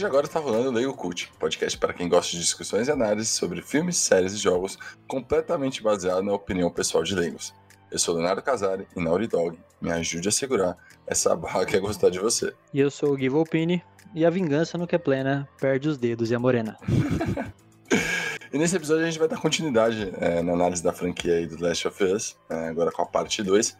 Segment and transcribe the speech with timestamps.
[0.00, 2.90] partir de agora está rolando o Lego Cult, podcast para quem gosta de discussões e
[2.90, 7.52] análises sobre filmes, séries e jogos completamente baseado na opinião pessoal de Legos.
[7.90, 10.76] Eu sou Leonardo Casari e Naughty Dog me ajude a segurar
[11.06, 12.54] essa barra que é gostar de você.
[12.72, 13.82] E eu sou o Gui Volpini
[14.14, 16.78] e a vingança no que é plena perde os dedos e a morena.
[18.52, 21.62] e nesse episódio a gente vai dar continuidade é, na análise da franquia aí do
[21.62, 23.76] Last of Us, é, agora com a parte 2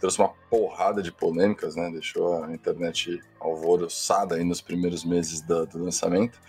[0.00, 1.90] trouxe uma porrada de polêmicas, né?
[1.90, 6.40] Deixou a internet alvoroçada aí nos primeiros meses do, do lançamento.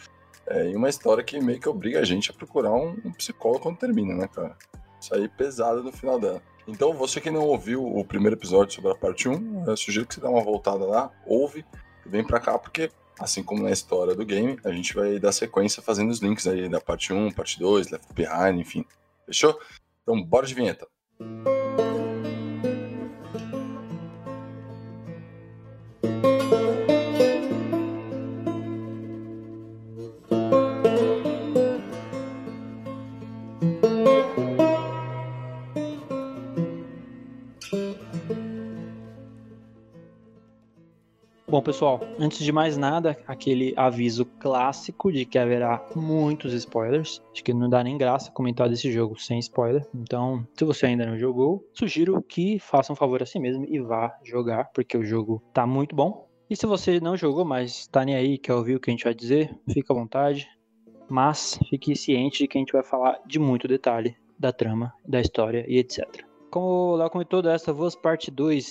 [0.48, 3.62] É, e uma história que meio que obriga a gente a procurar um, um psicólogo
[3.62, 4.58] quando termina, né, cara?
[5.00, 6.42] Isso aí pesado no final dela.
[6.68, 10.14] Então, você que não ouviu o primeiro episódio sobre a parte 1, eu sugiro que
[10.14, 11.66] você dê uma voltada lá, ouve
[12.06, 15.32] e vem pra cá, porque assim como na história do game, a gente vai dar
[15.32, 18.86] sequência fazendo os links aí da parte 1, parte 2, Left Behind, enfim.
[19.26, 19.60] Fechou?
[20.04, 20.88] Então, bora de vinheta.
[21.20, 21.61] Música
[41.62, 47.22] Bom, pessoal, antes de mais nada, aquele aviso clássico de que haverá muitos spoilers.
[47.32, 49.88] Acho que não dá nem graça comentar desse jogo sem spoiler.
[49.94, 53.80] Então, se você ainda não jogou, sugiro que faça um favor a si mesmo e
[53.80, 56.28] vá jogar, porque o jogo tá muito bom.
[56.50, 59.04] E se você não jogou, mas tá nem aí, quer ouvir o que a gente
[59.04, 60.50] vai dizer, fica à vontade.
[61.08, 65.22] Mas fique ciente de que a gente vai falar de muito detalhe da trama, da
[65.22, 66.31] história e etc.
[66.52, 68.68] Como o Léo comentou, dessa Us Parte 2,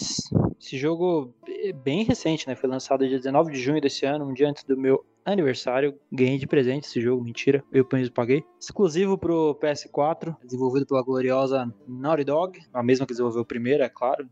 [0.61, 2.55] esse jogo é bem recente, né?
[2.55, 5.99] Foi lançado dia 19 de junho desse ano, um dia antes do meu aniversário.
[6.12, 8.44] Ganhei de presente esse jogo, mentira, eu mesmo paguei.
[8.60, 13.88] Exclusivo pro PS4, desenvolvido pela gloriosa Naughty Dog, a mesma que desenvolveu o primeiro, é
[13.88, 14.28] claro.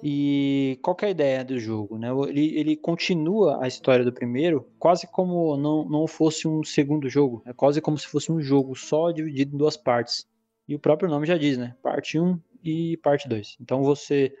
[0.00, 1.98] E qual é a ideia do jogo?
[1.98, 2.08] Né?
[2.28, 7.42] Ele, ele continua a história do primeiro, quase como não, não fosse um segundo jogo.
[7.44, 10.24] É quase como se fosse um jogo só dividido em duas partes.
[10.68, 11.74] E o próprio nome já diz, né?
[11.82, 13.56] Parte 1 e parte 2.
[13.60, 14.32] Então você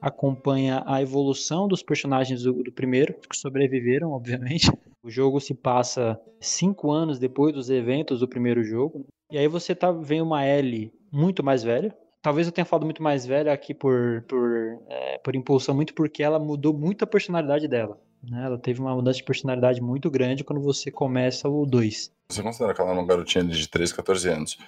[0.00, 4.70] acompanha a evolução dos personagens do, do, primeiro, que sobreviveram, obviamente.
[5.00, 9.06] O jogo se passa cinco anos depois dos eventos do primeiro jogo.
[9.30, 11.96] E aí você tá vendo uma Ellie muito mais velha.
[12.20, 16.20] Talvez eu tenha falado muito mais velha aqui por, por, é, por impulsão, muito porque
[16.20, 17.98] ela mudou muito a personalidade dela.
[18.22, 18.44] Né?
[18.44, 22.10] Ela teve uma mudança de personalidade muito grande quando você começa o 2.
[22.30, 24.58] Você considera que ela é uma garotinha de 13, 14 anos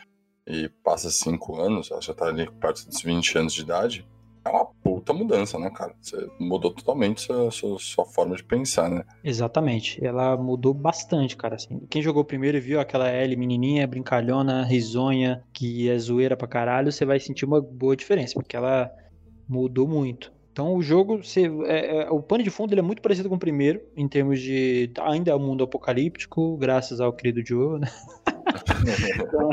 [0.51, 4.07] e passa 5 anos, ela já tá ali perto dos 20 anos de idade,
[4.45, 5.95] é uma puta mudança, né, cara?
[6.01, 9.05] Você mudou totalmente sua, sua, sua, forma de pensar, né?
[9.23, 10.03] Exatamente.
[10.05, 11.57] Ela mudou bastante, cara.
[11.57, 11.79] Assim.
[11.91, 16.91] Quem jogou primeiro e viu aquela Ellie menininha, brincalhona, risonha, que é zoeira pra caralho,
[16.91, 18.91] você vai sentir uma boa diferença, porque ela
[19.47, 20.33] mudou muito.
[20.61, 21.23] Então o jogo,
[21.65, 24.39] é, é, o pano de fundo ele é muito parecido com o primeiro, em termos
[24.39, 24.91] de.
[25.01, 27.89] Ainda é um mundo apocalíptico, graças ao querido Joe, né?
[29.25, 29.49] então,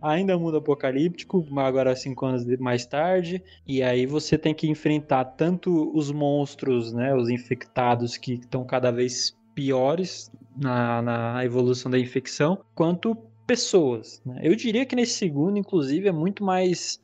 [0.00, 3.42] ainda é um mundo apocalíptico, agora cinco anos mais tarde.
[3.66, 7.12] E aí você tem que enfrentar tanto os monstros, né?
[7.12, 13.16] Os infectados que estão cada vez piores na, na evolução da infecção, quanto
[13.48, 14.22] pessoas.
[14.24, 14.42] Né?
[14.44, 17.00] Eu diria que nesse segundo, inclusive, é muito mais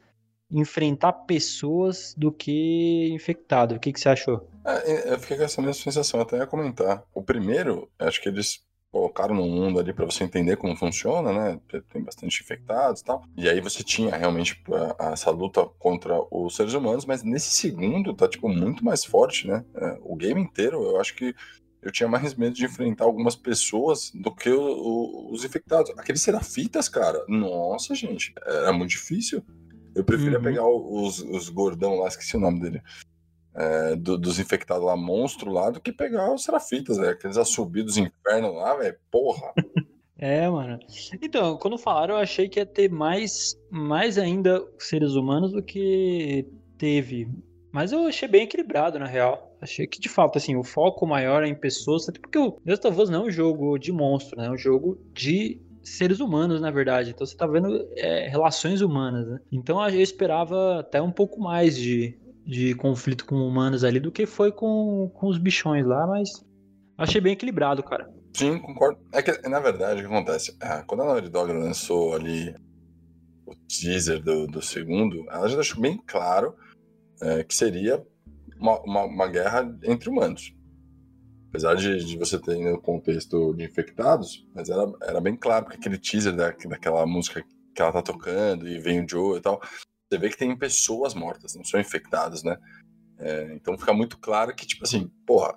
[0.52, 3.74] enfrentar pessoas do que infectado.
[3.74, 4.46] O que, que você achou?
[4.64, 7.02] É, eu fiquei com essa mesma sensação, até ia comentar.
[7.14, 8.62] O primeiro, acho que eles
[8.92, 11.58] colocaram no mundo ali para você entender como funciona, né?
[11.90, 13.24] Tem bastante infectados e tal.
[13.34, 14.62] E aí você tinha realmente
[15.10, 19.64] essa luta contra os seres humanos, mas nesse segundo tá, tipo, muito mais forte, né?
[19.74, 21.34] É, o game inteiro, eu acho que
[21.80, 25.90] eu tinha mais medo de enfrentar algumas pessoas do que o, o, os infectados.
[25.98, 29.42] Aqueles serafitas, cara, nossa, gente, era muito difícil.
[29.94, 30.44] Eu preferia uhum.
[30.44, 32.82] pegar os, os gordão lá, esqueci o nome dele.
[33.54, 37.10] É, do, dos infectados lá, monstro lá, do que pegar os serafitas, velho.
[37.10, 38.96] Aqueles assobios dos infernos lá, velho.
[39.10, 39.52] Porra.
[40.22, 40.78] É, mano.
[41.20, 46.46] Então, quando falaram, eu achei que ia ter mais, mais ainda seres humanos do que
[46.78, 47.28] teve.
[47.72, 49.56] Mas eu achei bem equilibrado, na real.
[49.60, 52.06] Achei que, de fato, assim, o foco maior é em pessoas.
[52.06, 54.46] Porque o Deus of Us não é um jogo de monstro, né?
[54.46, 57.10] É um jogo de seres humanos, na verdade.
[57.10, 59.38] Então você tá vendo é, relações humanas, né?
[59.50, 64.26] Então eu esperava até um pouco mais de, de conflito com humanos ali do que
[64.26, 66.30] foi com, com os bichões lá, mas
[66.96, 68.08] achei bem equilibrado, cara.
[68.34, 68.98] Sim, concordo.
[69.12, 70.56] É que, na verdade, o que acontece?
[70.60, 72.54] É, quando a Naughty Dog lançou ali
[73.46, 76.54] o teaser do, do segundo, ela já deixou bem claro
[77.20, 78.02] é, que seria
[78.58, 80.54] uma, uma, uma guerra entre humanos.
[81.52, 85.76] Apesar de, de você ter no contexto de infectados, mas era, era bem claro, porque
[85.76, 87.44] aquele teaser da, daquela música
[87.74, 89.60] que ela tá tocando e vem o Joe e tal,
[90.08, 92.56] você vê que tem pessoas mortas, não são infectados, né?
[93.18, 95.54] É, então fica muito claro que, tipo assim, porra,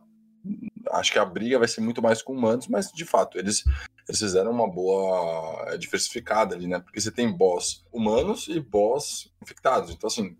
[0.91, 3.63] acho que a briga vai ser muito mais com humanos, mas de fato, eles,
[4.05, 6.81] eles fizeram uma boa diversificada ali, né?
[6.81, 9.91] Porque você tem boss humanos e boss infectados.
[9.91, 10.35] Então, assim,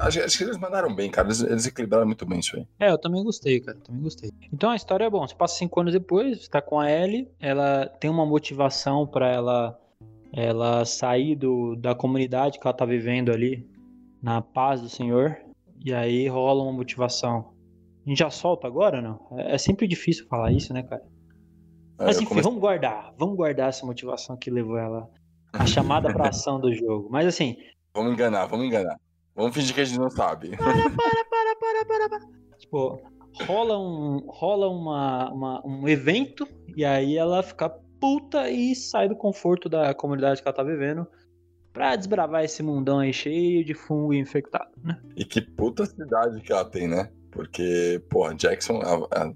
[0.00, 1.28] acho, que eles mandaram bem, cara.
[1.28, 2.66] Eles, eles, equilibraram muito bem isso aí.
[2.78, 3.78] É, eu também gostei, cara.
[3.78, 4.30] Também gostei.
[4.52, 5.26] Então a história é bom.
[5.26, 9.30] Você passa cinco anos depois, você tá com a Ellie, ela tem uma motivação para
[9.30, 9.78] ela
[10.32, 13.68] ela sair do, da comunidade que ela tá vivendo ali,
[14.22, 15.36] na paz do Senhor,
[15.84, 17.52] e aí rola uma motivação.
[18.04, 19.20] A gente já solta agora, não?
[19.32, 21.02] É, é sempre difícil falar isso, né, cara?
[21.98, 22.48] É, Mas enfim, comece...
[22.48, 23.12] vamos guardar.
[23.18, 25.08] Vamos guardar essa motivação que levou ela
[25.52, 27.08] a chamada pra ação do jogo.
[27.10, 27.56] Mas assim.
[27.94, 28.98] Vamos enganar, vamos enganar.
[29.34, 30.56] Vamos fingir que a gente não sabe.
[30.56, 32.28] Para, para, para, para, para, para.
[32.58, 33.00] Tipo,
[33.46, 36.46] rola um, rola uma, uma, um evento
[36.76, 37.70] e aí ela fica
[38.00, 41.06] puta e sai do conforto da comunidade que ela tá vivendo
[41.72, 45.00] pra desbravar esse mundão aí cheio de fungo infectado, né?
[45.16, 47.10] E que puta cidade que ela tem, né?
[47.30, 48.80] Porque, porra, Jackson,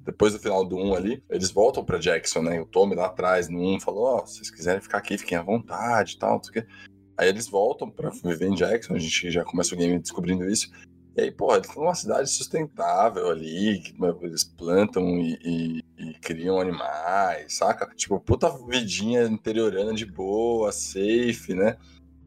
[0.04, 2.60] depois do final do 1 ali, eles voltam pra Jackson, né?
[2.60, 5.38] O Tommy lá atrás, no 1, falou: Ó, oh, se vocês quiserem ficar aqui, fiquem
[5.38, 6.70] à vontade e tal, não sei o quê.
[7.16, 10.70] Aí eles voltam pra viver em Jackson, a gente já começa o game descobrindo isso.
[11.16, 16.14] E aí, porra, eles estão numa cidade sustentável ali, que eles plantam e, e, e,
[16.20, 17.86] criam animais, saca?
[17.94, 21.78] Tipo, puta vidinha interiorana de boa, safe, né?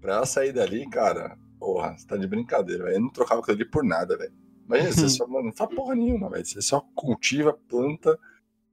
[0.01, 2.95] Pra ela sair dali, cara, porra, você tá de brincadeira, velho.
[2.95, 4.33] Eu não trocava aquilo ali por nada, velho.
[4.65, 6.45] Imagina, você só não faz porra nenhuma, velho.
[6.45, 8.17] Você só cultiva, planta,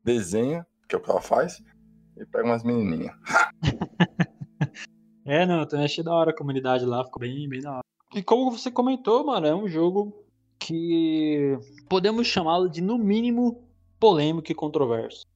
[0.03, 1.63] desenha, que é o que ela faz,
[2.17, 3.15] e pega umas menininhas.
[5.26, 7.84] é, não, eu também achei da hora a comunidade lá, ficou bem, bem da hora.
[8.14, 10.25] E como você comentou, mano, é um jogo
[10.58, 11.58] que
[11.88, 13.62] podemos chamá-lo de, no mínimo,
[13.99, 15.26] polêmico e controverso.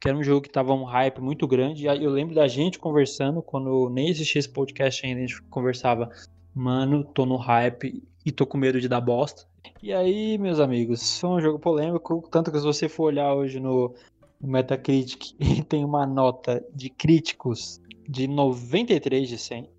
[0.00, 1.86] Que era um jogo que tava um hype muito grande.
[1.86, 6.10] Eu lembro da gente conversando, quando nem existia esse podcast ainda, a gente conversava,
[6.54, 9.46] mano, tô no hype e tô com medo de dar bosta.
[9.82, 13.60] E aí, meus amigos, foi um jogo polêmico, tanto que se você for olhar hoje
[13.60, 13.94] no,
[14.40, 15.34] no Metacritic,
[15.68, 19.70] tem uma nota de críticos de 93 de 100,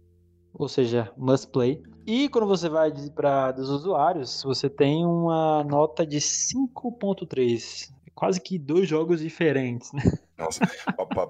[0.54, 1.82] ou seja, must play.
[2.06, 7.94] E quando você vai para dos usuários, você tem uma nota de 5.3.
[8.14, 10.02] Quase que dois jogos diferentes, né?
[10.38, 10.62] Nossa,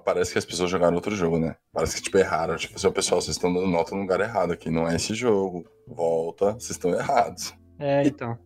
[0.04, 1.56] parece que as pessoas jogaram outro jogo, né?
[1.72, 2.56] Parece que, tipo, erraram.
[2.56, 4.70] Tipo, assim, pessoal, vocês estão dando nota no lugar errado aqui.
[4.70, 5.64] Não é esse jogo.
[5.86, 7.52] Volta, vocês estão errados.
[7.78, 8.38] É, então.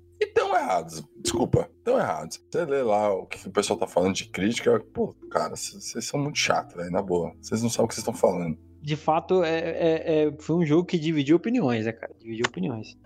[0.71, 2.41] Errados, desculpa, tão errados.
[2.51, 6.21] Você lê lá o que o pessoal tá falando de crítica, pô, cara, vocês são
[6.21, 7.35] muito chatos, velho, na boa.
[7.41, 10.65] Vocês não sabem o que vocês estão falando de fato, é, é, é, foi um
[10.65, 12.15] jogo que dividiu opiniões, né, cara?
[12.19, 12.97] Dividiu opiniões.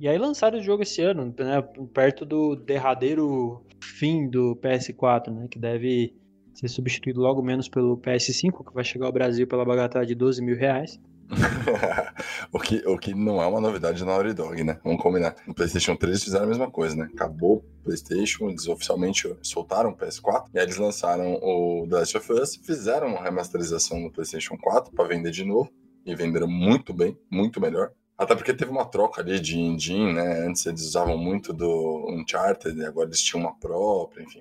[0.00, 1.62] E aí lançaram o jogo esse ano, né,
[1.92, 6.14] perto do derradeiro fim do PS4, né, que deve
[6.54, 10.42] ser substituído logo menos pelo PS5, que vai chegar ao Brasil pela bagatela de 12
[10.42, 10.98] mil reais.
[12.52, 14.78] o, que, o que não é uma novidade na Naughty Dog, né?
[14.82, 15.36] Vamos combinar.
[15.46, 17.08] No PlayStation 3 fizeram a mesma coisa, né?
[17.12, 22.16] Acabou o PlayStation, eles oficialmente soltaram o PS4 e aí eles lançaram o The Last
[22.16, 25.70] of Us, fizeram uma remasterização no PlayStation 4 para vender de novo
[26.04, 27.92] e venderam muito bem, muito melhor.
[28.16, 30.46] Até porque teve uma troca ali de engine, né?
[30.46, 34.40] Antes eles usavam muito do Uncharted, agora eles tinham uma própria, enfim.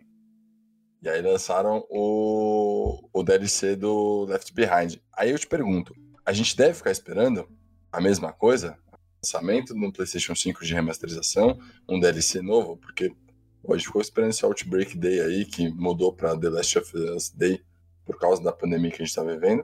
[1.01, 4.95] E aí lançaram o, o DLC do Left Behind.
[5.15, 5.93] Aí eu te pergunto,
[6.27, 7.47] a gente deve ficar esperando
[7.89, 8.77] a mesma coisa?
[9.23, 11.57] Lançamento no PlayStation 5 de remasterização,
[11.87, 13.15] um DLC novo, porque
[13.63, 17.61] hoje ficou esperando esse Outbreak Day aí, que mudou para The Last of Us Day
[18.05, 19.63] por causa da pandemia que a gente tá vivendo.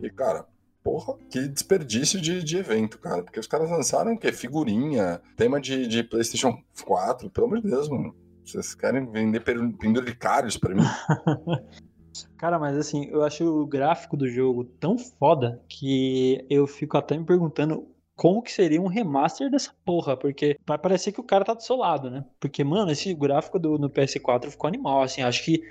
[0.00, 0.44] E, cara,
[0.82, 3.22] porra, que desperdício de, de evento, cara.
[3.22, 4.32] Porque os caras lançaram o quê?
[4.32, 8.12] Figurinha, tema de, de PlayStation 4, pelo amor de Deus, mano.
[8.44, 10.82] Vocês querem vender penduricários pra mim?
[12.36, 17.16] Cara, mas assim, eu acho o gráfico do jogo tão foda que eu fico até
[17.16, 21.44] me perguntando como que seria um remaster dessa porra, porque vai parecer que o cara
[21.44, 22.24] tá do seu lado, né?
[22.38, 25.62] Porque, mano, esse gráfico do, no PS4 ficou animal, assim, acho que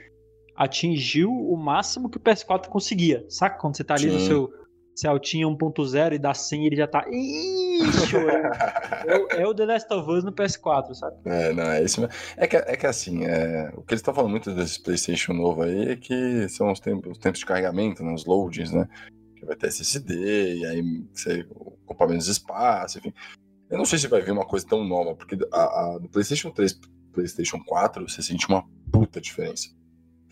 [0.56, 3.26] atingiu o máximo que o PS4 conseguia.
[3.30, 4.14] Saca quando você tá ali Sim.
[4.14, 4.62] no seu
[4.96, 7.06] se Altinha 1.0 e dá 100 ele já tá.
[7.82, 11.18] Ixi, é, é, o The Last of Us no PS4, sabe?
[11.26, 12.16] É, não, é isso mesmo.
[12.38, 15.64] É que, é que assim, é, o que eles estão falando muito desse PlayStation novo
[15.64, 18.88] aí é que são os tempos, os tempos de carregamento, né, os loadings, né?
[19.36, 20.84] Que vai ter SSD, e aí
[21.14, 23.14] você ocupa menos espaço, enfim.
[23.70, 26.52] Eu não sei se vai vir uma coisa tão nova, porque a, a, do PlayStation
[26.52, 26.80] 3
[27.14, 29.70] PlayStation 4 você sente uma puta diferença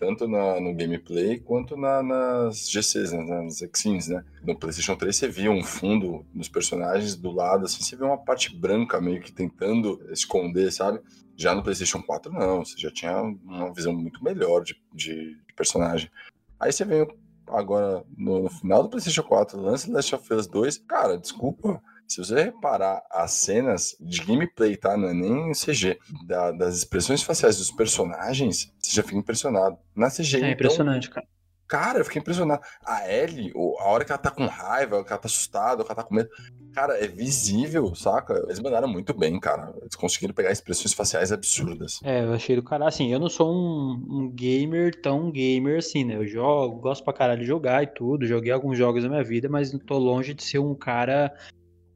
[0.00, 4.24] tanto na, no gameplay quanto na, nas GCs, né, nas Xins, né?
[4.42, 8.16] No PlayStation 3 você via um fundo nos personagens do lado, assim, você vê uma
[8.16, 11.00] parte branca meio que tentando esconder, sabe?
[11.36, 15.54] Já no PlayStation 4 não, você já tinha uma visão muito melhor de, de, de
[15.54, 16.10] personagem.
[16.58, 17.06] Aí você vem
[17.46, 21.82] agora no, no final do PlayStation 4, lance Last of Us 2, cara, desculpa.
[22.10, 24.96] Se você reparar as cenas de gameplay, tá?
[24.96, 29.78] Não é nem CG, da, das expressões faciais dos personagens, você já fica impressionado.
[29.94, 30.34] Na CG.
[30.34, 31.24] É então, impressionante, cara.
[31.68, 32.62] Cara, eu fiquei impressionado.
[32.84, 35.94] A Ellie, a hora que ela tá com raiva, que ela tá assustada, que ela
[35.94, 36.28] tá com medo.
[36.74, 38.42] Cara, é visível, saca?
[38.46, 39.72] Eles mandaram muito bem, cara.
[39.80, 42.00] Eles conseguiram pegar expressões faciais absurdas.
[42.02, 42.88] É, eu achei do cara.
[42.88, 46.16] Assim, eu não sou um, um gamer tão gamer assim, né?
[46.16, 48.26] Eu jogo, gosto pra caralho de jogar e tudo.
[48.26, 51.32] Joguei alguns jogos na minha vida, mas tô longe de ser um cara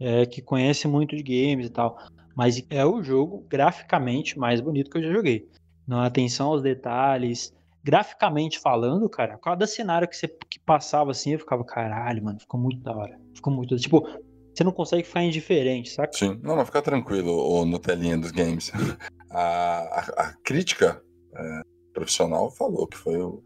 [0.01, 1.97] é, que conhece muito de games e tal.
[2.35, 5.49] Mas é o jogo graficamente mais bonito que eu já joguei.
[5.87, 11.39] Na atenção aos detalhes, graficamente falando, cara, cada cenário que você que passava assim, eu
[11.39, 13.21] ficava, caralho, mano, ficou muito da hora.
[13.35, 13.77] Ficou muito.
[13.77, 14.09] Tipo,
[14.55, 16.13] você não consegue ficar indiferente, saca?
[16.13, 18.73] Sim, não, mas fica tranquilo, ou no telinha dos games.
[19.31, 21.03] a, a, a, crítica
[21.37, 21.61] é,
[21.93, 23.43] profissional falou que foi o,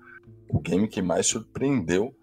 [0.51, 2.15] o game que mais surpreendeu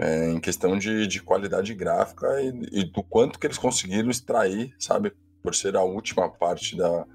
[0.00, 4.74] é, em questão de, de qualidade gráfica e, e, do quanto que eles conseguiram extrair,
[4.78, 5.12] sabe?
[5.42, 7.06] Por ser a última parte da,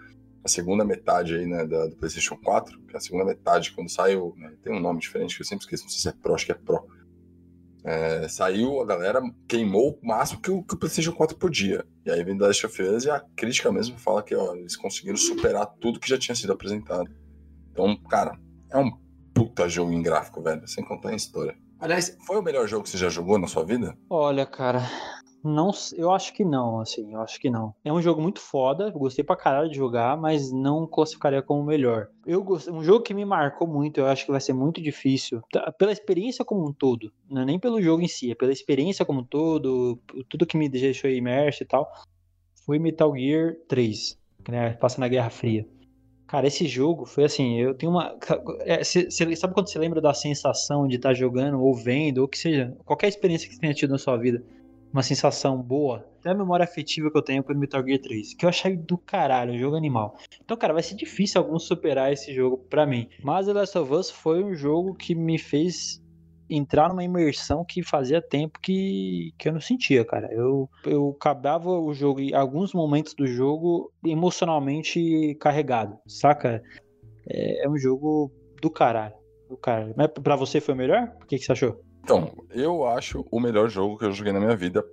[0.44, 3.90] a segunda metade aí, né, da, do PlayStation 4, que é a segunda metade, quando
[3.90, 6.36] saiu, né, tem um nome diferente que eu sempre esqueço, não sei se é Pro,
[6.36, 6.88] acho que é Pro.
[7.84, 11.84] É, saiu, a galera queimou o máximo que o, que o PlayStation 4 podia.
[12.06, 14.76] E aí vem da Last of Us e a crítica mesmo fala que ó, eles
[14.76, 17.10] conseguiram superar tudo que já tinha sido apresentado.
[17.72, 18.40] Então, cara,
[18.72, 18.92] é um
[19.34, 21.56] puta jogo em gráfico, velho, sem contar em história.
[21.80, 23.98] Aliás, foi o melhor jogo que você já jogou na sua vida?
[24.10, 24.82] Olha, cara,
[25.44, 27.76] não, eu acho que não, assim, eu acho que não.
[27.84, 31.66] É um jogo muito foda, gostei pra caralho de jogar, mas não classificaria como o
[31.66, 32.08] melhor.
[32.26, 35.42] Eu gostei, um jogo que me marcou muito, eu acho que vai ser muito difícil,
[35.52, 39.06] tá, pela experiência como um todo, é nem pelo jogo em si, é pela experiência
[39.06, 41.92] como um todo, tudo que me deixou imerso e tal,
[42.66, 44.18] foi Metal Gear 3,
[44.50, 45.68] né, passa na Guerra Fria.
[46.36, 48.14] Cara, esse jogo foi assim, eu tenho uma.
[48.66, 52.38] É, sabe quando você lembra da sensação de estar tá jogando, ou vendo, ou que
[52.38, 54.44] seja, qualquer experiência que você tenha tido na sua vida?
[54.96, 56.08] uma sensação boa.
[56.24, 58.78] É a memória afetiva que eu tenho com o Metal Gear 3, que eu achei
[58.78, 60.18] do caralho, um jogo animal.
[60.42, 63.10] Então, cara, vai ser difícil algum superar esse jogo para mim.
[63.22, 66.02] Mas The Last of Us foi um jogo que me fez
[66.50, 70.28] entrar numa imersão que fazia tempo que, que eu não sentia, cara.
[70.32, 76.62] Eu, eu acabava o jogo em alguns momentos do jogo emocionalmente carregado, saca?
[77.28, 79.16] É, é um jogo do caralho.
[79.50, 79.94] Do caralho.
[79.96, 81.12] Mas pra você foi melhor?
[81.22, 81.80] O que, que você achou?
[82.04, 84.84] Então, eu acho o melhor jogo que eu joguei na minha vida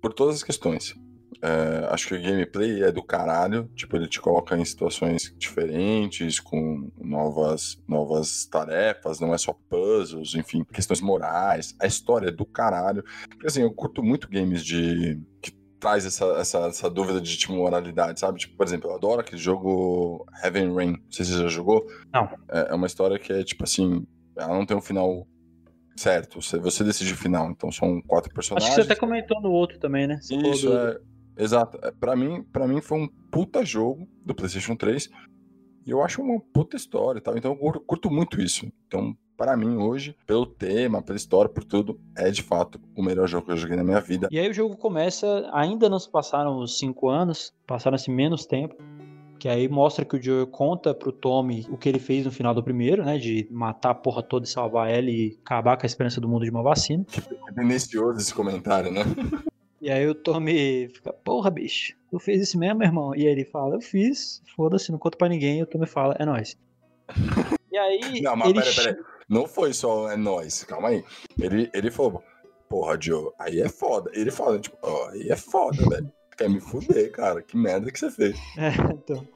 [0.00, 0.94] por todas as questões.
[1.42, 6.40] É, acho que o gameplay é do caralho, tipo, ele te coloca em situações diferentes,
[6.40, 11.74] com novas, novas tarefas, não é só puzzles, enfim, questões morais.
[11.80, 13.04] A história é do caralho.
[13.28, 15.20] Porque assim, eu curto muito games de.
[15.42, 18.38] que traz essa, essa, essa dúvida de tipo, moralidade, sabe?
[18.38, 20.92] Tipo, por exemplo, eu adoro aquele jogo Heaven Rain.
[20.92, 21.86] Não sei se você já jogou.
[22.12, 22.28] Não.
[22.50, 25.26] É, é uma história que é, tipo assim, ela não tem um final
[25.96, 28.68] Certo, você decide o final, então são quatro personagens.
[28.68, 30.18] Acho que você até comentou no outro também, né?
[30.20, 30.76] Você Isso, do...
[30.76, 30.98] é.
[31.36, 31.78] Exato.
[31.82, 35.08] É, pra mim, pra mim foi um puta jogo do PlayStation 3.
[35.86, 37.36] E eu acho uma puta história e tal.
[37.36, 38.66] Então eu curto muito isso.
[38.86, 43.28] Então, para mim, hoje, pelo tema, pela história, por tudo, é de fato o melhor
[43.28, 44.28] jogo que eu joguei na minha vida.
[44.30, 48.74] E aí o jogo começa, ainda não se passaram os cinco anos, passaram-se menos tempo.
[49.38, 52.54] Que aí mostra que o Joel conta pro Tommy o que ele fez no final
[52.54, 53.18] do primeiro, né?
[53.18, 56.44] De matar a porra toda e salvar ela e acabar com a esperança do mundo
[56.44, 57.04] de uma vacina.
[57.04, 57.20] Que
[57.54, 59.02] tendencioso esse comentário, né?
[59.80, 63.14] E aí o Tommy fica, porra, bicho, tu fez isso mesmo, meu irmão?
[63.14, 65.58] E aí ele fala, eu fiz, foda-se, não conto pra ninguém.
[65.58, 66.56] E o Tommy fala, é nóis.
[67.72, 68.22] E aí.
[68.22, 68.60] Não, mas ele...
[68.60, 68.96] peraí, peraí.
[69.28, 71.04] Não foi só é nóis, calma aí.
[71.38, 72.22] Ele, ele falou,
[72.70, 74.10] porra, Joe, aí é foda.
[74.14, 77.42] Ele fala, tipo, ó, oh, aí é foda, velho quer me fuder, cara.
[77.42, 78.38] Que merda que você fez.
[78.58, 79.26] É, então.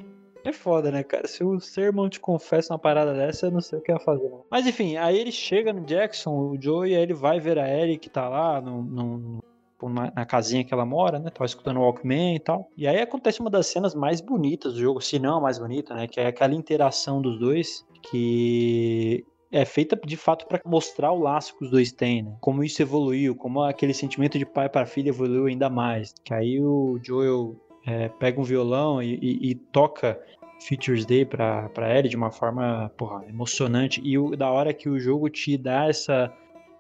[0.43, 1.29] É foda, né, cara?
[1.29, 3.99] Se o seu irmão te confessa uma parada dessa, eu não sei o que ia
[3.99, 4.29] fazer.
[4.29, 4.45] Não.
[4.51, 7.69] Mas enfim, aí ele chega no Jackson, o Joe, e aí ele vai ver a
[7.69, 9.45] Ellie que tá lá no, no,
[9.89, 11.31] na, na casinha que ela mora, né?
[11.31, 12.69] Tava escutando o Walkman e tal.
[12.77, 15.95] E aí acontece uma das cenas mais bonitas do jogo, se não a mais bonita,
[15.95, 16.07] né?
[16.07, 21.57] Que é aquela interação dos dois, que é feita de fato para mostrar o laço
[21.57, 22.37] que os dois têm, né?
[22.41, 26.15] Como isso evoluiu, como aquele sentimento de pai para filha evoluiu ainda mais.
[26.25, 27.57] Que aí o Joel
[27.87, 30.21] é, pega um violão e, e, e toca
[30.61, 34.01] Features Day pra Ellie de uma forma porra, emocionante.
[34.05, 36.33] E o, da hora que o jogo te dá essa,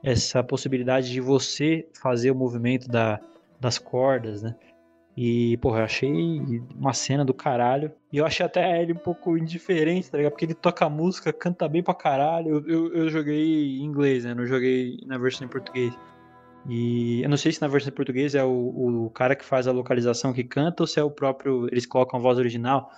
[0.03, 3.21] essa possibilidade de você fazer o movimento da,
[3.61, 4.55] das cordas, né?
[5.17, 7.93] E, porra, eu achei uma cena do caralho.
[8.13, 10.33] E eu achei até ele um pouco indiferente, tá ligado?
[10.33, 12.49] Porque ele toca música, canta bem pra caralho.
[12.49, 14.35] Eu, eu, eu joguei em inglês, né?
[14.35, 15.93] Não joguei na versão em português.
[16.69, 19.67] E eu não sei se na versão em português é o, o cara que faz
[19.67, 21.67] a localização que canta ou se é o próprio.
[21.67, 22.91] Eles colocam a voz original.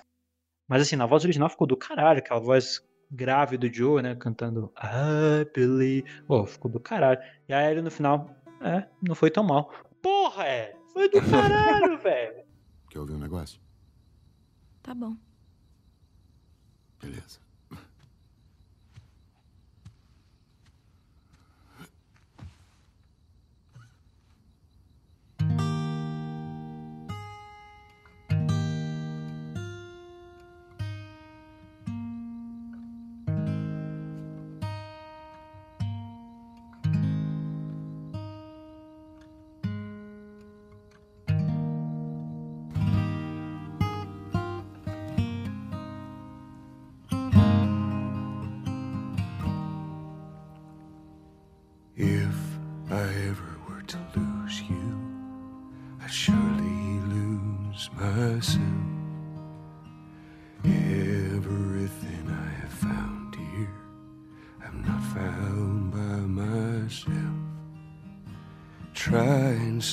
[0.68, 2.80] Mas assim, na voz original ficou do caralho, aquela voz
[3.12, 4.14] grave do Joe, né?
[4.14, 6.04] Cantando I believe.
[6.26, 7.20] Pô, ficou do caralho.
[7.48, 9.72] E aí ele no final, é, não foi tão mal.
[10.00, 10.74] Porra, é!
[10.92, 12.44] Foi do caralho, velho!
[12.90, 13.60] Quer ouvir um negócio?
[14.82, 15.16] Tá bom.
[17.00, 17.40] Beleza.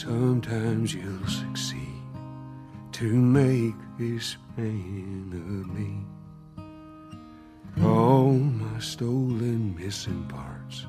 [0.10, 2.02] Sometimes you'll succeed
[2.92, 5.92] to make this man of me.
[7.86, 10.88] All my stolen missing parts.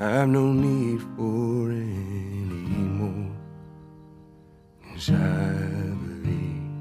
[0.00, 3.32] I've no need for any more.
[4.82, 6.72] Cause I believe,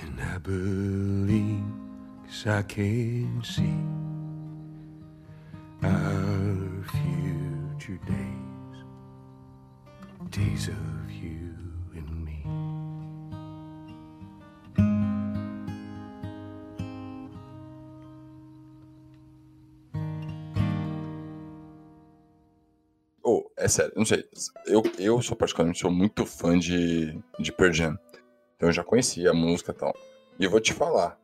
[0.00, 1.64] and I believe,
[2.26, 3.78] cause I can see
[5.84, 6.31] our
[10.32, 11.54] days of you
[11.94, 12.42] and me.
[23.22, 24.26] Ô, é sério, não sei.
[24.66, 27.98] Eu, eu sou particularmente sou muito fã de, de Pearl Jam.
[28.56, 29.94] Então eu já conhecia a música e tal.
[30.38, 31.21] E eu vou te falar.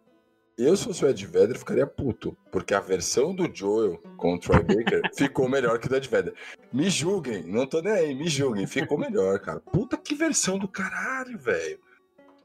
[0.59, 2.37] Eu, se fosse o Ed Vedder, ficaria puto.
[2.51, 6.09] Porque a versão do Joel com o Troy Baker ficou melhor que o do Ed
[6.09, 6.35] Vedder.
[6.73, 8.67] Me julguem, não tô nem aí, me julguem.
[8.67, 9.61] Ficou melhor, cara.
[9.61, 11.79] Puta que versão do caralho, velho.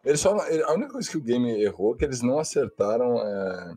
[0.06, 3.18] Eles só, ele- a única coisa que o game errou é que eles não acertaram
[3.20, 3.74] é,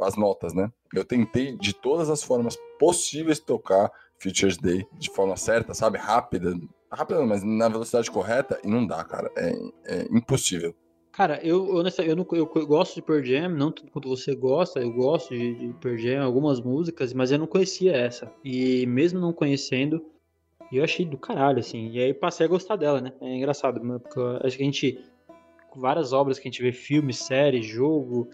[0.00, 0.72] as notas, né?
[0.94, 5.98] Eu tentei de todas as formas possíveis tocar Futures Day de forma certa, sabe?
[5.98, 6.54] Rápida.
[6.90, 9.30] Rápida, mas na velocidade correta e não dá, cara.
[9.36, 9.52] É,
[9.84, 10.74] é impossível.
[11.16, 14.80] Cara, eu, honesta- eu, não, eu gosto de Pearl Jam, não tudo quanto você gosta,
[14.80, 18.30] eu gosto de, de Pearl Jam, algumas músicas, mas eu não conhecia essa.
[18.44, 20.04] E mesmo não conhecendo,
[20.70, 21.88] eu achei do caralho, assim.
[21.90, 23.14] E aí passei a gostar dela, né?
[23.22, 25.04] É engraçado, porque eu acho que a gente,
[25.74, 28.28] várias obras que a gente vê, filme, série, jogo,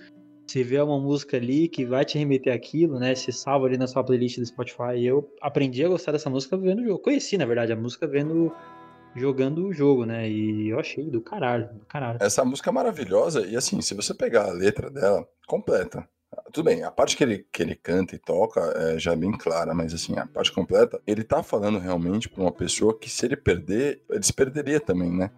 [0.44, 3.14] você vê uma música ali que vai te remeter àquilo, né?
[3.14, 4.96] Você salva ali na sua playlist do Spotify.
[4.96, 6.98] E eu aprendi a gostar dessa música vendo o jogo.
[6.98, 8.52] Conheci, na verdade, a música vendo.
[9.14, 10.28] Jogando o jogo, né?
[10.28, 12.18] E eu achei do caralho, do caralho.
[12.20, 16.08] Essa música é maravilhosa e assim, se você pegar a letra dela completa,
[16.52, 19.74] tudo bem, a parte que ele, que ele canta e toca é já bem clara,
[19.74, 23.36] mas assim, a parte completa, ele tá falando realmente pra uma pessoa que se ele
[23.36, 25.30] perder, ele se perderia também, né?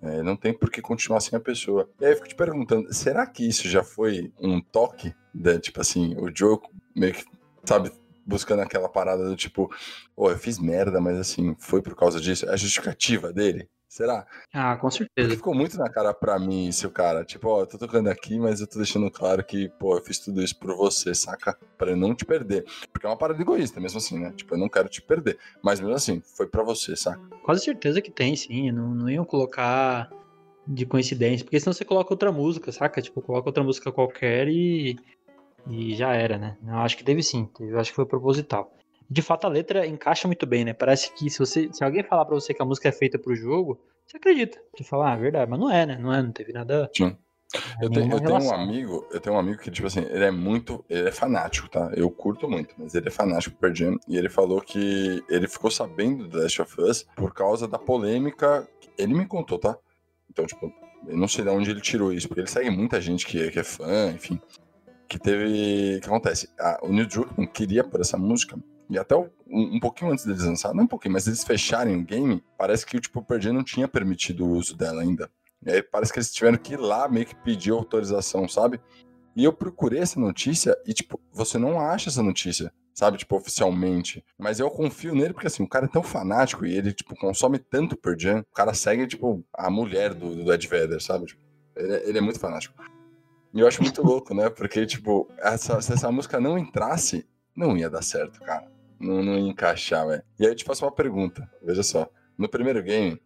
[0.00, 1.88] É, não tem por que continuar sem a pessoa.
[2.00, 5.14] E aí eu fico te perguntando, será que isso já foi um toque?
[5.32, 6.58] Da, tipo assim, o Joe
[6.94, 7.24] meio que,
[7.64, 7.90] sabe,
[8.26, 9.70] buscando aquela parada do tipo,
[10.14, 12.46] pô, eu fiz merda, mas assim, foi por causa disso?
[12.46, 13.68] É a justificativa dele?
[13.88, 14.26] Será?
[14.54, 15.36] Ah, com Porque certeza.
[15.36, 17.26] ficou muito na cara pra mim isso, cara.
[17.26, 20.18] Tipo, ó, eu tô tocando aqui, mas eu tô deixando claro que, pô, eu fiz
[20.18, 21.58] tudo isso por você, saca?
[21.76, 22.64] Pra eu não te perder.
[22.90, 24.32] Porque é uma parada egoísta, mesmo assim, né?
[24.34, 25.38] Tipo, eu não quero te perder.
[25.62, 27.20] Mas mesmo assim, foi pra você, saca?
[27.44, 28.72] Quase certeza que tem, sim.
[28.72, 30.10] Não, não iam colocar
[30.66, 31.44] de coincidência.
[31.44, 33.02] Porque senão você coloca outra música, saca?
[33.02, 34.96] Tipo, coloca outra música qualquer e.
[35.66, 36.56] E já era, né?
[36.66, 37.48] Eu acho que teve sim.
[37.60, 38.72] Eu acho que foi proposital.
[39.08, 40.72] De fato, a letra encaixa muito bem, né?
[40.72, 41.68] Parece que se você.
[41.72, 44.58] Se alguém falar pra você que a música é feita pro jogo, você acredita.
[44.76, 45.98] Você fala, ah, é verdade, mas não é, né?
[45.98, 46.90] Não é, não teve nada.
[46.96, 47.16] Sim.
[47.82, 50.30] Eu tenho, eu tenho um amigo, eu tenho um amigo que, tipo assim, ele é
[50.30, 50.84] muito.
[50.88, 51.92] Ele é fanático, tá?
[51.94, 53.98] Eu curto muito, mas ele é fanático por Jam.
[54.08, 58.66] E ele falou que ele ficou sabendo do Last of Us por causa da polêmica.
[58.96, 59.76] Ele me contou, tá?
[60.30, 60.72] Então, tipo,
[61.06, 63.58] eu não sei de onde ele tirou isso, porque ele segue muita gente que, que
[63.58, 64.40] é fã, enfim.
[65.12, 66.00] Que teve.
[66.00, 66.48] Que acontece?
[66.58, 68.58] A- o Neil Druckmann queria por essa música.
[68.88, 71.94] E até o- um, um pouquinho antes deles lançarem, não um pouquinho, mas eles fecharem
[71.96, 75.30] o game, parece que tipo, o Pearl Jam não tinha permitido o uso dela ainda.
[75.66, 78.80] E aí parece que eles tiveram que ir lá meio que pedir autorização, sabe?
[79.36, 83.18] E eu procurei essa notícia e, tipo, você não acha essa notícia, sabe?
[83.18, 84.24] Tipo, oficialmente.
[84.38, 87.58] Mas eu confio nele porque, assim, o cara é tão fanático e ele, tipo, consome
[87.58, 88.40] tanto Pearl Jam.
[88.50, 91.26] O cara segue, tipo, a mulher do, do Ed Vedder, sabe?
[91.26, 91.40] Tipo,
[91.76, 92.74] ele, é- ele é muito fanático.
[93.54, 94.48] E eu acho muito louco, né?
[94.48, 98.70] Porque, tipo, essa, se essa música não entrasse, não ia dar certo, cara.
[98.98, 100.22] Não, não ia encaixar, velho.
[100.38, 101.50] E aí eu te faço uma pergunta.
[101.62, 102.08] Veja só.
[102.38, 103.20] No primeiro game,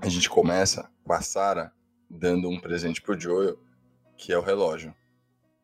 [0.00, 1.72] a gente começa com a Sarah
[2.08, 3.58] dando um presente pro Joel,
[4.16, 4.94] que é o relógio.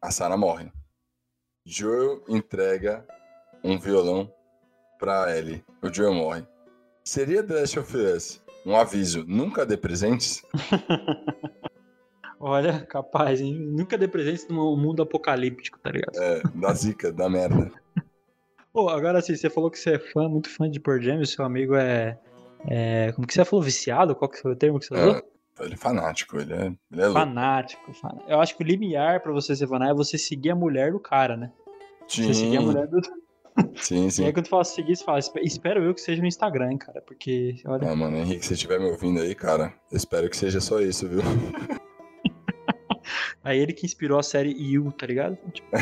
[0.00, 0.70] A Sarah morre.
[1.64, 3.06] Joel entrega
[3.64, 4.32] um violão
[4.98, 5.64] pra Ellie.
[5.82, 6.46] O Joel morre.
[7.02, 10.42] Seria The Last of Us um aviso, nunca dê presentes?
[12.38, 13.54] Olha, capaz, hein?
[13.58, 16.16] Nunca dê presentes num mundo apocalíptico, tá ligado?
[16.16, 17.70] É, da zica, da merda.
[18.72, 21.44] Pô, agora assim, você falou que você é fã, muito fã de Pearl Jam, seu
[21.46, 22.18] amigo é,
[22.68, 23.10] é...
[23.12, 23.64] Como que você falou?
[23.64, 24.14] Viciado?
[24.14, 25.14] Qual que foi o termo que você usou?
[25.14, 25.22] É,
[25.60, 27.12] ele é fanático, ele é, ele é louco.
[27.20, 28.30] Fanático, fanático.
[28.30, 31.00] Eu acho que o limiar pra você ser fanático é você seguir a mulher do
[31.00, 31.50] cara, né?
[32.06, 33.00] Você seguir a Sim, mulher do...
[33.80, 34.24] sim, E sim.
[34.26, 36.78] aí quando tu fala seguir, você fala, "Espe- espero eu que seja no Instagram, hein,
[36.78, 37.90] cara, porque, olha...
[37.90, 41.22] Ah, mano, Henrique, se estiver me ouvindo aí, cara, espero que seja só isso, viu?
[43.46, 45.38] Aí ele que inspirou a série You, tá ligado?
[45.52, 45.68] Tipo,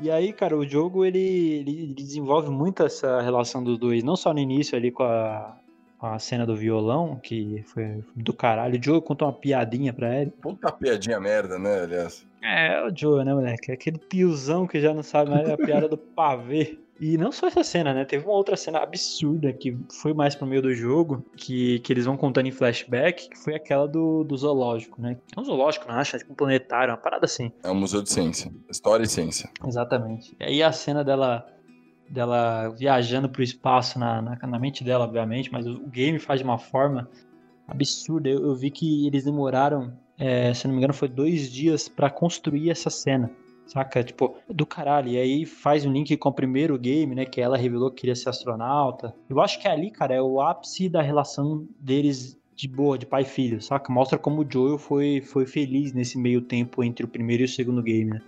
[0.00, 4.32] E aí, cara, o jogo ele, ele desenvolve muito essa relação dos dois, não só
[4.32, 5.58] no início ali com a,
[6.00, 8.78] a cena do violão, que foi do caralho.
[8.78, 10.30] O Joe conta uma piadinha pra ele.
[10.30, 12.26] Puta piadinha merda, né, aliás?
[12.42, 13.72] É, o Joe, né, moleque?
[13.72, 16.78] Aquele tiozão que já não sabe mais a piada do pavê.
[16.98, 18.04] E não só essa cena, né?
[18.04, 22.06] Teve uma outra cena absurda que foi mais pro meio do jogo, que, que eles
[22.06, 25.18] vão contando em flashback, que foi aquela do, do zoológico, né?
[25.36, 26.18] É um zoológico, não acha?
[26.18, 27.52] Tipo um planetário, uma parada assim.
[27.62, 28.50] É um museu de ciência.
[28.70, 29.50] História e ciência.
[29.66, 30.34] Exatamente.
[30.40, 31.46] E aí a cena dela
[32.08, 36.44] dela viajando pro espaço na, na, na mente dela, obviamente, mas o game faz de
[36.44, 37.08] uma forma
[37.66, 38.28] absurda.
[38.28, 42.10] Eu, eu vi que eles demoraram, é, se não me engano, foi dois dias pra
[42.10, 43.30] construir essa cena.
[43.66, 44.04] Saca?
[44.04, 45.08] Tipo, do caralho.
[45.08, 47.24] E aí faz um link com o primeiro game, né?
[47.24, 49.12] Que ela revelou que queria ser astronauta.
[49.28, 53.22] Eu acho que ali, cara, é o ápice da relação deles de boa, de pai
[53.22, 53.92] e filho, saca?
[53.92, 57.48] Mostra como o Joel foi, foi feliz nesse meio tempo entre o primeiro e o
[57.48, 58.22] segundo game, né?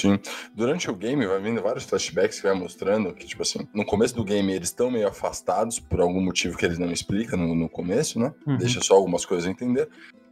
[0.00, 0.18] Sim.
[0.54, 4.14] Durante o game vai vindo vários flashbacks que vai mostrando que, tipo assim, no começo
[4.14, 7.68] do game eles estão meio afastados por algum motivo que eles não explicam no, no
[7.68, 8.32] começo, né?
[8.46, 8.56] Uhum.
[8.56, 9.88] Deixa só algumas coisas a entender.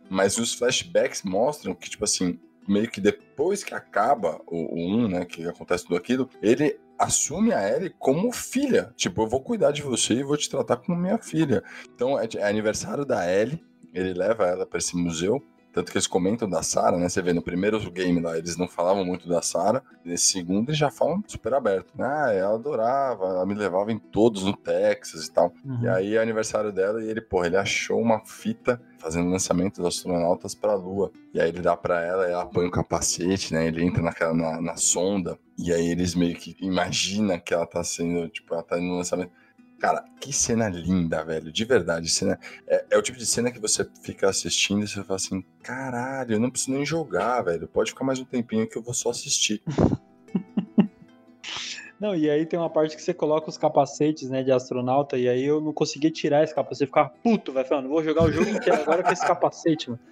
[0.08, 5.08] Mas os flashbacks mostram que, tipo assim, meio que depois que acaba o, o 1,
[5.08, 5.24] né?
[5.24, 8.92] Que acontece tudo aquilo, ele assume a Ellie como filha.
[8.96, 11.62] Tipo, eu vou cuidar de você e vou te tratar como minha filha.
[11.94, 15.42] Então é, é aniversário da Ellie, ele leva ela pra esse museu.
[15.76, 17.06] Tanto que eles comentam da Sarah, né?
[17.06, 19.82] Você vê no primeiro game lá, eles não falavam muito da Sarah.
[20.02, 21.92] Nesse segundo, eles já falam super aberto.
[21.94, 22.06] né?
[22.06, 25.52] Ah, ela adorava, ela me levava em todos no Texas e tal.
[25.62, 25.82] Uhum.
[25.82, 29.98] E aí é aniversário dela e ele, porra, ele achou uma fita fazendo lançamento dos
[29.98, 31.12] astronautas pra Lua.
[31.34, 33.66] E aí ele dá pra ela, ela põe um capacete, né?
[33.66, 35.38] Ele entra naquela, na, na sonda.
[35.58, 39.30] E aí eles meio que imaginam que ela tá sendo, tipo, ela tá no lançamento.
[39.78, 41.52] Cara, que cena linda, velho.
[41.52, 42.08] De verdade.
[42.08, 42.38] Cena...
[42.66, 46.34] É, é o tipo de cena que você fica assistindo e você fala assim: caralho,
[46.34, 47.68] eu não preciso nem jogar, velho.
[47.68, 49.62] Pode ficar mais um tempinho que eu vou só assistir.
[51.98, 55.26] Não, e aí tem uma parte que você coloca os capacetes, né, de astronauta, e
[55.26, 58.30] aí eu não conseguia tirar esse capacete, eu ficava puto, vai falando, vou jogar o
[58.30, 60.02] jogo inteiro agora com esse capacete, mano.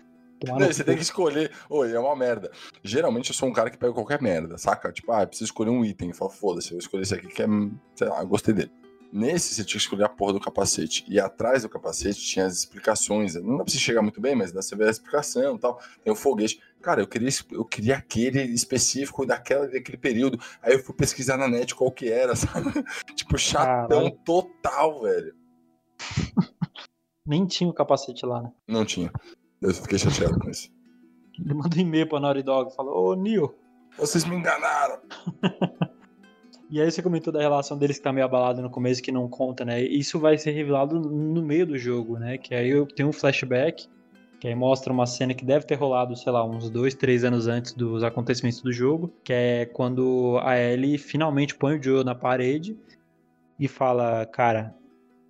[0.46, 1.50] Não, você tem que escolher.
[1.70, 2.50] Oi, é uma merda.
[2.82, 4.92] Geralmente eu sou um cara que pega qualquer merda, saca?
[4.92, 6.12] Tipo, ah, preciso escolher um item.
[6.12, 7.46] Fala, foda-se, eu vou escolher esse aqui que é,
[7.94, 8.70] sei lá, eu gostei dele.
[9.16, 11.04] Nesse, você tinha que escolher a porra do capacete.
[11.06, 13.36] E atrás do capacete tinha as explicações.
[13.36, 15.58] Não dá pra você chegar muito bem, mas dá pra você ver a explicação e
[15.60, 15.80] tal.
[16.02, 16.60] Tem o foguete.
[16.82, 20.36] Cara, eu queria, eu queria aquele específico daquela, daquele período.
[20.60, 22.72] Aí eu fui pesquisar na net qual que era, sabe?
[23.14, 24.18] tipo, chatão Caralho.
[24.24, 25.32] total, velho.
[27.24, 28.52] Nem tinha o capacete lá, né?
[28.66, 29.12] Não tinha.
[29.62, 30.72] Eu fiquei chateado com isso.
[31.38, 33.54] Ele mandou um e-mail pra Naughty Dog, falou, ô, Neo.
[33.96, 35.00] Vocês me enganaram.
[36.74, 39.28] E aí você comentou da relação deles que tá meio abalada no começo, que não
[39.28, 39.80] conta, né?
[39.80, 42.36] Isso vai ser revelado no meio do jogo, né?
[42.36, 43.86] Que aí eu tenho um flashback,
[44.40, 47.46] que aí mostra uma cena que deve ter rolado, sei lá, uns dois, três anos
[47.46, 52.12] antes dos acontecimentos do jogo, que é quando a Ellie finalmente põe o Joe na
[52.12, 52.76] parede
[53.56, 54.74] e fala, cara,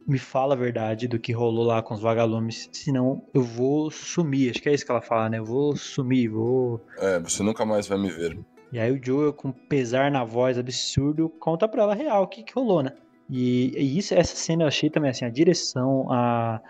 [0.08, 4.50] me fala a verdade do que rolou lá com os vagalumes, senão eu vou sumir.
[4.50, 5.40] Acho que é isso que ela fala, né?
[5.40, 8.34] Eu vou sumir, vou É, você nunca mais vai me ver.
[8.74, 12.42] E aí o Joel, com pesar na voz absurdo, conta pra ela real o que,
[12.42, 12.92] que rolou, né?
[13.30, 16.60] E, e isso, essa cena eu achei também, assim, a direção, a,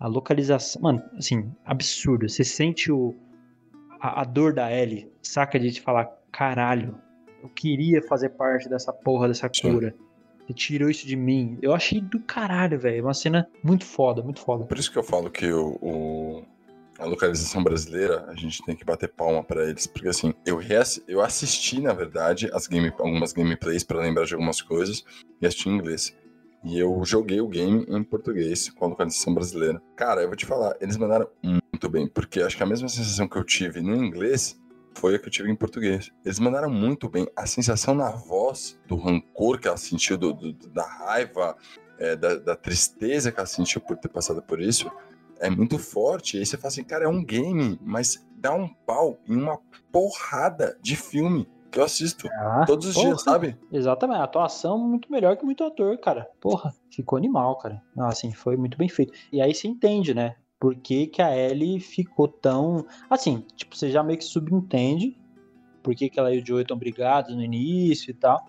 [0.00, 2.28] a localização, mano, assim, absurdo.
[2.28, 3.14] Você sente o,
[4.00, 6.96] a, a dor da Ellie, saca de te falar, caralho,
[7.42, 9.72] eu queria fazer parte dessa porra, dessa Sim.
[9.72, 9.94] cura.
[10.46, 11.56] Você tirou isso de mim.
[11.62, 13.04] Eu achei do caralho, velho.
[13.04, 14.64] Uma cena muito foda, muito foda.
[14.66, 16.44] Por isso que eu falo que o, o-
[17.02, 19.86] a localização brasileira, a gente tem que bater palma pra eles.
[19.86, 20.60] Porque assim, eu,
[21.08, 25.04] eu assisti, na verdade, as game, algumas gameplays pra lembrar de algumas coisas
[25.40, 26.16] e assisti em inglês.
[26.64, 29.82] E eu joguei o game em português com a localização brasileira.
[29.96, 33.26] Cara, eu vou te falar, eles mandaram muito bem, porque acho que a mesma sensação
[33.26, 34.56] que eu tive no inglês,
[34.94, 36.10] foi a que eu tive em português.
[36.24, 37.26] Eles mandaram muito bem.
[37.34, 41.56] A sensação na voz do rancor que ela sentiu, do, do- da raiva,
[41.98, 44.88] é, da, da tristeza que ela sentiu por ter passado por isso,
[45.42, 46.38] é muito forte.
[46.38, 49.58] Aí você fala assim, cara, é um game, mas dá um pau em uma
[49.90, 53.06] porrada de filme que eu assisto Ah, todos os porra.
[53.06, 53.56] dias, sabe?
[53.72, 56.28] Exatamente, a atuação muito melhor que muito ator, cara.
[56.40, 57.82] Porra, ficou animal, cara.
[57.96, 59.12] Não, assim, foi muito bem feito.
[59.32, 60.36] E aí você entende, né?
[60.60, 62.86] Por que, que a Ellie ficou tão.
[63.10, 65.18] Assim, tipo, você já meio que subentende
[65.82, 68.46] por que, que ela e o Joey estão brigados no início e tal.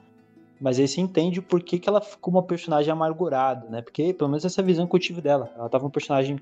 [0.62, 3.82] Mas aí você entende por que, que ela ficou uma personagem amargurada, né?
[3.82, 5.52] Porque, pelo menos, essa é a visão que eu tive dela.
[5.58, 6.40] Ela tava uma personagem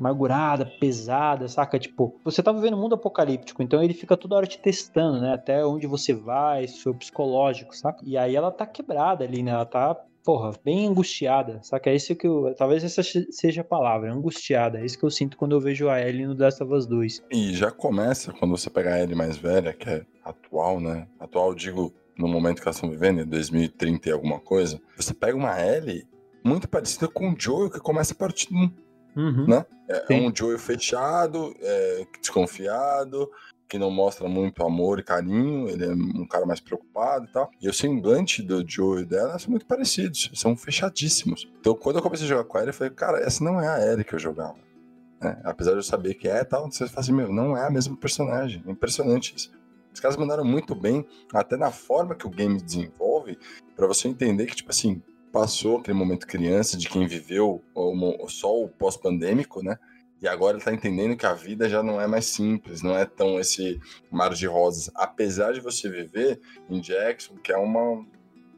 [0.00, 1.78] amargurada, pesada, saca?
[1.78, 5.34] Tipo, você tá vivendo um mundo apocalíptico, então ele fica toda hora te testando, né?
[5.34, 8.02] Até onde você vai, seu psicológico, saca?
[8.04, 9.52] E aí ela tá quebrada ali, né?
[9.52, 11.90] Ela tá, porra, bem angustiada, saca?
[11.90, 12.54] É isso que eu.
[12.56, 14.80] Talvez essa seja a palavra, angustiada.
[14.80, 17.24] É isso que eu sinto quando eu vejo a Ellie no Last of Us 2.
[17.30, 21.06] E já começa quando você pegar a Ellie mais velha, que é atual, né?
[21.18, 24.80] Atual, digo, no momento que elas estão vivendo, em 2030 e alguma coisa.
[24.96, 26.06] Você pega uma Ellie
[26.42, 28.72] muito parecida com o Joel, que começa a partir de
[29.16, 29.46] Uhum.
[29.46, 29.64] Né?
[29.88, 30.28] É, é Sim.
[30.28, 33.28] um Joel fechado, é, desconfiado,
[33.68, 37.50] que não mostra muito amor e carinho, ele é um cara mais preocupado e tal.
[37.60, 41.48] E o semblante do Joel e dela são muito parecidos, são fechadíssimos.
[41.60, 43.68] Então, quando eu comecei a jogar com a Ellie, eu falei, cara, essa não é
[43.68, 44.56] a Ellie que eu jogava.
[45.20, 45.40] né?
[45.44, 47.70] Apesar de eu saber que é e tal, você fala assim, meu, não é a
[47.70, 48.62] mesma personagem.
[48.66, 49.52] É impressionante isso.
[49.92, 53.38] Os caras mandaram muito bem, até na forma que o game desenvolve,
[53.76, 57.62] pra você entender que, tipo assim, passou aquele momento criança de quem viveu
[58.28, 59.78] só o pós-pandêmico, né?
[60.22, 63.06] E agora ele tá entendendo que a vida já não é mais simples, não é
[63.06, 64.90] tão esse mar de rosas.
[64.94, 66.38] Apesar de você viver
[66.68, 68.04] em Jackson, que é uma,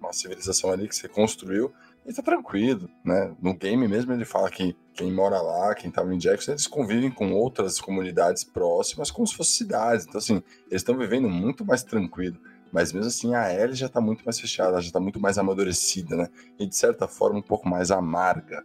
[0.01, 1.73] uma civilização ali que você construiu,
[2.05, 3.33] e tá tranquilo, né?
[3.41, 7.11] No game mesmo ele fala que quem mora lá, quem tava em Jackson, eles convivem
[7.11, 10.05] com outras comunidades próximas como se fossem cidades.
[10.07, 12.39] Então, assim, eles estão vivendo muito mais tranquilo.
[12.73, 16.17] Mas mesmo assim, a Ellie já tá muito mais fechada, já tá muito mais amadurecida,
[16.17, 16.29] né?
[16.59, 18.65] E de certa forma, um pouco mais amarga.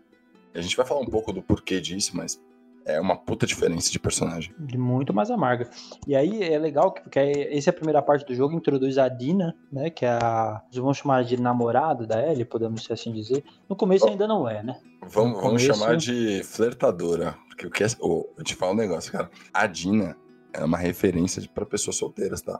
[0.55, 2.41] A gente vai falar um pouco do porquê disso, mas
[2.85, 4.55] é uma puta diferença de personagem.
[4.77, 5.69] muito mais amarga.
[6.07, 7.19] E aí é legal que, porque
[7.51, 10.97] essa é a primeira parte do jogo, introduz a Dina, né, que é a, vamos
[10.97, 13.43] chamar de namorada da Ellie, podemos assim dizer.
[13.69, 14.09] No começo Oh.
[14.09, 14.79] ainda não é, né?
[15.01, 17.35] Vamos, No vamos começo- chamar de flertadora.
[17.49, 17.87] Porque o que é.
[17.99, 19.29] ô, eu te falo um negócio, cara.
[19.53, 20.15] A Dina
[20.53, 22.59] é uma referência pra pessoas solteiras, tá?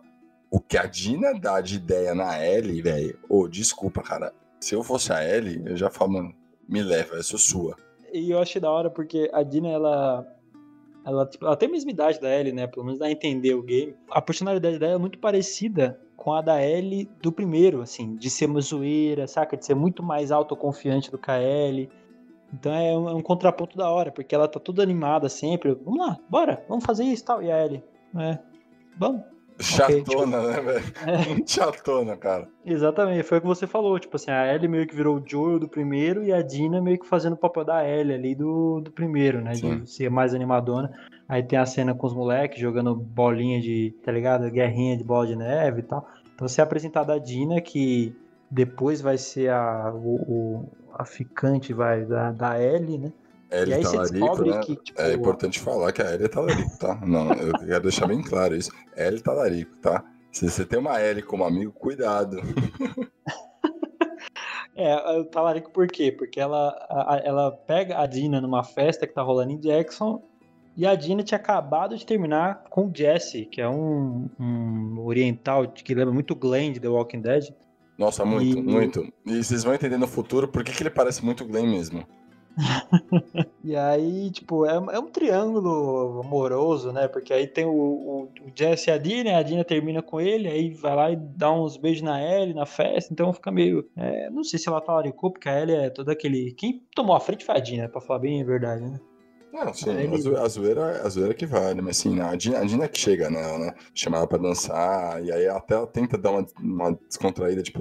[0.50, 3.20] O que a Dina dá de ideia na Ellie, velho.
[3.30, 4.34] Ô, desculpa, cara.
[4.60, 6.34] Se eu fosse a Ellie, eu já falo, mano,
[6.68, 7.76] me leva, eu sou sua.
[8.14, 10.26] E eu achei da hora porque a Dina, ela.
[11.06, 12.68] Ela, tipo, ela tem a mesma idade da Ellie, né?
[12.68, 13.96] Pelo menos dá a entender o game.
[14.12, 18.48] A personalidade dela é muito parecida com a da Ellie do primeiro, assim, de ser
[18.48, 19.56] uma zoeira, saca?
[19.56, 21.90] De ser muito mais autoconfiante do que a Ellie.
[22.54, 25.74] Então é um, é um contraponto da hora, porque ela tá toda animada sempre.
[25.76, 27.42] Vamos lá, bora, vamos fazer isso e tal.
[27.42, 27.84] E a Ellie,
[28.18, 28.40] é,
[28.98, 29.37] vamos.
[29.62, 30.86] Chatona, né, velho?
[31.06, 32.48] É, Chatona, cara.
[32.66, 34.00] exatamente, foi o que você falou.
[34.00, 37.00] Tipo assim, a Ellie meio que virou o Joel do primeiro e a Dina meio
[37.00, 39.56] que fazendo o papel da Ellie ali do, do primeiro, né?
[39.56, 39.80] Sim.
[39.80, 40.92] De ser mais animadona.
[41.28, 44.50] Aí tem a cena com os moleques jogando bolinha de, tá ligado?
[44.50, 46.08] Guerrinha de bola de neve e tal.
[46.36, 48.16] Então você é apresentado a Dina, que
[48.50, 53.12] depois vai ser a, o, o- a ficante vai, da, da Ellie, né?
[53.52, 54.60] E Ellie aí você talarico, descobre né?
[54.62, 57.00] que, tipo, É importante falar que a Ellie é talarico, tá?
[57.06, 58.72] Não, eu quero deixar bem claro isso.
[58.96, 60.04] Ellie talarico, tá?
[60.32, 62.38] Se você tem uma Ellie como amigo, cuidado.
[64.76, 66.12] É, o talarico por quê?
[66.12, 70.22] Porque ela, a- ela pega a Dina numa festa que tá rolando em Jackson
[70.76, 75.68] e a Dina tinha acabado de terminar com o Jesse, que é um, um oriental
[75.68, 77.46] que lembra muito Glenn de The Walking Dead.
[77.98, 79.12] Nossa, muito, E- muito.
[79.26, 82.06] E vocês vão entender no futuro por que, que ele parece muito Glenn mesmo.
[83.64, 87.08] E aí, tipo, é, é um triângulo amoroso, né?
[87.08, 90.48] Porque aí tem o, o, o Jesse e a Dina, a Dina termina com ele,
[90.48, 93.88] aí vai lá e dá uns beijos na Ellie na festa, então fica meio.
[93.96, 96.54] é, não sei se ela talaricou, porque a Ellie é todo aquele.
[96.54, 99.00] Quem tomou a frente foi a Dina, pra falar bem a verdade, né?
[99.52, 102.64] Não, sim, Ele- a, a zoeira, a zoeira que vale, mas assim, a Dina, a
[102.66, 103.74] Dina que chega nela, né?
[103.94, 107.80] Chama ela pra dançar, e aí até ela tenta dar uma, uma descontraída, tipo,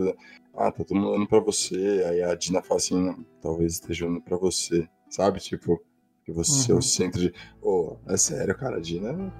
[0.57, 2.05] ah, tá todo mundo olhando pra você.
[2.09, 5.39] Aí a Dina fala assim, não, talvez esteja olhando pra você, sabe?
[5.41, 5.83] Tipo,
[6.25, 6.79] que você é Uhum.
[6.81, 7.33] o centro de.
[7.63, 9.33] Ô, é sério, cara, a Dina.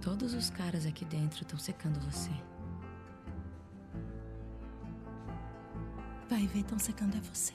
[0.00, 2.30] Todos os caras aqui dentro estão secando você.
[6.28, 7.54] Vai ver, tão secando é você.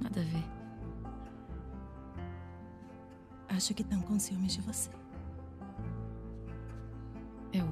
[0.00, 0.44] Nada a ver.
[3.48, 4.90] Acho que estão com ciúmes de você.
[7.52, 7.68] Eu.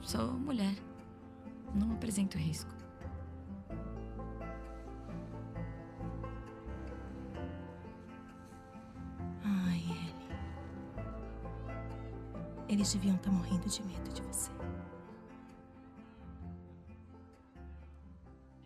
[0.00, 0.74] Sou mulher.
[1.74, 2.74] Não apresento risco.
[9.44, 10.14] Ai, Ellie.
[12.68, 14.50] Eles deviam estar tá morrendo de medo de você.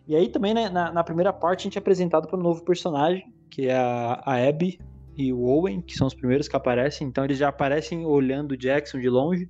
[0.07, 2.63] E aí também, né, na, na primeira parte, a gente é apresentado para um novo
[2.63, 4.79] personagem, que é a, a Abby,
[5.17, 7.07] e o Owen, que são os primeiros que aparecem.
[7.07, 9.49] Então eles já aparecem olhando o Jackson de longe.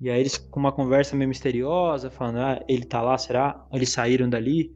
[0.00, 3.66] E aí eles com uma conversa meio misteriosa, falando, ah, ele tá lá, será?
[3.72, 4.74] Eles saíram dali.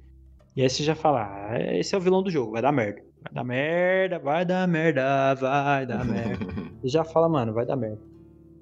[0.56, 3.02] E aí você já fala, ah, esse é o vilão do jogo, vai dar merda.
[3.22, 6.46] Vai dar merda, vai dar merda, vai dar merda.
[6.82, 8.00] e já fala, mano, vai dar merda.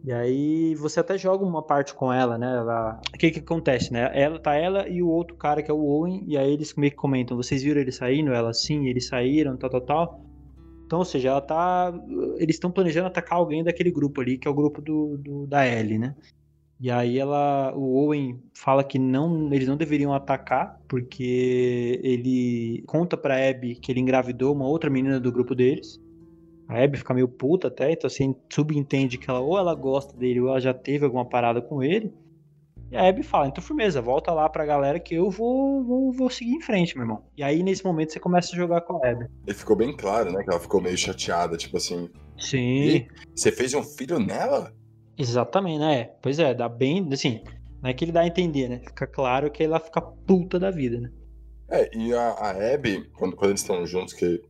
[0.04, 2.56] E aí você até joga uma parte com ela, né?
[2.56, 3.00] Ela...
[3.14, 4.10] O que que acontece, né?
[4.14, 6.90] Ela, tá ela e o outro cara que é o Owen, e aí eles meio
[6.90, 8.32] que comentam, vocês viram ele saindo?
[8.32, 10.27] Ela, sim, eles saíram, tal, tal, tal.
[10.88, 11.92] Então, ou seja, ela tá.
[12.38, 15.68] Eles estão planejando atacar alguém daquele grupo ali, que é o grupo do, do, da
[15.68, 16.16] Ellie, né?
[16.80, 17.74] E aí ela.
[17.76, 23.92] O Owen fala que não, eles não deveriam atacar, porque ele conta pra Abby que
[23.92, 26.00] ele engravidou uma outra menina do grupo deles.
[26.66, 30.40] A Abby fica meio puta até, então assim, subentende que ela ou ela gosta dele
[30.40, 32.10] ou ela já teve alguma parada com ele.
[32.90, 36.30] E a Abby fala, então firmeza, volta lá pra galera que eu vou, vou, vou
[36.30, 37.24] seguir em frente, meu irmão.
[37.36, 39.26] E aí, nesse momento, você começa a jogar com a Abby.
[39.46, 40.42] E ficou bem claro, né?
[40.42, 42.08] Que ela ficou meio chateada, tipo assim.
[42.38, 42.58] Sim.
[42.58, 44.72] "Ih, Você fez um filho nela?
[45.18, 46.04] Exatamente, né?
[46.22, 47.42] Pois é, dá bem, assim,
[47.82, 48.78] não é que ele dá a entender, né?
[48.78, 51.10] Fica claro que ela fica puta da vida, né?
[51.70, 54.40] É, e a, a Abby, quando, quando eles estão juntos, que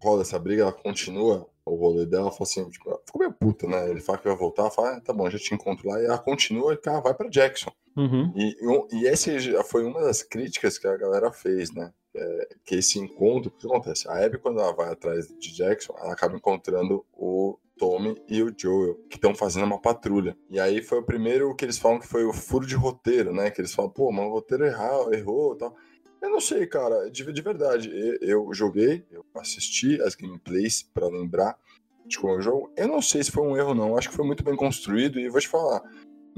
[0.00, 3.66] rola essa briga, ela continua o rolê dela, ela fala assim, tipo, ficou meio puta,
[3.66, 3.90] né?
[3.90, 6.18] Ele fala que vai voltar, fala, ah, tá bom, já te encontro lá, e ela
[6.18, 7.70] continua e cara, vai pra Jackson.
[7.98, 8.32] Uhum.
[8.36, 8.56] E,
[8.92, 11.92] e esse já foi uma das críticas que a galera fez, né?
[12.14, 14.08] É, que esse encontro, o que acontece?
[14.08, 18.54] A Abby, quando ela vai atrás de Jackson, ela acaba encontrando o Tommy e o
[18.56, 20.36] Joel, que estão fazendo uma patrulha.
[20.48, 23.50] E aí foi o primeiro que eles falam que foi o furo de roteiro, né?
[23.50, 25.76] Que eles falam, pô, mas o roteiro errou, errou tal.
[26.22, 27.90] Eu não sei, cara, de, de verdade.
[28.20, 31.56] Eu, eu joguei, eu assisti as gameplays pra lembrar
[32.06, 32.72] de como é o jogo.
[32.76, 33.96] Eu não sei se foi um erro, não.
[33.96, 35.82] Acho que foi muito bem construído e vou te falar.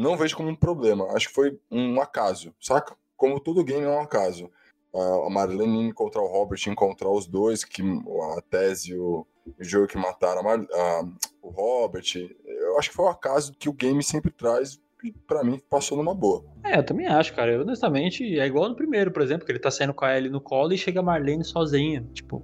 [0.00, 1.06] Não vejo como um problema.
[1.14, 2.96] Acho que foi um acaso, saca?
[3.16, 4.50] Como todo game é um acaso.
[4.94, 9.86] A Marlene encontrar o Robert, encontrar os dois, que a Tese e o, o Joe
[9.86, 11.02] que mataram a Mar- a-
[11.42, 12.02] o Robert.
[12.46, 15.96] Eu acho que foi um acaso que o game sempre traz e pra mim passou
[15.98, 16.44] numa boa.
[16.64, 17.52] É, eu também acho, cara.
[17.52, 20.30] Eu, honestamente, é igual no primeiro, por exemplo, que ele tá saindo com a Ellie
[20.30, 22.02] no colo e chega a Marlene sozinha.
[22.12, 22.42] Tipo,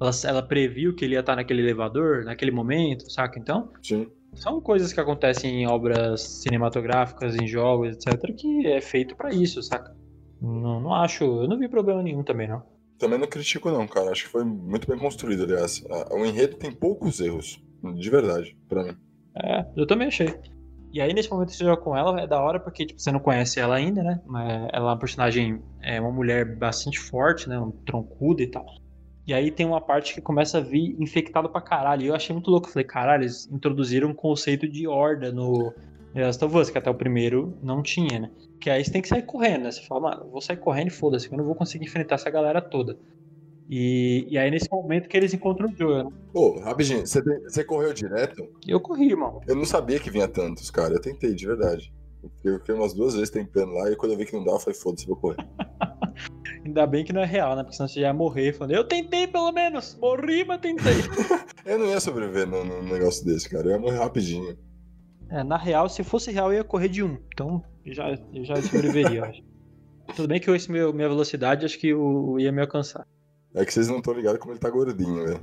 [0.00, 3.38] ela, ela previu que ele ia estar naquele elevador, naquele momento, saca?
[3.38, 4.08] Então, Sim.
[4.34, 9.62] São coisas que acontecem em obras cinematográficas, em jogos, etc., que é feito pra isso,
[9.62, 9.94] saca?
[10.40, 12.62] Não, não acho, eu não vi problema nenhum também, não.
[12.98, 14.10] Também não critico, não, cara.
[14.10, 15.84] Acho que foi muito bem construído, aliás.
[16.10, 17.62] O enredo tem poucos erros,
[17.94, 18.96] de verdade, pra mim.
[19.36, 20.34] É, eu também achei.
[20.92, 23.10] E aí, nesse momento que você joga com ela, é da hora porque, tipo, você
[23.10, 24.20] não conhece ela ainda, né?
[24.26, 27.58] Mas ela é uma personagem, é uma mulher bastante forte, né?
[27.58, 28.66] Um troncuda e tal.
[29.26, 32.02] E aí tem uma parte que começa a vir infectado pra caralho.
[32.02, 32.68] E eu achei muito louco.
[32.68, 35.72] Eu falei, caralho, eles introduziram um conceito de horda no
[36.12, 38.30] The Last of Us, que até o primeiro não tinha, né?
[38.58, 39.70] Que aí você tem que sair correndo, né?
[39.70, 42.16] Você fala, mano, eu vou sair correndo e foda-se, que eu não vou conseguir enfrentar
[42.16, 42.98] essa galera toda.
[43.68, 46.10] E, e aí, nesse momento que eles encontram o Joel, né?
[46.32, 48.46] Pô, rapidinho, você, você correu direto?
[48.66, 49.40] Eu corri, irmão.
[49.46, 50.94] Eu não sabia que vinha tantos, cara.
[50.94, 51.92] Eu tentei, de verdade.
[52.44, 54.60] Eu fiquei umas duas vezes tentando lá e quando eu vi que não dava, eu
[54.60, 55.36] falei, foda-se, vou correr.
[56.64, 57.62] Ainda bem que não é real, né?
[57.62, 60.94] Porque senão você já ia morrer falando, eu tentei pelo menos, morri, mas tentei.
[61.64, 63.66] Eu não ia sobreviver num, num negócio desse, cara.
[63.66, 64.56] Eu ia morrer rapidinho.
[65.30, 67.18] é, na real, se fosse real, eu ia correr de um.
[67.32, 69.42] Então, eu já, eu já sobreviveria, eu acho.
[70.16, 73.06] Tudo bem que eu, esse meu, minha velocidade, acho que o, ia me alcançar.
[73.54, 75.40] É que vocês não estão ligados como ele tá gordinho, velho.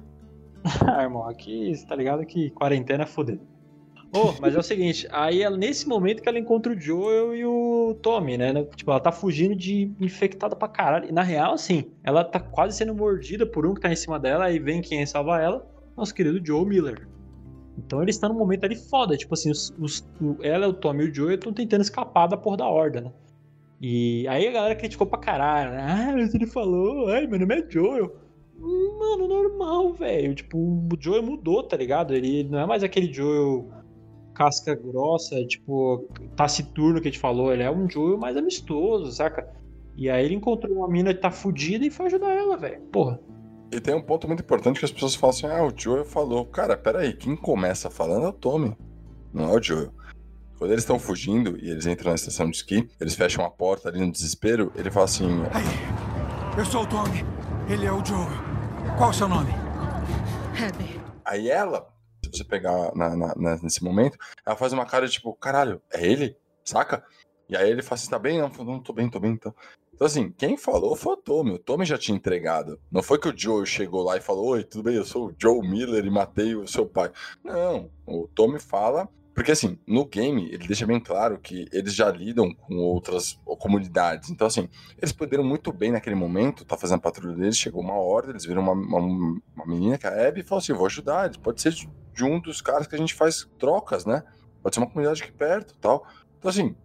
[0.86, 3.40] ah, irmão, aqui, você tá ligado que quarentena é foder.
[4.12, 7.46] Ô, mas é o seguinte, aí é nesse momento que ela encontra o Joel e
[7.46, 8.52] o Tommy, né?
[8.76, 11.08] Tipo, ela tá fugindo de infectada pra caralho.
[11.08, 14.20] E na real, assim, ela tá quase sendo mordida por um que tá em cima
[14.20, 17.08] dela, aí vem quem salva ela, nosso querido Joe Miller.
[17.78, 20.08] Então eles estão num momento ali foda, tipo assim, os, os-
[20.42, 23.12] ela, o Tommy e o Joel estão tentando escapar da porra da horda, né?
[23.80, 25.86] E aí a galera criticou pra caralho, né?
[25.88, 28.14] Ah, mas ele falou, ai, meu nome é Joel.
[28.58, 30.36] Mano, normal, velho.
[30.36, 32.14] Tipo, o Joel mudou, tá ligado?
[32.14, 33.70] Ele não é mais aquele Joel
[34.40, 37.52] casca grossa, tipo, taciturno que a gente falou.
[37.52, 39.50] Ele é um Joel mais amistoso, saca?
[39.98, 42.80] E aí ele encontrou uma mina que tá fudida e foi ajudar ela, velho.
[42.84, 43.20] Porra.
[43.70, 46.46] E tem um ponto muito importante que as pessoas falam assim: ah, o Joel falou.
[46.46, 48.78] Cara, peraí, quem começa falando é o Tommy,
[49.34, 49.92] não é o Joel.
[50.58, 53.90] Quando eles estão fugindo e eles entram na estação de esqui, eles fecham a porta
[53.90, 57.26] ali no desespero, ele fala assim: Aí, eu sou o Tommy.
[57.70, 58.26] Ele é o Joe.
[58.98, 59.52] Qual o seu nome?
[60.58, 61.88] Heather, Aí ela,
[62.32, 66.36] se você pegar na- na- nesse momento, ela faz uma cara tipo, caralho, é ele?
[66.64, 67.04] Saca?
[67.50, 68.38] E aí ele fala assim, tá bem?
[68.40, 69.54] Não, não tô bem, tô bem, então.
[69.94, 72.80] Então assim, quem falou foi o Tommy, o Tommy já tinha entregado.
[72.92, 75.34] Não foi que o Joe chegou lá e falou, oi, tudo bem, eu sou o
[75.38, 77.12] Joe Miller e matei o seu pai.
[77.44, 82.12] Não, o Tommy fala, Porque assim, no game, ele deixa bem claro que eles já
[82.12, 84.30] lidam com outras comunidades.
[84.30, 84.68] Então, assim,
[84.98, 88.44] eles poderiam muito bem naquele momento tá fazendo a patrulha deles, chegou uma ordem, eles
[88.46, 91.30] viram uma, uma, uma menina que é a Abby e falaram assim: vou ajudar.
[91.38, 91.74] Pode ser
[92.20, 94.24] de um dos caras que a gente faz trocas, né?
[94.62, 96.06] Pode ser uma comunidade aqui perto tal.
[96.38, 96.76] Então, assim,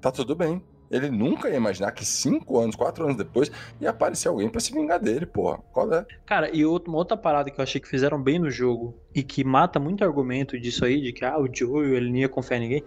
[0.00, 0.64] tá tudo bem.
[0.90, 3.50] Ele nunca ia imaginar que cinco anos, quatro anos depois,
[3.80, 5.58] ia aparecer alguém para se vingar dele, porra.
[5.72, 6.06] Qual é?
[6.24, 9.44] Cara, e uma outra parada que eu achei que fizeram bem no jogo e que
[9.44, 12.60] mata muito argumento disso aí, de que ah, o Joe, ele não ia confiar em
[12.60, 12.84] ninguém.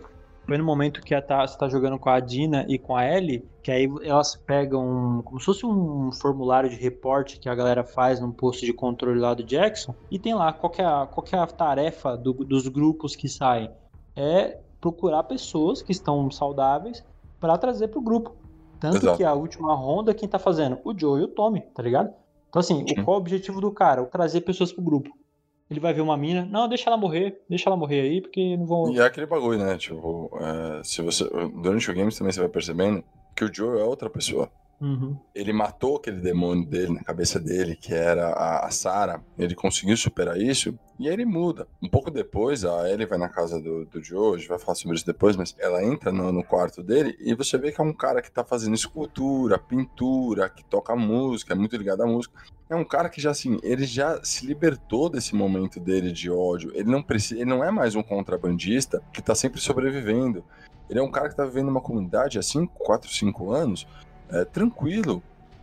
[0.47, 3.43] Foi no momento que tá, você tá jogando com a Dina e com a Ellie,
[3.63, 8.19] que aí elas pegam como se fosse um formulário de reporte que a galera faz
[8.19, 11.37] num posto de controle lá do Jackson, e tem lá qual é a, qual é
[11.37, 13.71] a tarefa do, dos grupos que saem.
[14.15, 17.03] É procurar pessoas que estão saudáveis
[17.39, 18.35] para trazer pro grupo.
[18.79, 19.17] Tanto Exato.
[19.17, 20.77] que a última ronda, quem tá fazendo?
[20.83, 22.13] O Joe e o Tommy, tá ligado?
[22.49, 24.03] Então, assim, o, qual é o objetivo do cara?
[24.03, 25.09] O trazer pessoas pro grupo.
[25.69, 28.65] Ele vai ver uma mina, não, deixa ela morrer, deixa ela morrer aí, porque não
[28.67, 28.93] vão.
[28.93, 29.77] E é aquele bagulho, né?
[29.77, 31.23] Tipo, é, se você.
[31.61, 33.03] Durante o game também você vai percebendo
[33.35, 34.49] que o Joe é outra pessoa.
[34.79, 35.17] Uhum.
[35.33, 39.23] Ele matou aquele demônio dele na cabeça dele, que era a, a Sarah.
[39.37, 41.67] Ele conseguiu superar isso e ele muda.
[41.81, 44.75] Um pouco depois, a Ellie vai na casa do, do Joe, a gente vai falar
[44.75, 47.83] sobre isso depois, mas ela entra no, no, quarto dele e você vê que é
[47.83, 52.37] um cara que tá fazendo escultura, pintura, que toca música, é muito ligado à música.
[52.69, 56.71] É um cara que já assim, ele já se libertou desse momento dele de ódio.
[56.73, 60.43] Ele não precisa, ele não é mais um contrabandista que tá sempre sobrevivendo.
[60.89, 63.87] Ele é um cara que tá vivendo numa comunidade há 5, 4, 5 anos,
[64.29, 65.21] é, tranquilo,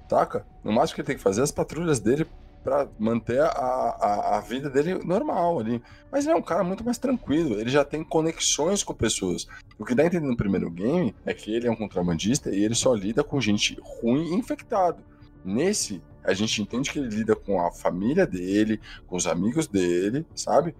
[0.09, 0.45] saca?
[0.63, 2.27] No máximo que ele tem que fazer é as patrulhas dele
[2.63, 5.83] para manter a, a, a, vida dele normal ali.
[6.11, 9.47] Mas ele é um cara muito mais tranquilo, ele já tem conexões com pessoas.
[9.79, 12.63] O que dá a entender no primeiro game é que ele é um contrabandista e
[12.63, 15.03] ele só lida com gente ruim e infectado.
[15.45, 20.25] Nesse, a gente entende que ele lida com a família dele, com os amigos dele,
[20.35, 20.75] sabe?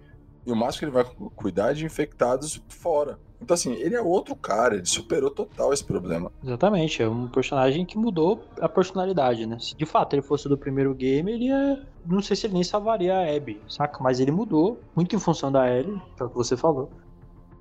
[0.45, 1.05] E o máximo que ele vai
[1.35, 3.19] cuidar é de infectados fora.
[3.43, 6.31] Então, assim, ele é outro cara, ele superou total esse problema.
[6.41, 9.57] Exatamente, é um personagem que mudou a personalidade, né?
[9.59, 11.85] Se de fato ele fosse do primeiro game, ele ia.
[12.05, 14.01] Não sei se ele nem salvaria a Abby, saca?
[14.01, 16.89] Mas ele mudou, muito em função da Ellie, que é o que você falou.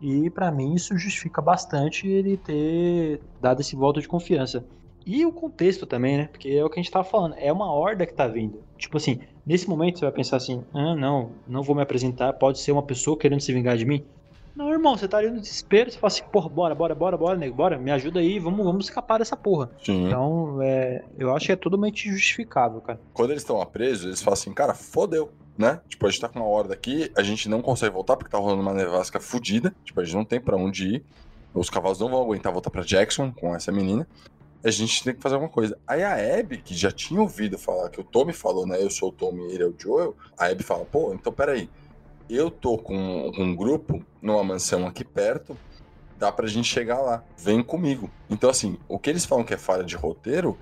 [0.01, 4.65] E para mim isso justifica bastante ele ter dado esse voto de confiança.
[5.05, 6.29] E o contexto também, né?
[6.31, 8.63] Porque é o que a gente tava falando, é uma horda que tá vindo.
[8.77, 12.61] Tipo assim, nesse momento você vai pensar assim: ah, não, não vou me apresentar, pode
[12.61, 14.05] ser uma pessoa querendo se vingar de mim.
[14.55, 17.39] Não, irmão, você tá ali no desespero, você fala assim, porra, bora, bora, bora, bora,
[17.39, 19.71] nego, bora, me ajuda aí, vamos, vamos escapar dessa porra.
[19.83, 20.07] Sim.
[20.07, 23.01] Então, é, eu acho que é totalmente justificável, cara.
[23.15, 25.81] Quando eles estão presos, eles falam assim, cara, fodeu, né?
[25.89, 28.39] Tipo, a gente tá com uma horda aqui, a gente não consegue voltar porque tá
[28.39, 31.05] rolando uma nevasca fodida, tipo, a gente não tem pra onde ir,
[31.55, 34.07] os cavalos não vão aguentar voltar pra Jackson com essa menina,
[34.65, 35.77] a gente tem que fazer alguma coisa.
[35.87, 38.83] Aí a Abby, que já tinha ouvido falar que o Tommy falou, né?
[38.83, 40.17] Eu sou o Tommy e ele é o Joel.
[40.39, 41.69] A Abby fala, pô, então peraí.
[42.29, 45.57] Eu tô com, um grupo numa mansão aqui perto,
[46.19, 47.25] dá pra gente chegar lá.
[47.37, 48.11] Vem comigo.
[48.31, 50.59] Então, assim, o que eles falam que é falha de roteiro,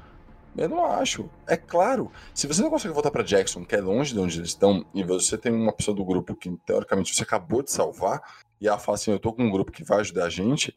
[0.56, 1.28] eu não acho.
[1.46, 4.50] É claro, se você não consegue voltar para Jackson, que é longe de onde eles
[4.50, 8.20] estão, e você tem uma pessoa do grupo que, teoricamente, você acabou de salvar,
[8.60, 10.74] e ela fala assim: Eu tô com um grupo que vai ajudar a gente,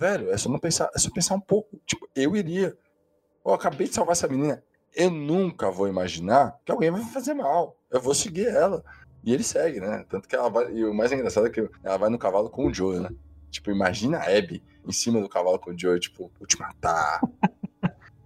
[0.00, 1.78] Velho, é só não pensar, é só pensar um pouco.
[1.84, 2.74] Tipo, eu iria.
[3.44, 4.64] Eu acabei de salvar essa menina.
[4.96, 7.76] Eu nunca vou imaginar que alguém vai fazer mal.
[7.90, 8.82] Eu vou seguir ela.
[9.22, 10.04] E ele segue, né?
[10.08, 10.72] Tanto que ela vai.
[10.72, 13.10] E o mais engraçado é que ela vai no cavalo com o Joe, né?
[13.50, 17.20] Tipo, imagina a Abby em cima do cavalo com o Joe, tipo, vou te matar.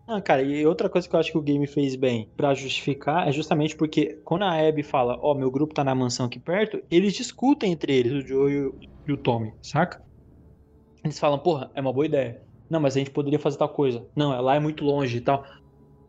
[0.07, 3.27] Ah, cara, e outra coisa que eu acho que o game fez bem para justificar
[3.27, 6.39] é justamente porque quando a Abby fala, ó, oh, meu grupo tá na mansão aqui
[6.39, 8.75] perto, eles discutem entre eles, o Joe e o,
[9.09, 10.03] e o Tommy, saca?
[11.03, 12.43] Eles falam, porra, é uma boa ideia.
[12.69, 14.07] Não, mas a gente poderia fazer tal coisa.
[14.15, 15.43] Não, é lá é muito longe e tal.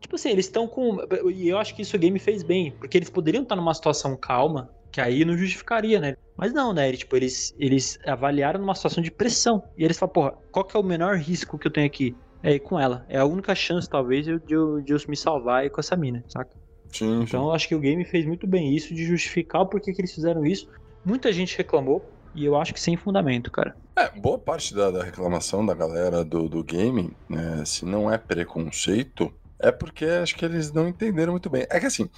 [0.06, 0.98] Tipo assim, eles estão com.
[1.34, 2.70] E eu acho que isso o game fez bem.
[2.70, 6.16] Porque eles poderiam estar numa situação calma, que aí não justificaria, né?
[6.36, 6.92] Mas não, né?
[6.92, 9.64] Tipo, eles, eles avaliaram numa situação de pressão.
[9.76, 12.14] E eles falam, porra, qual que é o menor risco que eu tenho aqui?
[12.40, 13.04] É ir com ela.
[13.08, 16.24] É a única chance, talvez, de eu, de eu me salvar aí com essa mina,
[16.28, 16.56] saca?
[16.88, 19.92] Sim, então eu acho que o game fez muito bem isso de justificar o porquê
[19.92, 20.68] que eles fizeram isso.
[21.04, 23.74] Muita gente reclamou, e eu acho que sem fundamento, cara.
[23.96, 28.16] É, boa parte da, da reclamação da galera do, do game, né, se não é
[28.16, 31.66] preconceito, é porque acho que eles não entenderam muito bem.
[31.70, 32.08] É que assim,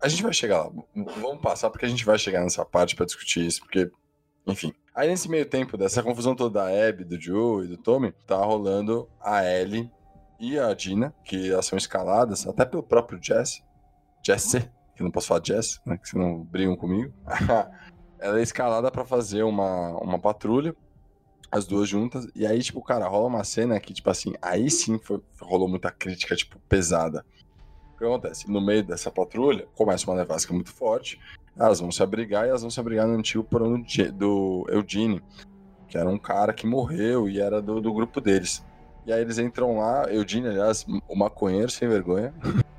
[0.00, 3.06] a gente vai chegar lá, vamos passar porque a gente vai chegar nessa parte para
[3.06, 3.90] discutir isso, porque,
[4.46, 4.72] enfim.
[4.94, 8.36] Aí nesse meio tempo dessa confusão toda da Abby, do Joe e do Tommy, tá
[8.36, 9.90] rolando a Ellie
[10.38, 13.62] e a Dina, que elas são escaladas até pelo próprio Jesse.
[14.24, 17.12] Jesse, que não posso falar Jesse, né, que senão brigam comigo.
[18.18, 20.74] ela é escalada para fazer uma, uma patrulha,
[21.50, 24.98] as duas juntas, e aí, tipo, cara, rola uma cena que, tipo assim, aí sim
[24.98, 27.24] foi, rolou muita crítica, tipo, pesada.
[27.94, 28.50] O que acontece?
[28.50, 31.18] No meio dessa patrulha, começa uma nevasca muito forte,
[31.56, 33.82] elas vão se abrigar e elas vão se abrigar no antigo porão
[34.14, 35.22] do Eugene.
[35.88, 38.64] que era um cara que morreu e era do, do grupo deles.
[39.06, 42.34] E aí eles entram lá, Eudine, aliás, o maconheiro sem vergonha.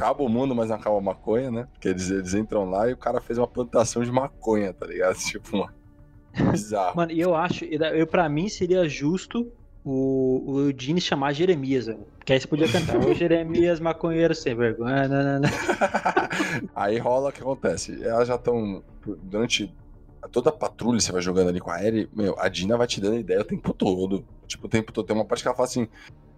[0.00, 1.68] acaba o mundo, mas não acaba a maconha, né?
[1.72, 5.16] Porque eles, eles entram lá e o cara fez uma plantação de maconha, tá ligado?
[5.20, 5.74] Tipo, uma...
[6.50, 6.96] bizarro.
[6.96, 9.50] Mano, e eu acho, eu, pra mim seria justo
[9.84, 12.06] o, o Eudine chamar Jeremias, velho.
[12.18, 15.08] Porque aí você podia cantar, ô Jeremias, maconheiro sem vergonha.
[15.08, 15.48] Não, não, não.
[16.74, 18.02] aí rola o que acontece.
[18.04, 18.82] Elas já estão.
[19.22, 19.72] Durante
[20.30, 23.00] toda a patrulha, você vai jogando ali com a Ellie, meu, a Dina vai te
[23.00, 24.24] dando ideia o tempo todo.
[24.46, 25.06] Tipo, o tempo todo.
[25.06, 25.88] Tem uma parte que ela fala assim: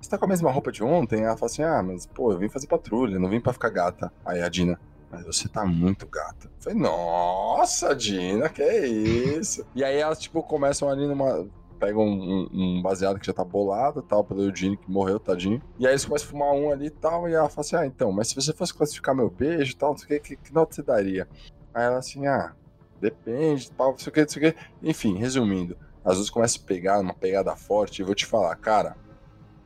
[0.00, 1.22] Você tá com a mesma roupa de ontem?
[1.22, 4.12] Ela fala assim: Ah, mas pô, eu vim fazer patrulha, não vim pra ficar gata.
[4.24, 4.78] Aí a Dina.
[5.12, 6.46] Mas você tá muito gata.
[6.46, 9.64] Eu falei, nossa, Dina, que é isso?
[9.74, 11.46] e aí elas, tipo, começam ali numa
[11.78, 15.60] pegam um, um, baseado que já tá bolado tal, pelo Eugene que morreu, tadinho.
[15.80, 17.84] E aí eles começam a fumar um ali e tal, e ela fala assim: Ah,
[17.84, 20.44] então, mas se você fosse classificar meu beijo e tal, não sei o que, que,
[20.44, 21.28] que nota você daria?
[21.74, 22.54] Aí ela assim, ah,
[23.00, 24.58] depende, tal, não sei o que, não sei o que.
[24.82, 28.96] Enfim, resumindo, as duas começam a pegar uma pegada forte, e vou te falar, cara,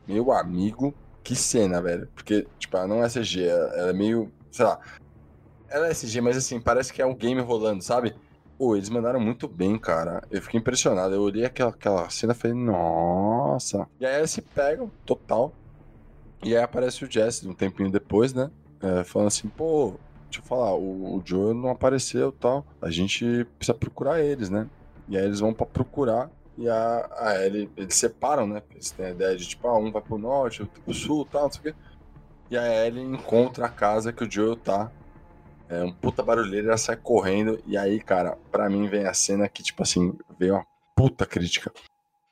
[0.07, 0.93] meu amigo,
[1.23, 2.07] que cena, velho.
[2.15, 4.79] Porque, tipo, ela não é CG, ela é meio, sei lá.
[5.69, 8.15] Ela é CG, mas assim, parece que é um game rolando, sabe?
[8.57, 10.23] Pô, eles mandaram muito bem, cara.
[10.31, 11.13] Eu fiquei impressionado.
[11.13, 13.87] Eu olhei aquela, aquela cena e falei, nossa.
[13.99, 15.53] E aí eles se pegam, total.
[16.43, 18.49] E aí aparece o Jesse um tempinho depois, né?
[18.81, 19.95] É, falando assim, pô,
[20.25, 22.65] deixa eu falar, o, o Joe não apareceu tal.
[22.81, 24.67] A gente precisa procurar eles, né?
[25.07, 26.29] E aí eles vão para procurar.
[26.57, 28.63] E a, a Ellie, eles separam, né?
[28.71, 31.43] Eles têm a ideia de, tipo, ah, um vai pro norte, outro pro sul tal,
[31.43, 31.75] não sei o quê.
[32.49, 34.91] E a Ellie encontra a casa que o Joe tá
[35.69, 37.61] é um puta barulheiro, ela sai correndo.
[37.65, 40.65] E aí, cara, pra mim vem a cena que, tipo assim, veio uma
[40.95, 41.71] puta crítica.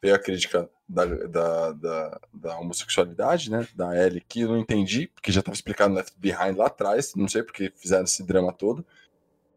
[0.02, 3.68] Veio a crítica da, da, da, da homossexualidade, né?
[3.76, 7.14] Da Ellie, que eu não entendi, porque já tava explicado no Left Behind lá atrás.
[7.16, 8.86] Não sei porque fizeram esse drama todo.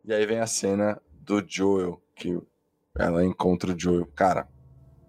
[0.05, 2.41] E aí vem a cena do Joel, que
[2.99, 4.07] ela encontra o Joel.
[4.15, 4.49] Cara,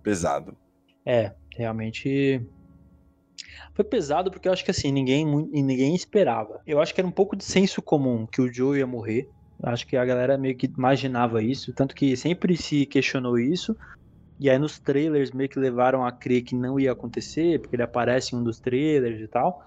[0.03, 0.57] pesado.
[1.05, 2.45] É, realmente
[3.73, 6.61] foi pesado porque eu acho que assim, ninguém, ninguém esperava.
[6.65, 9.29] Eu acho que era um pouco de senso comum que o Joe ia morrer.
[9.61, 13.75] Acho que a galera meio que imaginava isso, tanto que sempre se questionou isso.
[14.39, 17.83] E aí nos trailers meio que levaram a crer que não ia acontecer, porque ele
[17.83, 19.65] aparece em um dos trailers e tal.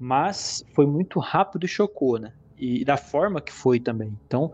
[0.00, 2.32] Mas foi muito rápido e chocou, né?
[2.56, 4.16] E da forma que foi também.
[4.26, 4.52] Então,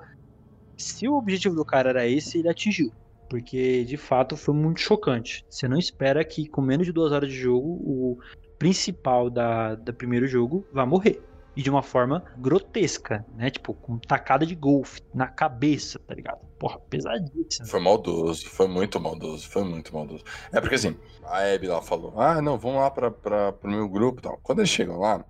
[0.77, 2.93] se o objetivo do cara era esse, ele atingiu.
[3.35, 5.45] Porque de fato foi muito chocante.
[5.51, 8.16] Você não espera que com menos de duas horas de jogo o
[8.61, 11.20] principal da, da primeiro jogo vai morrer.
[11.57, 13.51] E de uma forma grotesca, né?
[13.51, 16.47] Tipo, com tacada de golfe na cabeça, tá ligado?
[16.61, 17.66] Porra, pesadíssimo.
[17.66, 20.22] Foi maldoso, foi muito maldoso, foi muito maldoso.
[20.53, 23.89] É porque assim, a Abby lá falou: ah, não, vamos lá pra, pra, pro meu
[23.89, 24.39] grupo e tal.
[24.45, 25.24] Quando eles chegam lá,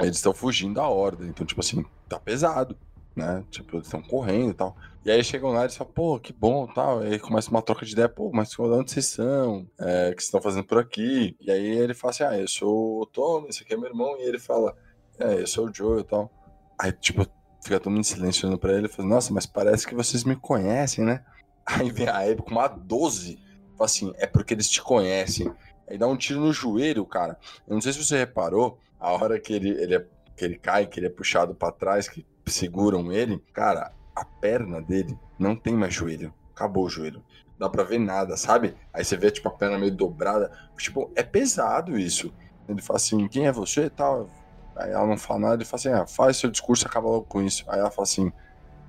[0.00, 1.28] eles estão fugindo da ordem.
[1.28, 2.74] Então, tipo assim, tá pesado,
[3.18, 3.44] né?
[3.50, 4.76] Tipo, eles estão correndo e tal.
[5.04, 7.04] E aí chegam lá e falam, pô, que bom tal.
[7.04, 9.66] E aí começa uma troca de ideia, pô, mas onde vocês são?
[9.78, 11.36] É, o que vocês estão fazendo por aqui?
[11.40, 14.16] E aí ele fala assim, ah, eu sou o Tom, esse aqui é meu irmão.
[14.18, 14.76] E ele fala,
[15.18, 16.30] é, eu sou o Joe e tal.
[16.78, 17.26] Aí, tipo,
[17.62, 18.86] fica todo mundo silenciando pra ele.
[18.86, 21.24] e Fala, nossa, mas parece que vocês me conhecem, né?
[21.66, 23.38] Aí vem a Abby com uma 12.
[23.76, 25.52] Fala assim, é porque eles te conhecem.
[25.88, 27.38] Aí dá um tiro no joelho, cara.
[27.66, 30.06] Eu não sei se você reparou, a hora que ele, ele, é,
[30.38, 34.80] que ele cai, que ele é puxado para trás, que seguram ele, cara, a perna
[34.80, 36.32] dele não tem mais joelho.
[36.54, 37.22] Acabou o joelho.
[37.58, 38.76] Dá pra ver nada, sabe?
[38.92, 40.50] Aí você vê, tipo, a perna meio dobrada.
[40.76, 42.32] Tipo, é pesado isso.
[42.68, 44.30] Ele fala assim, quem é você e tal?
[44.76, 47.42] Aí ela não fala nada, ele fala assim, ah, faz seu discurso acaba logo com
[47.42, 47.64] isso.
[47.68, 48.32] Aí ela fala assim,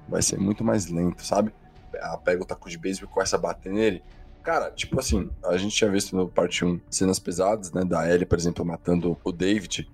[0.08, 1.52] vai ser muito mais lento, sabe?
[1.94, 4.04] Ela pega o taco de beisebol e começa a bater nele.
[4.44, 7.84] Cara, tipo assim, a gente tinha visto no parte 1 cenas pesadas, né?
[7.84, 9.90] Da Ellie, por exemplo, matando o David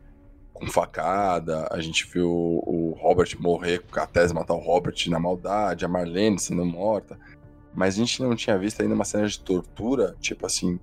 [0.56, 5.84] com facada, a gente viu o Robert morrer, a Tess matar o Robert na maldade,
[5.84, 7.20] a Marlene sendo morta,
[7.74, 10.80] mas a gente não tinha visto ainda uma cena de tortura, tipo assim,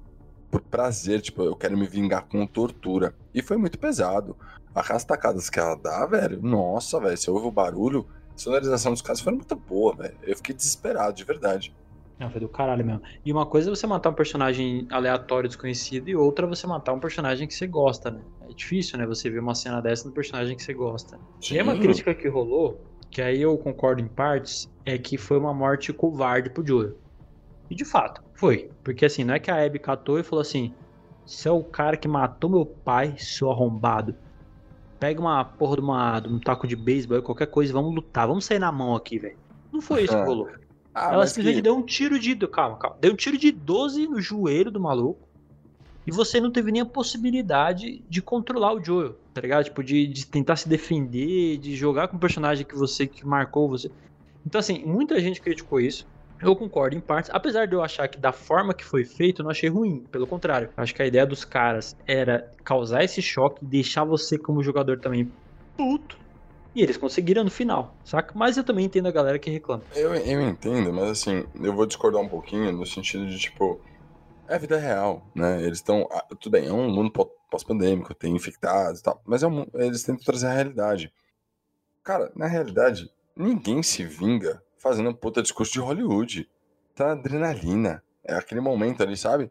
[0.50, 3.14] por prazer, tipo, eu quero me vingar com tortura.
[3.34, 4.36] E foi muito pesado.
[4.74, 9.00] As tacadas que ela dá, velho, nossa, velho, você ouve o barulho, a sonorização dos
[9.00, 10.18] casos foi muito boa, velho.
[10.22, 11.74] Eu fiquei desesperado, de verdade.
[12.18, 13.02] Não, foi do caralho mesmo.
[13.24, 16.92] E uma coisa é você matar um personagem aleatório, desconhecido, e outra é você matar
[16.92, 18.20] um personagem que você gosta, né?
[18.53, 19.07] É difícil, né?
[19.07, 21.18] Você ver uma cena dessa no personagem que você gosta.
[21.40, 21.55] Sim.
[21.55, 22.80] E é uma crítica que rolou,
[23.11, 26.96] que aí eu concordo em partes, é que foi uma morte covarde pro Joel.
[27.70, 28.70] E de fato, foi.
[28.84, 30.74] Porque assim, não é que a Abby catou e falou assim:
[31.24, 34.14] você é o cara que matou meu pai, seu arrombado.
[35.00, 38.44] Pega uma porra de, uma, de um taco de beisebol, qualquer coisa, vamos lutar, vamos
[38.44, 39.36] sair na mão aqui, velho.
[39.72, 40.48] Não foi isso que rolou.
[40.94, 41.62] Ah, ela simplesmente que...
[41.62, 42.36] deu um tiro de.
[42.46, 42.96] Calma, calma.
[43.00, 45.26] Deu um tiro de 12 no joelho do maluco.
[46.07, 49.64] E você não teve nem a possibilidade de controlar o Joel, tá ligado?
[49.64, 53.68] Tipo, de, de tentar se defender, de jogar com o personagem que você que marcou
[53.68, 53.90] você.
[54.44, 56.07] Então, assim, muita gente criticou isso.
[56.40, 59.44] Eu concordo em partes, apesar de eu achar que da forma que foi feito, eu
[59.44, 60.05] não achei ruim.
[60.11, 64.61] Pelo contrário, acho que a ideia dos caras era causar esse choque, deixar você como
[64.61, 65.30] jogador também
[65.76, 66.18] puto.
[66.74, 68.32] E eles conseguiram no final, saca?
[68.34, 69.84] Mas eu também entendo a galera que reclama.
[69.94, 73.78] Eu, eu entendo, mas assim, eu vou discordar um pouquinho no sentido de, tipo,
[74.49, 75.62] é a vida real, né?
[75.62, 76.09] Eles estão.
[76.40, 80.03] Tudo bem, é um mundo pó- pós-pandêmico, tem infectados e tal, mas é um, eles
[80.03, 81.12] tentam trazer a realidade.
[82.03, 86.49] Cara, na realidade, ninguém se vinga fazendo um puta discurso de Hollywood.
[86.95, 88.03] Tá adrenalina.
[88.24, 89.51] É aquele momento ali, sabe?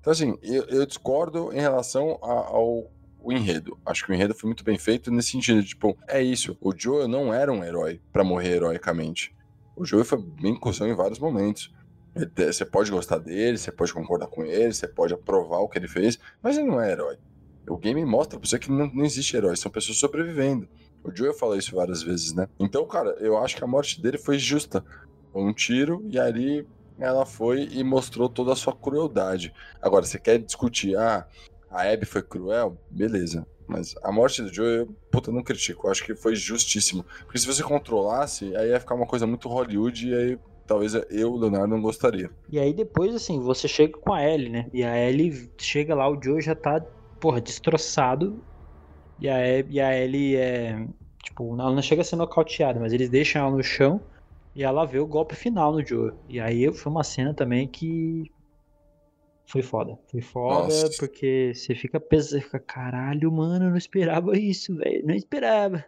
[0.00, 2.90] Então, assim, eu, eu discordo em relação a- ao
[3.24, 3.78] o enredo.
[3.86, 5.62] Acho que o enredo foi muito bem feito nesse sentido.
[5.62, 6.58] Tipo, é isso.
[6.60, 9.32] O Joel não era um herói pra morrer heroicamente.
[9.76, 11.72] O Joel foi bem cuzão em vários momentos.
[12.34, 15.78] Te- Você pode gostar dele, você pode concordar com ele, você pode aprovar o que
[15.78, 17.16] ele fez, mas ele não é herói.
[17.68, 20.68] O game mostra pra você que não, não existe herói, são pessoas sobrevivendo.
[21.04, 22.48] O Joel fala isso várias vezes, né?
[22.58, 24.84] Então, cara, eu acho que a morte dele foi justa.
[25.34, 26.66] Um tiro e ali
[26.98, 29.52] ela foi e mostrou toda a sua crueldade.
[29.80, 31.26] Agora, você quer discutir, ah,
[31.70, 32.76] a Abby foi cruel?
[32.90, 33.46] Beleza.
[33.66, 35.86] Mas a morte do puta, eu não critico.
[35.86, 37.04] Eu acho que foi justíssimo.
[37.24, 41.34] Porque se você controlasse, aí ia ficar uma coisa muito Hollywood e aí talvez eu,
[41.36, 42.30] Leonardo, não gostaria.
[42.50, 44.66] E aí depois, assim, você chega com a Ellie, né?
[44.72, 46.80] E a Ellie chega lá, o Joe já tá,
[47.20, 48.42] porra, destroçado.
[49.18, 50.86] E a, E- a Ellie é.
[51.22, 54.00] Tipo, ela não chega a ser nocauteada, mas eles deixam ela no chão
[54.54, 56.12] e ela vê o golpe final no Joe.
[56.28, 58.30] E aí foi uma cena também que.
[59.46, 59.98] Foi foda.
[60.10, 60.90] Foi foda Nossa.
[60.98, 62.42] porque você fica pesado.
[62.42, 65.06] Fica, caralho, mano, eu não esperava isso, velho.
[65.06, 65.84] Não esperava.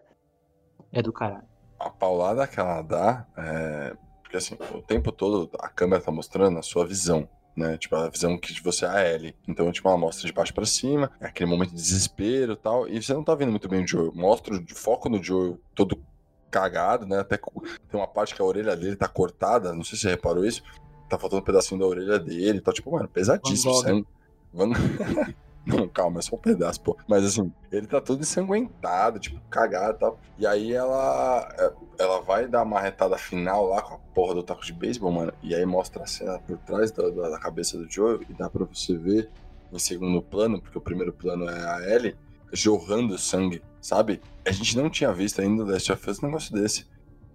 [0.93, 1.45] É do caralho.
[1.81, 3.97] A paulada que ela dá, é...
[4.35, 7.29] porque assim, o tempo todo a câmera tá mostrando a sua visão.
[7.57, 7.79] Né?
[7.79, 9.37] Tipo, a visão que você é a Ellie.
[9.47, 12.89] Então, tipo, ela mostra de baixo pra cima, é aquele momento de desespero e tal.
[12.89, 14.13] E você não tá vendo muito bem o Joel.
[14.13, 16.03] Mostra o foco no Joel todo
[16.51, 17.21] cagado, né?
[17.21, 19.73] Até tem uma parte que a orelha dele tá cortada.
[19.73, 20.65] Não sei se você reparou isso.
[21.09, 22.61] Tá faltando um pedacinho da orelha dele.
[22.61, 23.73] Tá, tipo, mano, pesadíssimo.
[23.73, 23.87] Van Gogh.
[23.87, 24.07] Sangue.
[24.53, 25.35] Van...
[25.67, 26.97] Não, calma, é só um pedaço, pô.
[27.09, 30.21] Mas assim, ele tá todo ensanguentado, tipo, cagado e tal.
[30.39, 34.43] E aí ela, é, ela vai dar uma retada final lá com a porra do
[34.43, 35.33] taco de beisebol, mano.
[35.43, 38.65] E aí mostra a cena por trás da, da- cabeça do Joe e dá pra
[38.67, 39.31] você ver
[39.73, 42.15] em segundo plano, porque o primeiro plano é a Ellie,
[42.53, 44.21] jorrando sangue, sabe?
[44.47, 46.87] A gente não tinha visto ainda Last of Us um negócio desse.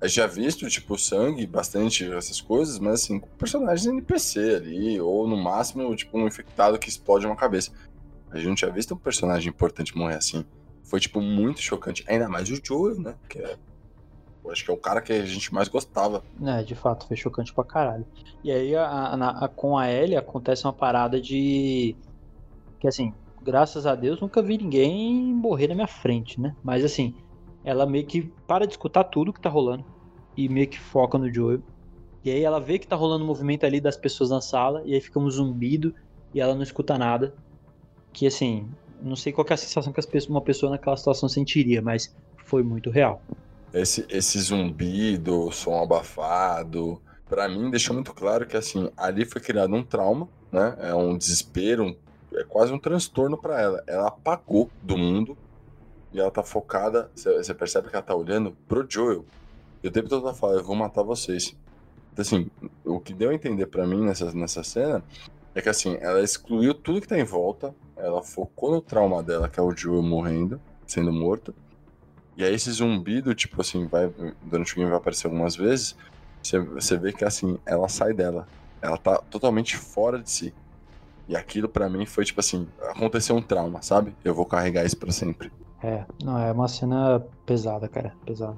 [0.01, 5.01] A gente já visto, tipo, sangue, bastante essas coisas, mas assim, com personagens NPC ali,
[5.01, 7.71] ou no máximo, tipo, um infectado que explode uma cabeça.
[8.31, 10.45] A gente não tinha visto um personagem importante morrer assim.
[10.83, 12.03] Foi, tipo, muito chocante.
[12.07, 13.15] Ainda mais o Joel, né?
[13.27, 13.57] Que é.
[14.49, 16.23] Acho que é o cara que a gente mais gostava.
[16.43, 18.05] É, de fato, foi chocante pra caralho.
[18.43, 21.95] E aí, a- a- a- com a Ellie, acontece uma parada de.
[22.79, 23.13] Que assim,
[23.43, 26.55] graças a Deus, nunca vi ninguém morrer na minha frente, né?
[26.63, 27.13] Mas assim,
[27.63, 29.85] ela meio que para de escutar tudo que tá rolando
[30.35, 31.61] e meio que foca no Joel.
[32.23, 34.95] E aí ela vê que tá rolando um movimento ali das pessoas na sala, e
[34.95, 35.93] aí fica um zumbido
[36.33, 37.35] e ela não escuta nada.
[38.13, 38.67] Que assim,
[39.01, 42.13] não sei qual é a sensação que as pessoas- uma pessoa naquela situação sentiria, mas
[42.45, 43.21] foi muito real.
[43.73, 49.73] Esse, esse zumbido, som abafado, pra mim deixou muito claro que assim, ali foi criado
[49.75, 50.75] um trauma, né?
[50.79, 51.95] É um desespero, um-
[52.33, 53.83] é quase um transtorno pra ela.
[53.87, 55.37] Ela apagou do mundo
[56.11, 59.23] e ela tá focada, você percebe que ela tá olhando pro Joel.
[59.83, 61.55] E o tempo todo ela fala, eu vou matar vocês.
[62.11, 62.49] Então assim,
[62.83, 65.03] o que deu a entender pra mim nessa, nessa cena
[65.53, 69.47] é que assim, ela excluiu tudo que tá em volta, ela focou no trauma dela,
[69.47, 71.53] que é o Joel morrendo, sendo morto.
[72.35, 74.11] E aí esse zumbido, tipo assim, vai,
[74.43, 75.95] durante o game vai aparecer algumas vezes,
[76.41, 78.47] você, você vê que assim, ela sai dela.
[78.81, 80.53] Ela tá totalmente fora de si.
[81.27, 84.15] E aquilo pra mim foi tipo assim, aconteceu um trauma, sabe?
[84.23, 85.51] Eu vou carregar isso pra sempre.
[85.83, 88.57] É, não, é uma cena pesada, cara, pesada.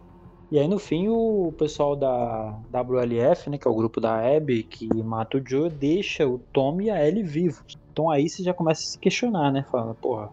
[0.51, 4.63] E aí no fim o pessoal da WLF, né, que é o grupo da Abby,
[4.63, 7.77] que mata o Joe, deixa o Tom e a Ellie vivos.
[7.91, 10.29] Então aí você já começa a se questionar, né, falando, porra,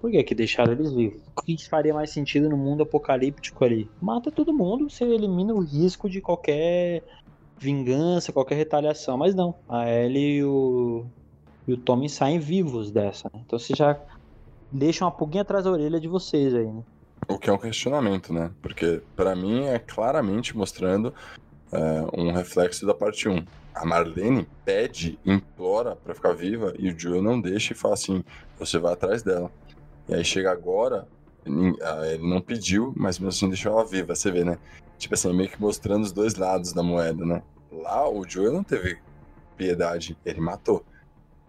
[0.00, 1.20] por que que deixaram eles vivos?
[1.36, 3.90] O que faria mais sentido no mundo apocalíptico ali?
[4.00, 7.02] Mata todo mundo, você elimina o risco de qualquer
[7.58, 11.06] vingança, qualquer retaliação, mas não, a Ellie e o,
[11.66, 13.40] e o Tommy saem vivos dessa, né?
[13.46, 13.98] Então você já
[14.70, 16.82] deixa uma pulguinha atrás da orelha de vocês aí, né?
[17.26, 18.50] O que é um questionamento, né?
[18.60, 21.14] Porque pra mim é claramente mostrando
[21.74, 23.44] é, um reflexo da parte 1.
[23.74, 28.24] A Marlene pede, implora pra ficar viva e o Joel não deixa e fala assim:
[28.58, 29.50] você vai atrás dela.
[30.08, 31.08] E aí chega agora,
[31.82, 34.58] ah, ele não pediu, mas mesmo assim deixou ela viva, você vê, né?
[34.98, 37.42] Tipo assim, meio que mostrando os dois lados da moeda, né?
[37.72, 38.98] Lá o Joel não teve
[39.56, 40.84] piedade, ele matou.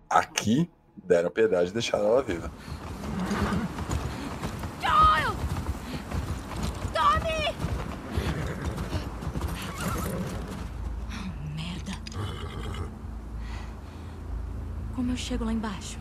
[0.09, 0.69] Aqui
[1.03, 2.51] deram piedade e deixaram ela viva.
[11.55, 11.93] Merda.
[14.95, 15.99] Como eu chego lá embaixo?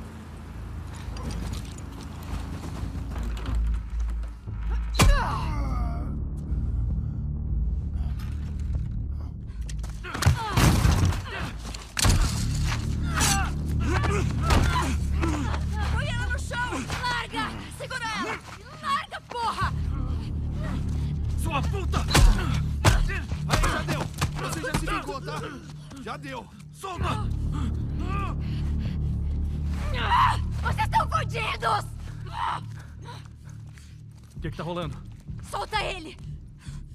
[15.92, 16.70] Põe ela no chão!
[17.02, 17.50] Larga!
[17.76, 18.38] Segura ela!
[18.80, 19.72] Larga, porra!
[21.42, 21.98] Sua puta!
[23.48, 24.00] Aí, já deu!
[24.40, 25.42] Você já se vingou, tá?
[26.00, 26.46] Já deu!
[26.72, 27.28] Solta!
[30.62, 31.84] Vocês estão fodidos!
[34.36, 34.96] O que que tá rolando?
[35.50, 36.16] Solta ele!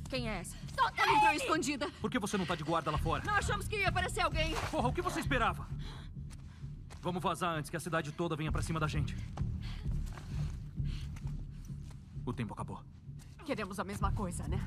[0.10, 0.56] Quem é essa?
[0.78, 1.38] Solta Ela entrou ele!
[1.44, 1.90] escondida.
[2.02, 3.24] Por que você não tá de guarda lá fora?
[3.26, 4.54] Não achamos que ia aparecer alguém.
[4.72, 5.68] Porra, o que você esperava?
[7.02, 9.16] Vamos vazar antes que a cidade toda venha pra cima da gente.
[12.26, 12.84] O tempo acabou.
[13.46, 14.60] Queremos a mesma coisa, né?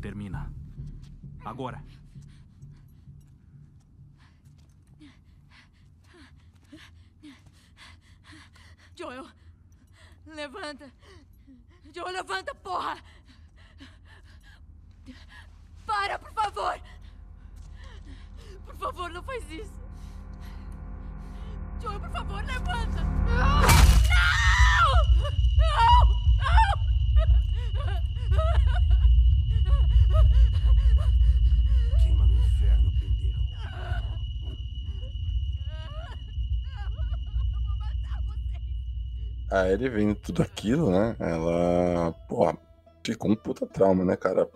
[0.00, 0.52] Termina.
[1.44, 1.82] Agora.
[9.00, 9.26] Joel!
[10.26, 10.92] Levanta!
[11.90, 12.98] Joel, levanta, porra!
[15.86, 16.78] Para, por favor!
[18.66, 19.72] Por favor, não faz isso!
[21.80, 23.02] Joel, por favor, levanta!
[23.02, 23.60] Não!
[32.02, 33.40] Queima no inferno, pendeiro.
[39.50, 41.16] A Ellie vendo tudo aquilo, né?
[41.18, 42.56] Ela, porra,
[43.04, 44.48] ficou um puta trauma, né, cara?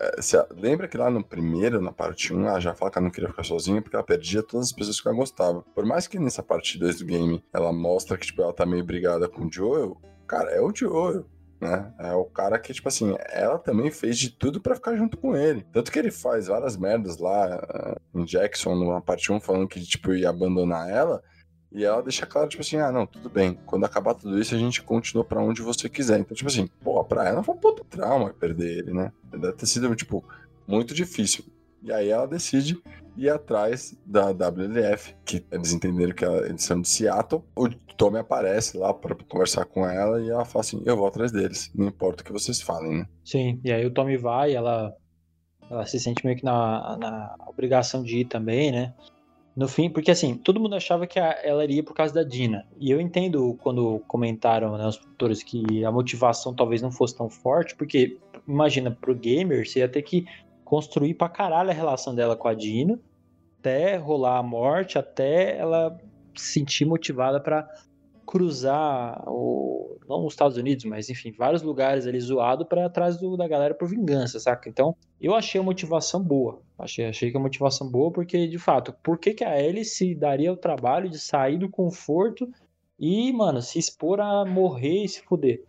[0.00, 0.16] É,
[0.56, 3.28] lembra que lá no primeiro, na parte 1, ela já fala que ela não queria
[3.28, 5.62] ficar sozinha porque ela perdia todas as pessoas que ela gostava.
[5.74, 8.84] Por mais que nessa parte 2 do game ela mostra que, tipo, ela tá meio
[8.84, 11.26] brigada com o Joel, cara, é o Joel.
[11.60, 11.94] Né?
[12.00, 15.36] É o cara que, tipo assim, ela também fez de tudo pra ficar junto com
[15.36, 15.64] ele.
[15.72, 19.80] Tanto que ele faz várias merdas lá ah, em Jackson, numa parte 1, falando que,
[19.80, 21.22] tipo, ia abandonar ela.
[21.74, 23.58] E ela deixa claro, tipo assim, ah, não, tudo bem.
[23.64, 26.20] Quando acabar tudo isso, a gente continua pra onde você quiser.
[26.20, 29.10] Então, tipo assim, pô, pra ela foi um puto trauma perder ele, né?
[29.30, 30.22] Deve ter sido, tipo,
[30.66, 31.44] muito difícil.
[31.82, 32.80] E aí ela decide
[33.16, 37.42] ir atrás da WLF, que eles entenderam que eles são de Seattle.
[37.56, 41.32] O Tommy aparece lá pra conversar com ela e ela fala assim, eu vou atrás
[41.32, 43.06] deles, não importa o que vocês falem, né?
[43.24, 44.94] Sim, e aí o Tommy vai, ela,
[45.68, 48.94] ela se sente meio que na, na obrigação de ir também, né?
[49.54, 52.66] No fim, porque assim, todo mundo achava que ela iria por causa da Dina.
[52.78, 57.28] E eu entendo quando comentaram, né, os produtores, que a motivação talvez não fosse tão
[57.28, 60.24] forte, porque imagina, pro gamer, você ia ter que
[60.64, 62.98] construir pra caralho a relação dela com a Dina,
[63.60, 66.00] até rolar a morte, até ela
[66.34, 67.68] se sentir motivada pra
[68.26, 73.36] cruzar o, não os Estados Unidos, mas enfim, vários lugares ali zoado para atrás do-
[73.36, 74.68] da galera por vingança, saca?
[74.68, 76.60] Então, eu achei a motivação boa.
[76.78, 80.14] Achei, achei que a motivação boa porque, de fato, por que, que a Ellie se
[80.14, 82.48] daria o trabalho de sair do conforto
[82.98, 85.64] e, mano, se expor a morrer e se fuder?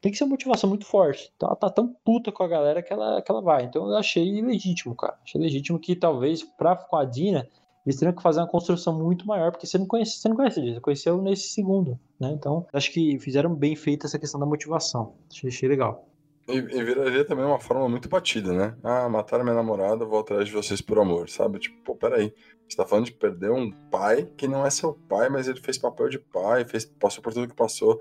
[0.00, 1.32] Tem que ser uma motivação muito forte.
[1.34, 3.64] Então, ela tá tão puta com a galera que ela, que ela vai.
[3.64, 5.18] Então, eu achei legítimo, cara.
[5.24, 7.48] Achei legítimo que talvez pra com a Dina
[7.84, 10.60] eles teriam que fazer uma construção muito maior, porque você não conhece, você não conhece
[10.60, 12.32] disso, conheceu nesse segundo, né?
[12.32, 15.14] Então, acho que fizeram bem feita essa questão da motivação.
[15.30, 16.08] Achei, achei legal.
[16.46, 18.76] E, e viraria também uma forma muito batida, né?
[18.82, 21.58] Ah, mataram minha namorada, vou atrás de vocês por amor, sabe?
[21.58, 22.34] Tipo, pô, peraí.
[22.68, 25.78] Você tá falando de perder um pai que não é seu pai, mas ele fez
[25.78, 28.00] papel de pai, fez, passou por tudo que passou.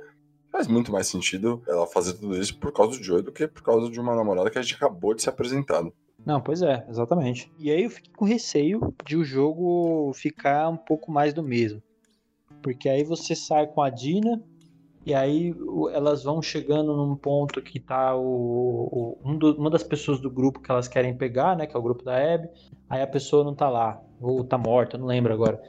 [0.52, 3.64] Faz muito mais sentido ela fazer tudo isso por causa do Joey do que por
[3.64, 5.94] causa de uma namorada que a gente acabou de ser apresentado.
[6.26, 7.52] Não, pois é, exatamente.
[7.60, 11.82] E aí eu fiquei com receio de o jogo ficar um pouco mais do mesmo.
[12.62, 14.42] Porque aí você sai com a Dina,
[15.06, 15.54] e aí
[15.92, 20.30] elas vão chegando num ponto que tá o, o- um do- uma das pessoas do
[20.32, 21.68] grupo que elas querem pegar, né?
[21.68, 22.48] Que é o grupo da Abby.
[22.90, 25.62] Aí a pessoa não tá lá, ou tá morta, não lembro agora.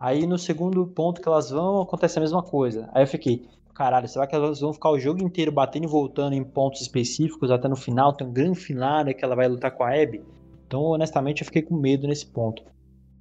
[0.00, 2.90] Aí no segundo ponto que elas vão, acontece a mesma coisa.
[2.92, 3.46] Aí eu fiquei,
[3.82, 7.50] caralho, será que elas vão ficar o jogo inteiro batendo e voltando em pontos específicos
[7.50, 8.12] até no final?
[8.12, 9.12] Tem um grande final, né?
[9.12, 10.22] Que ela vai lutar com a Abby.
[10.66, 12.62] Então, honestamente, eu fiquei com medo nesse ponto.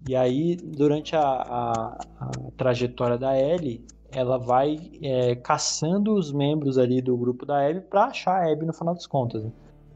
[0.07, 6.77] E aí, durante a, a- a trajetória da Ellie, ela vai é, caçando os membros
[6.77, 9.43] ali do grupo da Abby pra achar a Abby no final das contas.
[9.43, 9.51] né?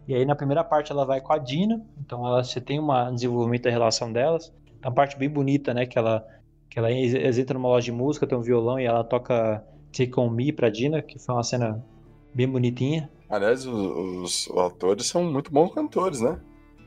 [0.07, 1.79] E aí, na primeira parte, ela vai com a Dina.
[2.03, 4.49] Então, ela, você tem um desenvolvimento da relação delas.
[4.81, 5.85] Tem uma parte bem bonita, né?
[5.85, 6.25] Que ela,
[6.69, 9.63] que ela entram numa loja de música, tem um violão e ela toca
[9.95, 11.83] Take On Me pra Dina, que foi uma cena
[12.33, 13.09] bem bonitinha.
[13.29, 16.39] Aliás, os, os atores são muito bons cantores, né?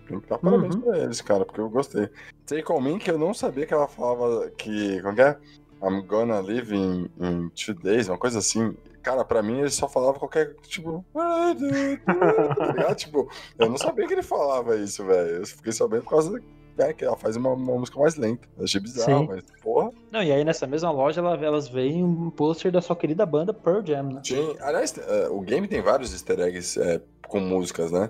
[0.06, 0.80] Tem que dar parabéns Uhum.
[0.82, 2.08] pra eles, cara, porque eu gostei.
[2.46, 5.00] Take On Me, que eu não sabia que ela falava que.
[5.02, 5.36] Como que é?
[5.82, 8.74] I'm gonna live in, in two days, uma coisa assim.
[9.02, 10.54] Cara, pra mim ele só falava qualquer.
[10.62, 11.04] Tipo.
[11.14, 12.94] tá ligado?
[12.96, 13.28] Tipo,
[13.58, 15.36] eu não sabia que ele falava isso, velho.
[15.36, 16.40] Eu fiquei sabendo por causa
[16.78, 18.48] né, que ela faz uma, uma música mais lenta.
[18.56, 19.26] Eu achei bizarro, Sim.
[19.28, 19.90] mas, porra.
[20.10, 23.52] Não, e aí nessa mesma loja ela- elas veem um pôster da sua querida banda
[23.52, 24.20] Pearl Jam, né?
[24.22, 28.08] Tinha, aliás, eh, o game tem vários easter eggs eh, com músicas, né?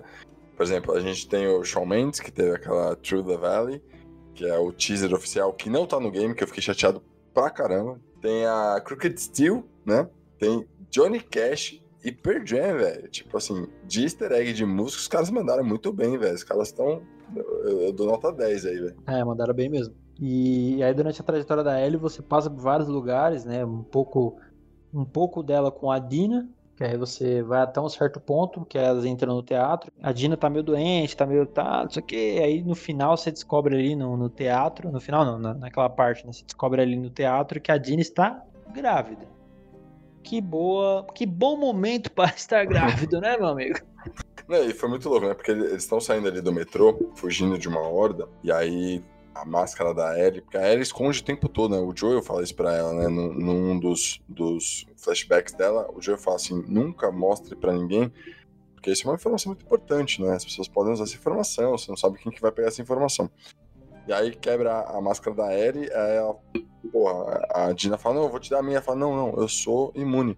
[0.55, 3.81] Por exemplo, a gente tem o Shawn Mendes, que teve aquela Through the Valley,
[4.35, 7.01] que é o teaser oficial, que não tá no game, que eu fiquei chateado
[7.33, 7.99] pra caramba.
[8.21, 10.07] Tem a Crooked Steel, né?
[10.37, 13.07] Tem Johnny Cash e Pearl Jam, velho.
[13.09, 16.35] Tipo assim, de easter egg de música, os caras mandaram muito bem, velho.
[16.35, 17.01] Os caras estão...
[17.35, 18.95] Eu, dou nota 10 aí, velho.
[19.07, 19.93] É, mandaram bem mesmo.
[20.19, 23.63] E aí durante a trajetória da Ellie você passa por vários lugares, né?
[23.63, 24.37] Um pouco,
[24.93, 28.77] um pouco dela com a Dina, que aí você vai até um certo ponto, que
[28.77, 29.91] elas entram no teatro.
[30.01, 32.39] A Dina tá meio doente, tá meio tá, não sei o que.
[32.39, 36.25] Aí no final você descobre ali no, no teatro, no final não, na, naquela parte,
[36.25, 36.33] né?
[36.33, 39.25] Você descobre ali no teatro que a Dina está grávida.
[40.23, 43.79] Que boa, que bom momento para estar grávido, né, meu amigo?
[44.49, 45.35] Não, e foi muito louco, né?
[45.35, 49.03] Porque eles estão saindo ali do metrô, fugindo de uma horda, e aí
[49.35, 51.79] a máscara da Ellie, porque a Ellie esconde o tempo todo, né?
[51.79, 53.07] O Joel fala isso pra ela, né?
[53.07, 58.11] Num, num dos, dos flashbacks dela, o Joel fala assim: nunca mostre pra ninguém,
[58.73, 60.33] porque isso é uma informação muito importante, né?
[60.33, 63.29] As pessoas podem usar essa informação, você não sabe quem que vai pegar essa informação.
[64.07, 66.35] E aí quebra a máscara da Ellie, aí ela,
[66.91, 68.77] porra, a Dina fala: não, eu vou te dar a minha.
[68.77, 70.35] Ela fala: não, não, eu sou imune.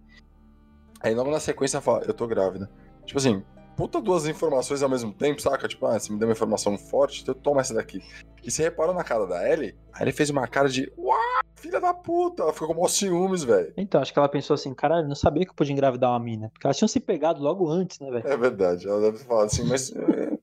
[1.00, 2.70] Aí logo na sequência ela fala: eu tô grávida.
[3.06, 3.42] Tipo assim,
[3.76, 5.68] puta duas informações ao mesmo tempo, saca?
[5.68, 8.02] Tipo, ah, você me deu uma informação forte, então toma essa daqui.
[8.44, 9.76] E você reparou na cara da Ellie?
[9.94, 11.18] Aí ele fez uma cara de, uau,
[11.56, 12.44] filha da puta.
[12.44, 13.72] Ela ficou com maior ciúmes, velho.
[13.78, 16.50] Então, acho que ela pensou assim, caralho, não sabia que eu podia engravidar uma mina.
[16.54, 18.28] Porque elas tinham se pegado logo antes, né, velho?
[18.28, 19.92] É verdade, ela deve ter falado assim, mas.
[19.96, 20.38] é,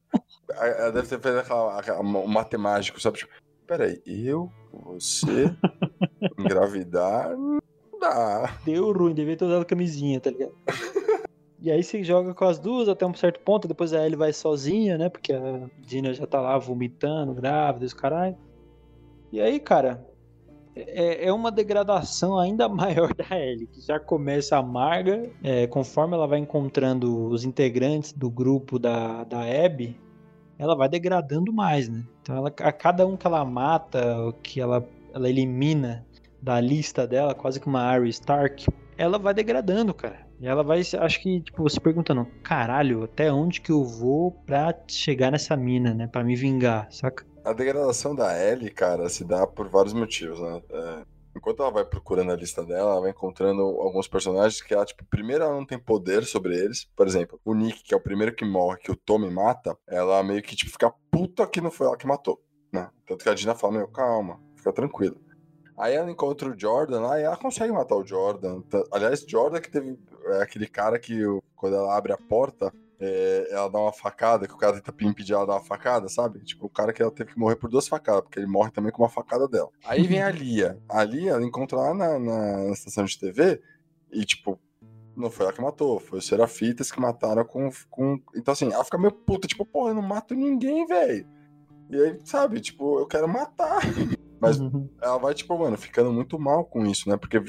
[0.81, 3.19] ela deve ter feito aquela, aquela- um matemático, sabe?
[3.19, 3.33] Tipo,
[3.67, 5.53] peraí, eu, você,
[6.39, 7.59] engravidar, não
[8.01, 8.55] dá.
[8.65, 10.55] Deu ruim, devia ter usado camisinha, tá ligado?
[11.61, 14.33] E aí você joga com as duas até um certo ponto, depois a Ellie vai
[14.33, 15.09] sozinha, né?
[15.09, 18.37] Porque a Dina já tá lá vomitando, grávida, os caralho.
[19.33, 20.07] E aí, cara,
[20.77, 26.27] é, é uma degradação ainda maior da Ellie, que já começa amarga, é, conforme ela
[26.27, 29.99] vai encontrando os integrantes do grupo da, da Abby,
[30.59, 32.05] ela vai degradando mais, né?
[32.23, 36.07] Então ela, a cada um que ela mata, que ela, ela elimina
[36.41, 40.28] da lista dela, quase que uma Arya Stark, ela vai degradando, cara.
[40.41, 44.73] E ela vai, acho que, tipo, se perguntando, caralho, até onde que eu vou pra
[44.87, 46.07] chegar nessa mina, né?
[46.07, 47.27] Pra me vingar, saca?
[47.45, 50.63] A degradação da Ellie, cara, se dá por vários motivos, né?
[50.71, 51.03] É,
[51.37, 55.05] enquanto ela vai procurando a lista dela, ela vai encontrando alguns personagens que ela, tipo,
[55.07, 56.85] primeiro ela não tem poder sobre eles.
[56.97, 60.23] Por exemplo, o Nick, que é o primeiro que morre, que o Tommy mata, ela
[60.23, 62.41] meio que, tipo, fica puta que não foi ela que matou,
[62.73, 62.89] né?
[63.07, 65.21] Tanto que a Dina fala, meu, calma, fica tranquilo.
[65.79, 68.63] Aí ela encontra o Jordan lá e ela consegue matar o Jordan.
[68.91, 71.23] Aliás, Jordan que teve é aquele cara que,
[71.55, 75.35] quando ela abre a porta, é, ela dá uma facada, que o cara tenta impedir
[75.35, 76.41] ela dar uma facada, sabe?
[76.41, 78.91] Tipo, o cara que ela teve que morrer por duas facadas, porque ele morre também
[78.91, 79.71] com uma facada dela.
[79.85, 80.79] Aí vem a Lia.
[80.89, 83.61] A Lia, ela encontra lá na, na, na estação de TV
[84.11, 84.59] e, tipo,
[85.17, 88.21] não foi ela que matou, foi os Serafitas que mataram com, com.
[88.35, 91.25] Então, assim, ela fica meio puta, tipo, porra, eu não mato ninguém, velho.
[91.89, 93.81] E aí, sabe, tipo, eu quero matar.
[94.41, 94.89] Mas Uhum.
[95.03, 97.17] ela vai, tipo, mano, ficando muito mal com isso, né?
[97.17, 97.43] Porque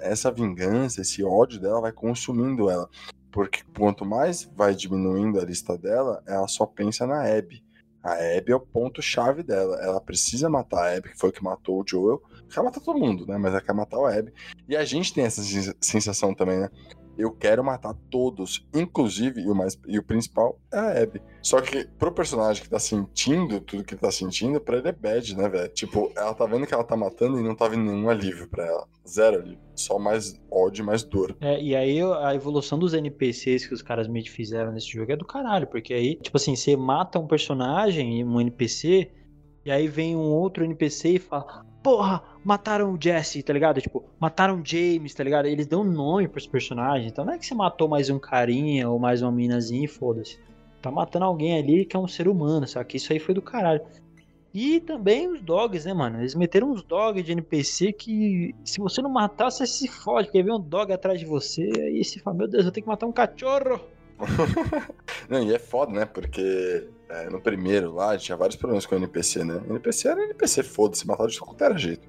[0.00, 2.88] essa vingança, esse ódio dela vai consumindo ela.
[3.30, 7.62] Porque quanto mais vai diminuindo a lista dela, ela só pensa na Abby.
[8.02, 9.76] A Abby é o ponto-chave dela.
[9.82, 12.22] Ela precisa matar a Abby, que foi o que matou o Joel.
[12.48, 13.36] Quer matar todo mundo, né?
[13.36, 14.32] Mas ela quer matar o Abby.
[14.68, 16.70] E a gente tem essa sen- sensação também, né?
[17.18, 21.20] Eu quero matar todos, inclusive, e o, mais, e o principal é a Abby.
[21.42, 24.92] Só que pro personagem que tá sentindo tudo que ele tá sentindo, pra ele é
[24.92, 25.68] bad, né, velho?
[25.68, 28.64] Tipo, ela tá vendo que ela tá matando e não tá vindo nenhum alívio pra
[28.64, 28.86] ela.
[29.06, 29.58] Zero alívio.
[29.74, 31.36] Só mais ódio mais dor.
[31.40, 35.16] É, e aí a evolução dos NPCs que os caras que fizeram nesse jogo é
[35.16, 39.10] do caralho, porque aí, tipo assim, você mata um personagem, um NPC,
[39.68, 43.82] e aí vem um outro NPC e fala: Porra, mataram o Jesse, tá ligado?
[43.82, 45.44] Tipo, mataram o James, tá ligado?
[45.44, 47.12] Eles dão nome pros personagens.
[47.12, 50.40] Então não é que você matou mais um carinha ou mais uma minazinha e foda-se.
[50.80, 52.96] Tá matando alguém ali que é um ser humano, sabe?
[52.96, 53.82] Isso aí foi do caralho.
[54.54, 56.20] E também os dogs, né, mano?
[56.20, 60.42] Eles meteram uns dogs de NPC que se você não matar, você se fode, porque
[60.42, 63.04] vem um dog atrás de você e você fala, meu Deus, eu tenho que matar
[63.04, 63.82] um cachorro.
[65.28, 66.06] Não, e é foda, né?
[66.06, 69.62] Porque é, no primeiro lá tinha vários problemas com o NPC, né?
[69.66, 72.06] O NPC era NPC, foda-se, matava de qualquer jeito.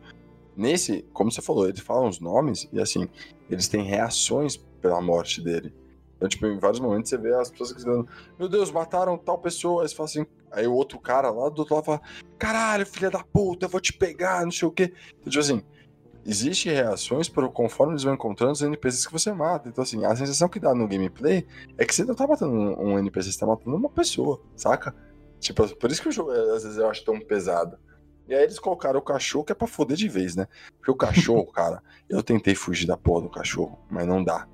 [0.56, 3.08] Nesse, como você falou, eles falam os nomes e assim,
[3.50, 5.74] eles têm reações pela morte dele.
[6.18, 8.06] Então, tipo, em vários momentos você vê as pessoas dizendo,
[8.38, 9.84] meu Deus, mataram tal pessoa.
[9.84, 12.02] Aí você fala assim, aí o outro cara lá do outro lado fala,
[12.38, 14.94] caralho, filha da puta, eu vou te pegar, não sei o quê.
[15.18, 15.64] Então, tipo assim,
[16.30, 19.68] existem reações por, conforme eles vão encontrando os NPCs que você mata.
[19.68, 21.46] Então, assim, a sensação que dá no gameplay
[21.78, 24.96] é que você não tá matando um, NPC, você tá matando uma pessoa, saca?
[25.40, 27.78] Tipo, por isso que o jogo, é, às vezes, eu acho tão pesado.
[28.28, 30.48] E aí eles colocaram o cachorro, que é pra foder de vez, né?
[30.78, 34.48] Porque o cachorro, cara, eu tentei fugir da porra do cachorro, mas não dá.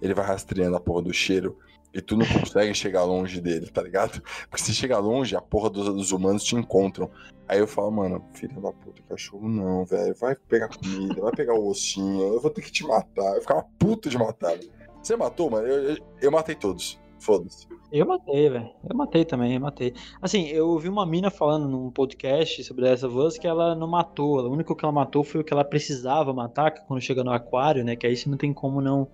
[0.00, 1.58] Ele vai rastreando a porra do cheiro
[1.96, 4.22] e tu não consegue chegar longe dele, tá ligado?
[4.50, 7.10] Porque se chegar longe, a porra dos, dos humanos te encontram.
[7.48, 10.14] Aí eu falo, mano, filha da puta, cachorro não, velho.
[10.20, 13.36] Vai pegar comida, vai pegar o ossinho, eu vou ter que te matar.
[13.36, 14.58] Eu ficava puto de matar.
[15.02, 15.66] Você matou, mano?
[15.66, 17.00] Eu, eu, eu matei todos.
[17.18, 17.66] Foda-se.
[17.90, 18.70] Eu matei, velho.
[18.88, 19.94] Eu matei também, eu matei.
[20.20, 24.38] Assim, eu ouvi uma mina falando num podcast sobre essa voz que ela não matou.
[24.40, 27.30] O único que ela matou foi o que ela precisava matar, que quando chega no
[27.30, 27.96] aquário, né?
[27.96, 29.08] Que aí você não tem como não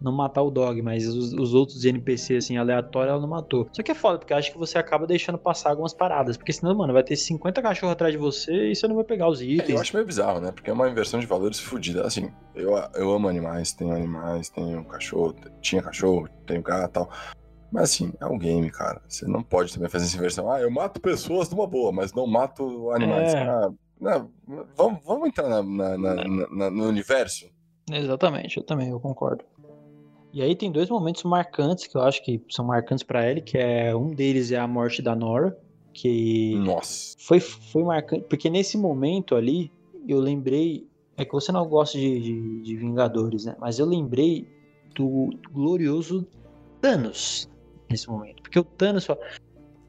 [0.00, 3.68] não matar o dog, mas os, os outros NPC, assim, aleatórios, ela não matou.
[3.72, 6.36] Só que é foda, porque acho que você acaba deixando passar algumas paradas.
[6.36, 9.28] Porque senão, mano, vai ter 50 cachorros atrás de você e você não vai pegar
[9.28, 9.68] os itens.
[9.68, 10.52] É, eu acho meio bizarro, né?
[10.52, 12.06] Porque é uma inversão de valores fodida.
[12.06, 17.10] Assim, eu, eu amo animais, tenho animais, tenho cachorro, tinha cachorro, tenho gato e tal.
[17.70, 19.02] Mas assim, é um game, cara.
[19.08, 20.50] Você não pode também fazer essa inversão.
[20.50, 23.34] Ah, eu mato pessoas numa boa, mas não mato animais.
[23.34, 23.38] É.
[23.42, 23.68] Ah,
[24.00, 24.30] não,
[24.76, 27.50] vamos, vamos entrar na- na- na- na- no universo?
[27.90, 29.44] Exatamente, eu também, eu concordo.
[30.32, 33.56] E aí tem dois momentos marcantes que eu acho que são marcantes pra ele, que
[33.56, 35.56] é um deles é a morte da Nora,
[35.92, 37.16] que Nossa.
[37.18, 39.72] foi, foi marcante, porque nesse momento ali,
[40.06, 43.56] eu lembrei, é que você não gosta de, de, de Vingadores, né?
[43.58, 44.46] Mas eu lembrei
[44.94, 46.26] do glorioso
[46.80, 47.48] Thanos
[47.90, 49.16] nesse momento, porque o Thanos, ó,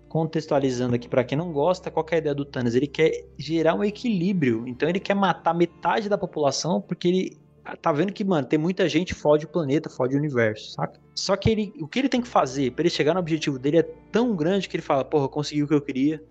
[0.08, 2.76] contextualizando aqui pra quem não gosta, qual que é a ideia do Thanos?
[2.76, 7.38] Ele quer gerar um equilíbrio, então ele quer matar metade da população porque ele
[7.82, 11.00] tá vendo que, mano, tem muita gente fode o planeta, fode o universo, saca?
[11.16, 13.80] Só que ele, o que ele tem que fazer pra ele chegar no objetivo dele
[13.80, 16.24] é tão grande que ele fala, porra, consegui o que eu queria,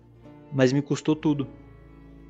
[0.51, 1.47] mas me custou tudo.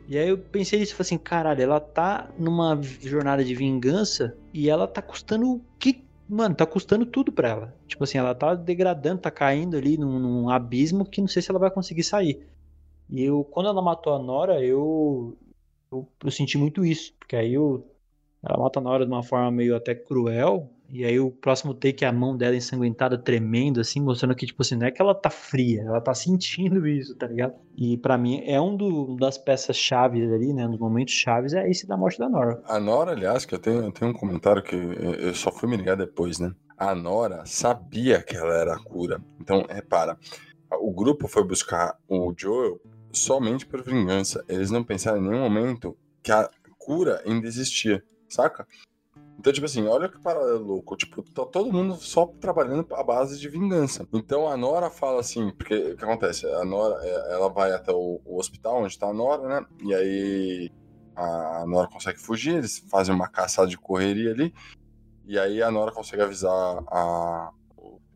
[0.08, 4.70] E aí eu pensei nisso, falei assim, caralho, ela tá numa jornada de vingança e
[4.70, 7.76] ela tá custando o que, mano, tá custando tudo pra ela.
[7.88, 11.52] Tipo assim, ela tá degradando, tá caindo ali num, num abismo que não sei se
[11.52, 12.44] ela vai conseguir sair.
[13.10, 15.38] E eu, quando ela matou a Nora, eu,
[15.92, 17.86] eu, eu senti muito isso, porque aí eu,
[18.44, 22.04] ela mata a Nora de uma forma meio até cruel, e aí o próximo take
[22.04, 25.14] é a mão dela ensanguentada, tremendo, assim, mostrando que, tipo assim, não é que ela
[25.14, 27.54] tá fria, ela tá sentindo isso, tá ligado?
[27.78, 31.70] E pra mim é um do- das peças chaves ali, né, nos momentos chaves, é
[31.70, 32.62] esse da morte da Nora.
[32.66, 35.70] A Nora, aliás, que eu tenho, eu tenho um comentário que eu eu só fui
[35.70, 36.52] me ligar depois, né?
[36.78, 39.22] A Nora sabia que ela era a cura.
[39.40, 40.18] Então, repara,
[40.72, 42.80] o grupo foi buscar o Joel
[43.12, 44.44] somente por vingança.
[44.48, 48.02] Eles não pensaram em nenhum momento que a cura ainda existia,
[48.34, 48.68] saca?
[49.38, 50.96] Então, tipo assim, olha que paralelo louco.
[50.98, 54.06] Tipo, tá todo mundo só trabalhando à base de vingança.
[54.14, 56.46] Então a Nora fala assim, porque o que acontece?
[56.46, 59.66] A Nora, é, ela vai até o, o hospital onde tá a Nora, né?
[59.84, 60.72] E aí
[61.16, 64.54] a Nora consegue fugir, eles fazem uma caçada de correria ali.
[65.26, 66.52] E aí a Nora consegue avisar
[66.88, 67.52] a,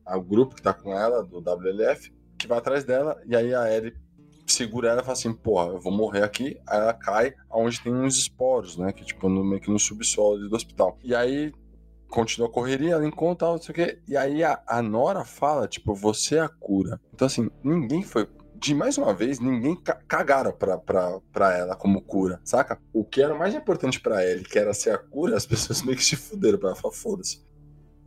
[0.05, 3.21] a- o grupo que tá com ela, do WLF, que vai atrás dela.
[3.25, 3.95] E aí a Ellie
[4.53, 6.59] segura ela e fala assim, porra, eu vou morrer aqui.
[6.67, 8.91] Aí ela cai onde tem uns esporos, né?
[8.91, 10.97] Que tipo, no, meio que no subsolo do hospital.
[11.03, 11.51] E aí
[12.09, 13.99] continua a correria, ela encontra, não sei o quê.
[14.07, 16.99] E aí a, a Nora fala, tipo, você é a cura.
[17.13, 21.75] Então assim, ninguém foi de mais uma vez, ninguém ca cagaram pra, pra, pra ela
[21.75, 22.79] como cura, saca?
[22.93, 25.97] O que era mais importante pra ele, que era ser a cura, as pessoas meio
[25.97, 26.91] que se fuderam pra ela.
[26.91, 27.43] Foda-se.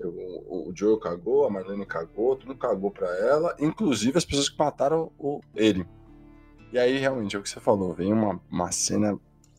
[0.01, 4.59] O, o Joel cagou, a Marlene cagou, tudo cagou pra ela, inclusive as pessoas que
[4.59, 5.87] mataram o, ele.
[6.73, 9.19] E aí, realmente, é o que você falou, vem uma, uma cena,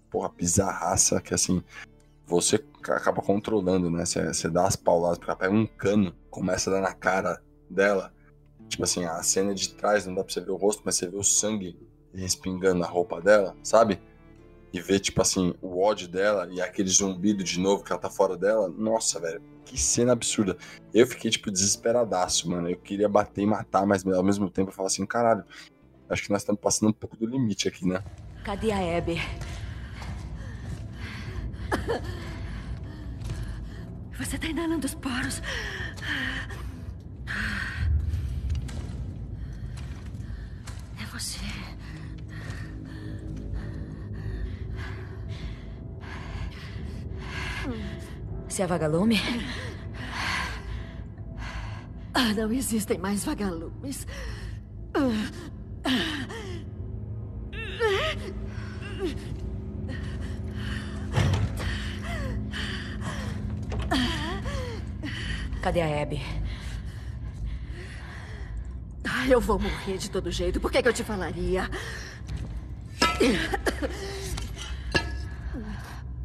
[0.10, 1.64] porra, bizarraça, que assim,
[2.26, 4.05] você acaba controlando, né?
[4.05, 7.41] Você, você dá as pauladas, porque ela pega um cano, começa a dar na cara
[7.70, 8.14] dela.
[8.68, 11.08] Tipo assim, a cena de trás não dá pra você ver o rosto, mas você
[11.08, 11.80] vê o sangue
[12.14, 14.01] respingando na roupa dela, sabe?
[14.74, 18.10] E vê, tipo assim, o ódio dela e aquele zumbido de novo que ela tá
[18.10, 18.68] fora dela.
[18.68, 20.58] Nossa, velho, que cena absurda.
[20.93, 22.70] Eu fiquei, tipo, desesperadaço, mano.
[22.70, 25.45] Eu queria bater e matar, mas ao mesmo tempo eu falava assim, caralho,
[26.10, 28.03] acho que nós estamos passando um pouco do limite aqui, né?
[28.43, 29.22] Cadê a Abby?
[34.18, 35.41] Você tá inalando os poros.
[40.99, 41.39] É você.
[48.47, 49.20] Você é vagalume?
[52.14, 54.08] Ah, não existem mais vagalumes.
[65.62, 66.22] Cadê a Abby?
[69.04, 70.60] Ah, eu vou morrer de todo jeito.
[70.62, 71.70] Por que, que eu te falaria?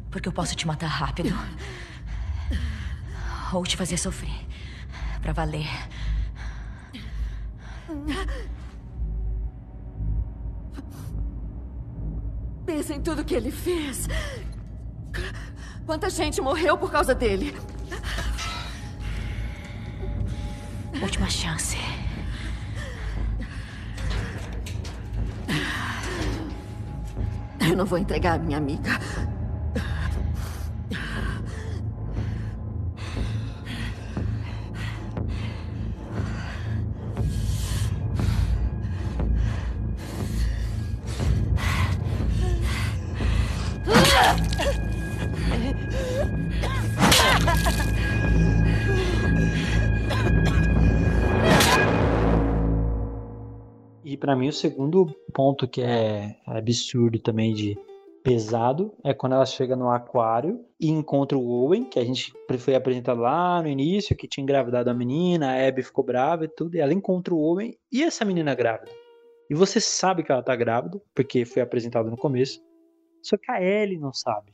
[0.09, 1.35] Porque eu posso te matar rápido.
[3.51, 4.47] Ou te fazer sofrer.
[5.21, 5.67] Pra valer.
[12.65, 14.07] Pensa em tudo que ele fez.
[15.85, 17.55] Quanta gente morreu por causa dele.
[21.01, 21.77] Última chance.
[27.59, 28.91] Eu não vou entregar a minha amiga.
[54.23, 57.77] Pra mim o segundo ponto que é absurdo também de
[58.23, 62.73] pesado é quando ela chega no aquário e encontra o Owen, que a gente foi
[62.73, 66.77] apresentado lá no início, que tinha engravidado a menina, a Abby ficou brava e tudo,
[66.77, 68.93] e ela encontra o Owen e essa menina grávida.
[69.49, 72.63] E você sabe que ela tá grávida, porque foi apresentado no começo.
[73.21, 74.53] Só que a Ellie não sabe.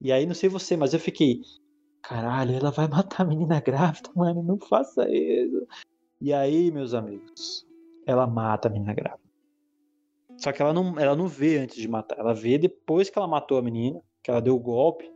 [0.00, 1.42] E aí, não sei você, mas eu fiquei.
[2.02, 4.42] Caralho, ela vai matar a menina grávida, mano.
[4.42, 5.64] Não faça isso.
[6.20, 7.53] E aí, meus amigos,
[8.06, 9.22] ela mata a menina grávida.
[10.36, 12.18] Só que ela não, ela não vê antes de matar.
[12.18, 15.10] Ela vê depois que ela matou a menina, que ela deu o golpe.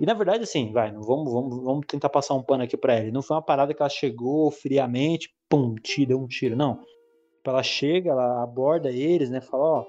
[0.00, 3.10] E na verdade, assim, vai, vamos, vamos, vamos tentar passar um pano aqui pra ela.
[3.10, 6.54] Não foi uma parada que ela chegou friamente, pum, te deu um tiro.
[6.54, 6.80] Não.
[7.44, 9.40] Ela chega, ela aborda eles, né?
[9.40, 9.84] Fala, ó,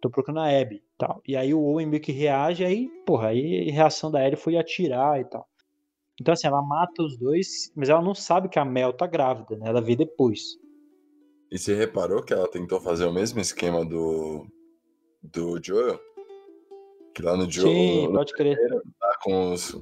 [0.00, 1.22] tô procurando a Abby tal.
[1.26, 4.56] E aí o Owen meio que reage, aí, porra, aí a reação da Ellie foi
[4.56, 5.48] atirar e tal.
[6.20, 9.56] Então, assim, ela mata os dois, mas ela não sabe que a Mel tá grávida,
[9.56, 9.68] né?
[9.68, 10.58] Ela vê depois.
[11.50, 14.46] E você reparou que ela tentou fazer o mesmo esquema do,
[15.22, 16.00] do Joel?
[17.14, 18.56] Que lá no Joel, Sim, no- pode crer.
[19.00, 19.76] tá com os,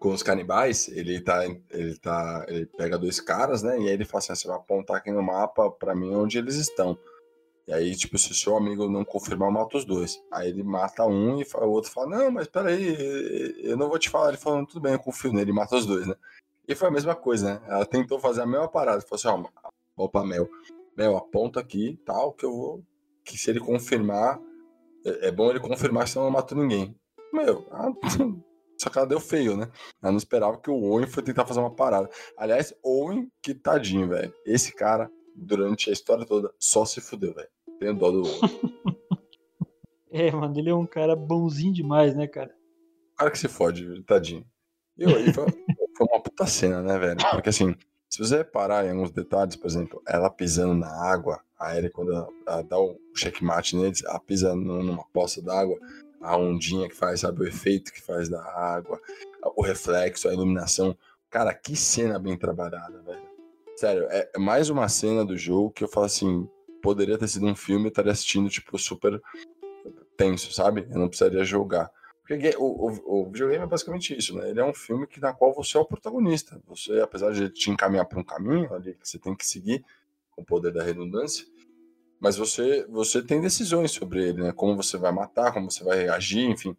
[0.00, 3.78] com os canibais, ele tá, ele tá, ele pega dois caras, né?
[3.78, 6.38] E aí ele fala assim, "Ah, você vai apontar aqui no mapa pra mim onde
[6.38, 6.98] eles estão.
[7.68, 10.20] E aí, tipo, se o seu amigo não confirmar, mata os dois.
[10.32, 14.10] Aí ele mata um e o outro fala, não, mas peraí, eu não vou te
[14.10, 14.30] falar.
[14.30, 16.16] Ele falou, tudo bem, eu confio nele, mata os dois, né?
[16.66, 17.62] E foi a mesma coisa, né?
[17.68, 19.00] Ela tentou fazer a mesma parada.
[19.02, 19.48] Falou assim,
[19.96, 20.48] ó, opa, Mel,
[21.00, 22.84] Mel, aponta aqui, tal, que eu vou...
[23.24, 24.38] Que se ele confirmar,
[25.02, 26.94] é, é bom ele confirmar, senão não matou ninguém.
[27.32, 27.90] Meu, ah,
[28.78, 29.70] só que ela deu feio, né?
[30.02, 32.10] Ela não esperava que o Owen foi tentar fazer uma parada.
[32.36, 34.30] Aliás, Owen, que tadinho, velho.
[34.44, 37.48] Esse cara, durante a história toda, só se fudeu, velho.
[37.78, 38.40] Tenho dó do Owen.
[40.12, 42.52] É, mano, ele é um cara bonzinho demais, né, cara?
[43.12, 44.44] O cara que se fode, tadinho.
[44.98, 45.46] E aí foi,
[45.96, 47.20] foi uma puta cena, né, velho?
[47.30, 47.76] Porque assim,
[48.10, 52.12] se você reparar em alguns detalhes, por exemplo, ela pisando na água, a Ellie, quando
[52.12, 55.78] ela, ela dá o checkmate neles, ela pisa num- numa poça d'água,
[56.20, 59.00] a ondinha que faz, sabe, o efeito que faz da água,
[59.56, 60.96] o reflexo, a iluminação.
[61.30, 63.22] Cara, que cena bem trabalhada, velho.
[63.76, 66.48] Sério, é é mais uma cena do jogo que eu falo assim,
[66.82, 69.22] poderia ter sido um filme, eu estaria assistindo, tipo, super
[70.16, 70.86] tenso, sabe?
[70.90, 71.90] Eu não precisaria jogar.
[72.30, 74.50] Porque o, o, o videogame é basicamente isso, né?
[74.50, 76.62] Ele é um filme que, na qual você é o protagonista.
[76.68, 79.84] Você, apesar de te encaminhar para um caminho ali que você tem que seguir,
[80.30, 81.44] com o poder da redundância,
[82.20, 84.52] mas você, você tem decisões sobre ele, né?
[84.52, 86.76] Como você vai matar, como você vai reagir, enfim.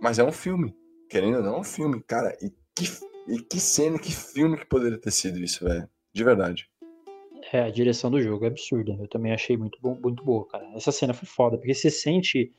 [0.00, 0.72] Mas é um filme.
[1.10, 2.00] Querendo ou não, é um filme.
[2.06, 2.84] Cara, e que,
[3.26, 5.90] e que cena, que filme que poderia ter sido isso, velho?
[6.12, 6.70] De verdade.
[7.52, 8.96] É, a direção do jogo é absurda.
[9.00, 10.64] Eu também achei muito, bom, muito boa, cara.
[10.76, 12.52] Essa cena foi foda, porque você sente.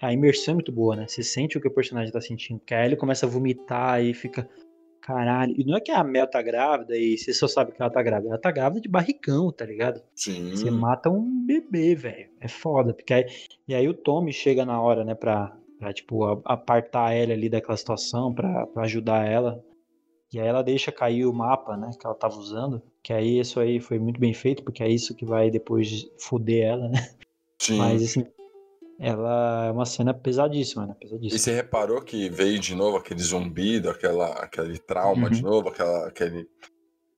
[0.00, 1.06] A imersão é muito boa, né?
[1.06, 2.58] Você sente o que o personagem tá sentindo.
[2.58, 4.48] Porque aí ele começa a vomitar e fica.
[5.00, 5.54] Caralho.
[5.58, 8.02] E não é que a Mel tá grávida e você só sabe que ela tá
[8.02, 8.28] grávida.
[8.30, 10.02] Ela tá grávida de barrigão, tá ligado?
[10.14, 10.50] Sim.
[10.50, 12.28] Você mata um bebê, velho.
[12.40, 12.92] É foda.
[12.94, 13.26] Porque aí,
[13.66, 17.48] e aí o Tommy chega na hora, né, pra, pra tipo, a- apartar ela ali
[17.48, 19.64] daquela situação, pra, pra ajudar ela.
[20.32, 22.80] E aí ela deixa cair o mapa, né, que ela tava usando.
[23.02, 26.62] Que aí isso aí foi muito bem feito, porque é isso que vai depois foder
[26.64, 27.10] ela, né?
[27.58, 27.78] Sim.
[27.78, 28.24] Mas assim,
[29.00, 30.94] ela é uma cena pesadíssima, né?
[31.00, 31.38] E Pesadíssima.
[31.38, 35.50] você reparou que veio de novo aquele zumbido, aquela, aquele trauma de Uhum.
[35.50, 36.46] novo, aquela, aquele,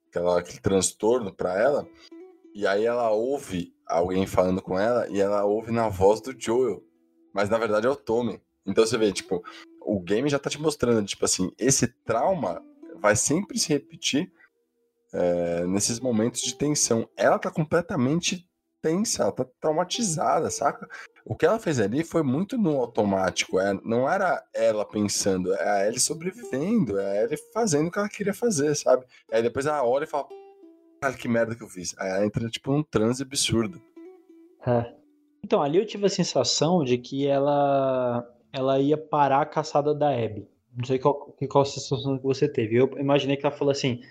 [0.08, 1.86] aquela, aquele transtorno pra ela.
[2.54, 6.82] E aí ela ouve alguém falando com ela e ela ouve na voz do Joel.
[7.34, 8.40] Mas na verdade é o Tommy.
[8.64, 9.42] Então você vê, tipo,
[9.84, 12.62] o game já tá te mostrando, tipo assim, esse trauma
[13.00, 14.30] vai sempre se repetir
[15.12, 17.08] é, nesses momentos de tensão.
[17.16, 18.46] Ela tá completamente
[18.82, 20.88] tensa, ela tá traumatizada, saca?
[21.24, 23.58] O que ela fez ali foi muito no automático.
[23.58, 27.98] É, não era ela pensando, é a Ellie sobrevivendo, é a Ellie fazendo o que
[27.98, 29.06] ela queria fazer, sabe?
[29.30, 30.26] Aí depois ela olha e fala,
[31.00, 31.94] cara, que merda que eu fiz.
[31.98, 33.80] Aí ela entra, tipo, num transe absurdo.
[34.66, 34.92] É.
[35.44, 40.10] Então, ali eu tive a sensação de que ela ela ia parar a caçada da
[40.10, 40.46] Abby.
[40.76, 42.76] Não sei qual, qual a sensação que você teve.
[42.76, 44.02] Eu imaginei que ela falou assim,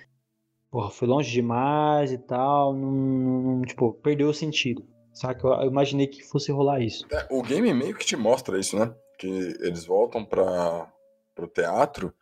[0.72, 4.84] porra, foi longe demais e tal, não, não- tipo, perdeu o sentido.
[5.14, 5.46] Saca?
[5.46, 7.06] Eu, imaginei que fosse rolar isso.
[7.12, 8.96] É, o game meio que te mostra isso, né?
[9.20, 9.28] Que
[9.60, 10.90] eles voltam para
[11.36, 12.14] pro teatro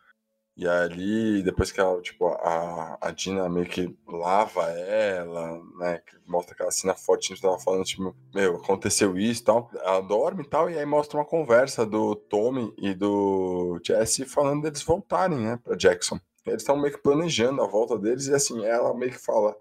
[0.56, 6.02] e ali, depois que ela, tipo, a, a Dina meio que lava ela, né?
[6.26, 9.70] Mostra aquela cena forte que a gente tava falando, tipo, meu, aconteceu isso e tal.
[9.74, 14.62] Ela dorme e tal, e aí mostra uma conversa do Tommy e do Jesse falando
[14.62, 16.18] deles voltarem, né, pra Jackson.
[16.46, 19.54] Eles estão meio que planejando a volta deles, e assim, ela meio que fala: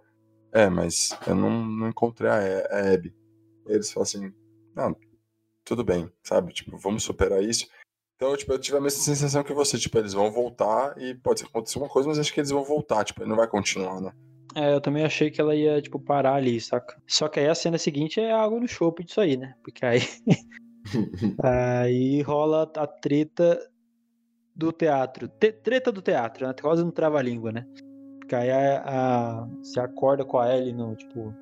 [0.52, 3.14] É, mas eu não, não encontrei a, a Abby.
[3.68, 4.34] Eles falam assim:
[4.76, 4.96] Não,
[5.64, 6.54] tudo bem, sabe?
[6.54, 7.68] Tipo, vamos superar isso.
[8.16, 11.44] Então, tipo, eu tive a mesma sensação que você, tipo, eles vão voltar e pode
[11.44, 14.12] acontecer uma coisa, mas acho que eles vão voltar, tipo, ele não vai continuar, né?
[14.56, 17.02] É, eu também achei que ela ia, tipo, parar ali, saca?
[17.08, 19.54] Só que aí a cena seguinte é água no chope disso aí, né?
[19.64, 20.02] Porque aí.
[21.44, 23.60] aí rola a treta
[24.60, 25.28] do teatro.
[25.28, 26.54] Te- treta do teatro, né?
[26.62, 27.66] Quase não trava-língua, né?
[28.20, 31.34] Porque aí a, a- você acorda com a Ellie no, tipo,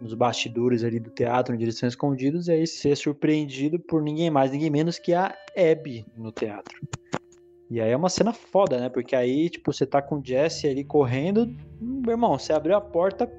[0.00, 4.30] nos bastidores ali do teatro, em direção escondidos, e aí você é surpreendido por ninguém
[4.30, 6.80] mais, ninguém menos que a Abby no teatro.
[7.70, 8.88] E aí é uma cena foda, né?
[8.88, 11.46] Porque aí, tipo, você tá com o Jesse ali correndo,
[11.80, 13.30] meu irmão, você abriu a porta,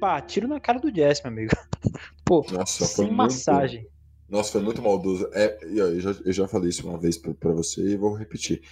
[0.00, 1.52] pá, tiro na cara do Jesse, meu amigo.
[2.26, 3.86] Pô, Nossa, sem muito- massagem.
[4.28, 5.28] Nossa, foi muito maldoso.
[5.32, 8.62] É, eu, já, eu já falei isso uma vez pra você e vou repetir.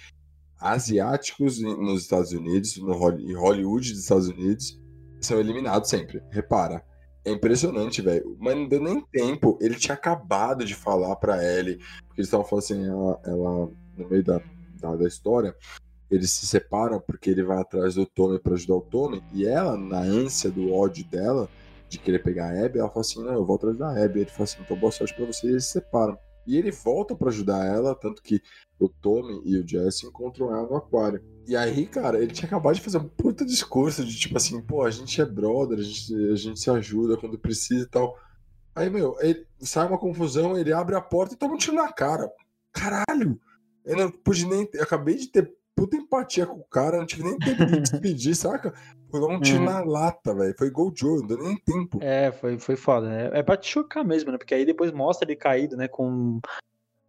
[0.59, 4.79] Asiáticos nos Estados Unidos, no em Hollywood dos Estados Unidos,
[5.21, 6.21] são eliminados sempre.
[6.29, 6.83] Repara.
[7.25, 8.37] É impressionante, velho.
[8.39, 9.57] Mas não deu nem tempo.
[9.61, 11.77] Ele tinha acabado de falar pra Ellie.
[12.07, 14.41] Porque eles estavam falando assim, ela, ela, no meio da,
[14.81, 15.55] da, da história,
[16.11, 19.23] eles se separam porque ele vai atrás do Tommy pra ajudar o Tommy.
[19.33, 21.49] E ela, na ânsia do ódio dela,
[21.93, 24.21] de querer pegar a Abby, ela fala assim: Não, eu vou atrás da Abby.
[24.21, 25.47] Ele fala assim: Então boa sorte pra você.
[25.47, 26.17] E eles se separam.
[26.45, 28.41] E ele volta pra ajudar ela, tanto que
[28.77, 31.23] o Tommy e o Jesse encontram ela no aquário.
[31.47, 34.83] E aí, cara, ele tinha acabado de fazer um puta discurso de tipo assim: Pô,
[34.83, 38.17] a gente é brother, a gente, a gente se ajuda quando precisa e tal.
[38.75, 41.91] Aí, meu, ele, sai uma confusão, ele abre a porta e toma um tiro na
[41.93, 42.29] cara.
[42.73, 43.39] Caralho!
[43.85, 44.67] Eu não pude nem.
[44.73, 48.35] Eu acabei de ter puta empatia com o cara, não tive nem tempo de despedir,
[48.35, 48.73] saca?
[49.09, 49.65] Foi dar um tiro Uhum.
[49.65, 50.55] na lata, velho.
[50.57, 51.99] Foi gol Joe, não deu nem tempo.
[52.01, 53.29] É, foi, foi foda, né?
[53.39, 54.37] É pra te chocar mesmo, né?
[54.37, 55.87] Porque aí depois mostra ele caído, né?
[55.87, 56.39] Com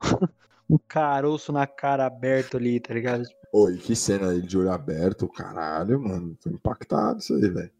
[0.69, 3.25] um caroço na cara aberto ali, tá ligado?
[3.53, 6.37] Oi, que cena aí de olho aberto, caralho, mano.
[6.43, 7.71] Tô impactado isso aí, velho.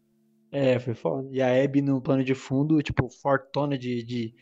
[0.51, 1.27] É, foi foda.
[1.31, 4.33] E a Abby no plano de fundo, tipo, fortona de, de,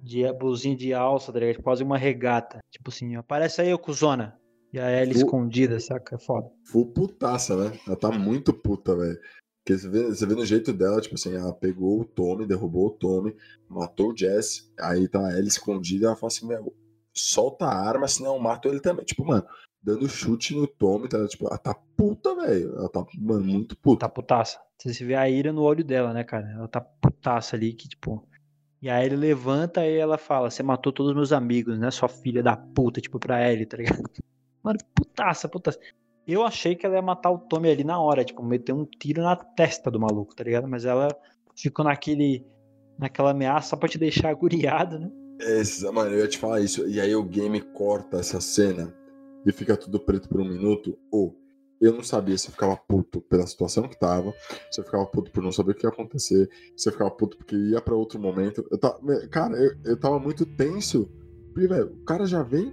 [0.00, 1.62] de blusinha de alça, tá ligado?
[1.62, 2.60] Quase uma regata.
[2.70, 4.39] Tipo assim, aparece aí, ô cuzona.
[4.72, 6.16] E a Ellie O- escondida, saca?
[6.16, 6.48] É foda.
[6.64, 7.78] Full putaça, né?
[7.86, 9.18] Ela tá muito puta, velho.
[9.64, 12.86] Porque você vê, você vê no jeito dela, tipo assim, ela pegou o Tommy, derrubou
[12.86, 13.34] o Tommy,
[13.68, 16.74] matou o Jess, aí tá ela escondida, ela fala assim, meu,
[17.12, 19.04] solta a arma, senão eu mato ele também.
[19.04, 19.44] Tipo, mano,
[19.82, 21.26] dando chute no Tommy, tá?
[21.28, 22.74] Tipo, ela tá puta, velho.
[22.76, 24.00] Ela tá, mano, muito puta.
[24.00, 24.58] Tá putaça.
[24.82, 26.48] Você vê a ira no olho dela, né, cara?
[26.52, 28.26] Ela tá putaça ali, que tipo.
[28.80, 31.90] E aí ele levanta e ela fala: Você matou todos os meus amigos, né?
[31.90, 34.02] Sua filha da puta, tipo, pra Ellie, tá ligado?
[34.62, 35.78] Mano, putaça, putaça.
[36.26, 39.22] Eu achei que ela ia matar o Tommy ali na hora, tipo, meter um tiro
[39.22, 40.68] na testa do maluco, tá ligado?
[40.68, 41.08] Mas ela
[41.56, 42.46] ficou naquele.
[42.98, 45.10] naquela ameaça só pra te deixar aguriado, né?
[45.40, 46.86] Esse, mano, eu ia te falar isso.
[46.86, 48.94] E aí o game corta essa cena
[49.46, 50.98] e fica tudo preto por um minuto.
[51.10, 51.34] Ou
[51.80, 54.34] eu não sabia se eu ficava puto pela situação que tava,
[54.70, 57.38] se eu ficava puto por não saber o que ia acontecer, se eu ficava puto
[57.38, 58.64] porque ia pra outro momento.
[58.70, 61.10] Eu tava, cara, eu, eu tava muito tenso.
[61.52, 62.72] Porque, velho, o cara já vem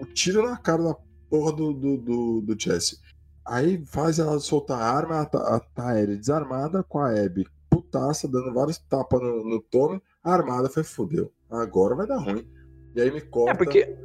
[0.00, 0.94] um tiro na cara da
[1.28, 2.98] porra do, do, do, do Jesse.
[3.46, 7.46] Aí faz ela soltar a arma, ela tá ele desarmada com a Abby
[7.88, 10.00] putaça, dando vários tapas no, no Tommy.
[10.22, 11.32] A armada foi fodeu.
[11.50, 12.46] Agora vai dar ruim.
[12.94, 13.52] E aí me corta.
[13.52, 13.96] É porque.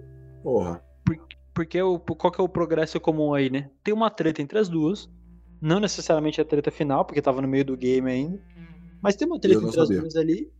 [0.41, 0.83] Porra.
[1.53, 3.69] Porque o, qual que é o progresso comum aí, né?
[3.83, 5.09] Tem uma treta entre as duas.
[5.61, 8.41] Não necessariamente a treta final, porque tava no meio do game ainda.
[9.01, 10.01] Mas tem uma treta entre as sabia.
[10.01, 10.51] duas ali.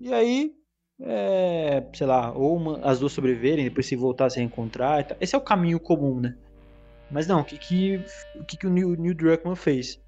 [0.00, 0.54] E aí,
[1.00, 5.16] é, sei lá, ou uma- as duas sobreviverem, depois se voltar a se reencontrar.
[5.20, 6.36] Esse é o caminho comum, né?
[7.10, 8.04] Mas não, o que, que,
[8.36, 10.00] o que, que o Neil, Neil Druckmann fez?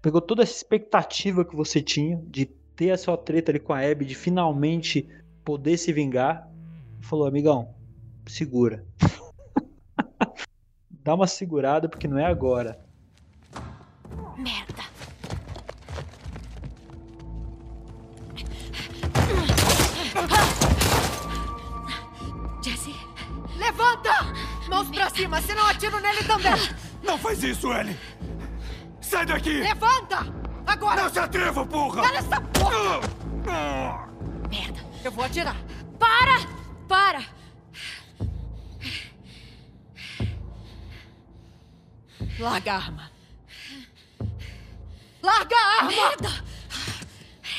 [0.00, 3.80] Pegou toda essa expectativa que você tinha de ter a sua treta ali com a
[3.80, 5.08] Abby, de finalmente
[5.44, 6.48] poder se vingar.
[7.00, 7.74] E falou, amigão,
[8.26, 8.84] segura.
[11.02, 12.78] Dá uma segurada porque não é agora.
[24.78, 26.52] Mãos pra cima, senão atiro nele também!
[27.02, 27.98] Não faz isso, Ellie!
[29.00, 29.54] Sai daqui!
[29.54, 30.32] Levanta!
[30.64, 31.02] Agora!
[31.02, 32.02] Não se atreva, porra!
[32.02, 33.00] Cala essa porra!
[33.50, 34.06] Ah!
[34.48, 34.78] merda.
[35.02, 35.56] Eu vou atirar.
[35.98, 36.38] Para!
[36.86, 37.24] Para!
[42.38, 43.10] Larga a arma.
[45.20, 45.90] Larga a arma!
[45.90, 46.44] Merda!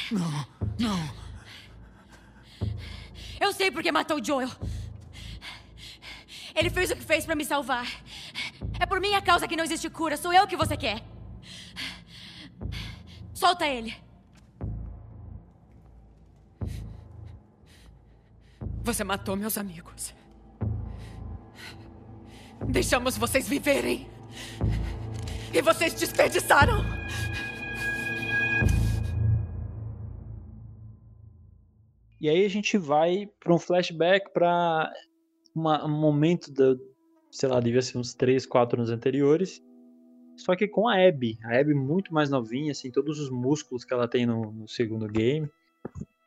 [0.09, 0.47] Não,
[0.79, 1.09] não.
[3.41, 4.49] Eu sei porque matou o Joel.
[6.55, 7.87] Ele fez o que fez pra me salvar.
[8.79, 10.17] É por minha causa que não existe cura.
[10.17, 11.01] Sou eu que você quer.
[13.33, 13.95] Solta ele.
[18.83, 20.13] Você matou meus amigos.
[22.67, 24.07] Deixamos vocês viverem.
[25.53, 26.83] E vocês desperdiçaram.
[32.21, 34.91] E aí a gente vai para um flashback para
[35.55, 36.75] um momento da,
[37.31, 39.63] sei lá, devia ser uns 3, 4 anos anteriores.
[40.37, 41.37] Só que com a Abby.
[41.43, 45.07] A Abby muito mais novinha, assim, todos os músculos que ela tem no, no segundo
[45.07, 45.49] game.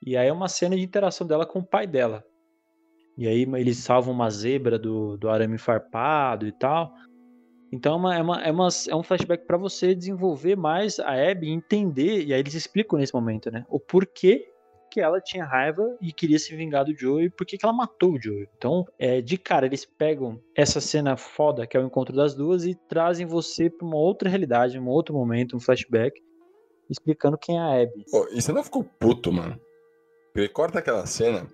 [0.05, 2.25] E aí é uma cena de interação dela com o pai dela.
[3.17, 6.93] E aí eles salvam uma zebra do, do arame farpado e tal.
[7.73, 11.13] Então é, uma, é, uma, é, uma, é um flashback para você desenvolver mais a
[11.13, 13.65] Abby entender, e aí eles explicam nesse momento, né?
[13.69, 14.47] O porquê
[14.93, 18.21] que ela tinha raiva e queria se vingar do Joey, por que ela matou o
[18.21, 18.47] Joey.
[18.59, 22.67] Então, é, de cara, eles pegam essa cena foda, que é o encontro das duas,
[22.67, 26.23] e trazem você pra uma outra realidade, um outro momento, um flashback,
[26.91, 28.05] explicando quem é a Abby.
[28.11, 29.59] Pô, e você não ficou puto, mano?
[30.31, 31.47] Porque corta aquela cena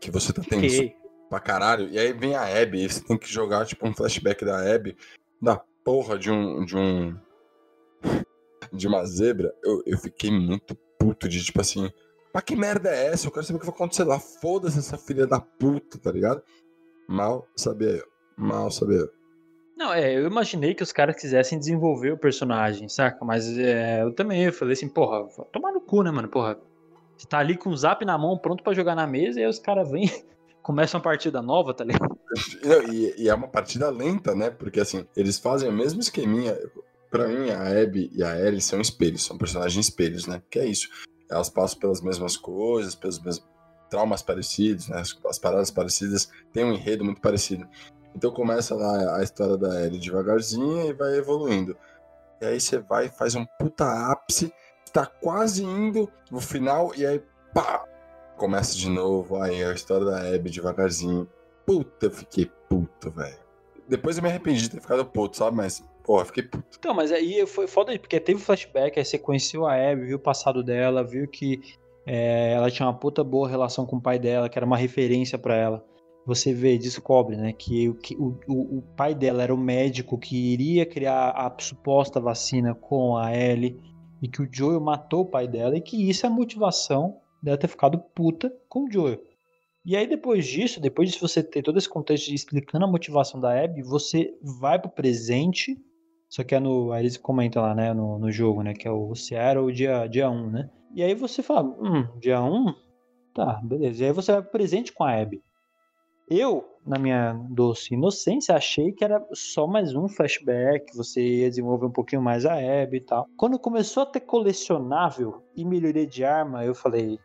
[0.00, 0.96] que você tá tenso Fiquei.
[1.30, 4.44] pra caralho, e aí vem a Abby, e você tem que jogar, tipo, um flashback
[4.44, 4.96] da Abby,
[5.40, 6.64] da porra de um.
[6.64, 7.16] de um.
[8.72, 9.54] de uma zebra.
[9.62, 11.88] Eu, eu fiquei muito puto de, tipo assim.
[12.32, 13.26] Mas que merda é essa?
[13.26, 14.18] Eu quero saber o que vai acontecer lá.
[14.18, 16.42] Foda-se essa filha da puta, tá ligado?
[17.08, 18.06] Mal sabia eu.
[18.36, 19.18] Mal sabia eu.
[19.76, 23.24] Não, é, eu imaginei que os caras quisessem desenvolver o personagem, saca?
[23.24, 26.28] Mas é, eu também, eu falei assim, porra, tomar no cu, né, mano?
[26.28, 26.58] Porra,
[27.16, 29.48] você tá ali com o zap na mão, pronto pra jogar na mesa, e aí
[29.48, 30.10] os caras vêm,
[30.62, 32.18] começam uma partida nova, tá ligado?
[32.92, 34.50] E, e é uma partida lenta, né?
[34.50, 36.58] Porque assim, eles fazem o mesmo esqueminha.
[37.08, 40.42] Pra mim, a Abby e a Ellie são espelhos, são personagens espelhos, né?
[40.50, 40.88] Que é isso.
[41.30, 43.48] Elas passam pelas mesmas coisas, pelos mesmos
[43.90, 45.00] traumas parecidos, né?
[45.00, 47.66] As, as paradas parecidas, tem um enredo muito parecido.
[48.14, 51.76] Então começa lá a história da Ellie devagarzinho e vai evoluindo.
[52.40, 54.52] E aí você vai faz um puta ápice,
[54.92, 57.22] tá quase indo no final, e aí
[57.52, 57.84] pá!
[58.36, 61.28] Começa de novo, aí a história da Abby devagarzinho.
[61.66, 63.36] Puta, eu fiquei puto, velho.
[63.88, 65.56] Depois eu me arrependi de ter ficado puto, sabe?
[65.56, 66.64] Mas, porra, fiquei puto.
[66.78, 70.20] Então, mas aí foi foda porque teve flashback, aí você conheceu a Abby, viu o
[70.20, 71.60] passado dela, viu que
[72.06, 75.38] é, ela tinha uma puta boa relação com o pai dela, que era uma referência
[75.38, 75.84] pra ela.
[76.24, 80.16] Você vê, descobre, né, que, o- que o, o, o pai dela era o médico
[80.18, 83.78] que iria criar a suposta vacina com a Ellie,
[84.22, 87.58] e que o Joel matou o pai dela, e que isso é a motivação dela
[87.58, 89.20] ter ficado puta com o Joel.
[89.84, 93.62] E aí, depois disso, depois de você ter todo esse contexto explicando a motivação da
[93.62, 95.78] Abby, você vai pro presente.
[96.28, 96.92] Só que é no.
[96.92, 97.92] Aí eles comentam lá, né?
[97.94, 98.74] No, no jogo, né?
[98.74, 100.70] Que é o Seattle dia, dia 1, né?
[100.94, 102.74] E aí você fala, hum, dia 1?
[103.34, 104.02] Tá, beleza.
[104.02, 105.42] E aí você vai pro presente com a Abby.
[106.30, 111.86] Eu, na minha doce inocência, achei que era só mais um flashback, você ia desenvolver
[111.86, 113.26] um pouquinho mais a Abby e tal.
[113.36, 117.18] Quando começou a ter colecionável e melhoria de arma, eu falei,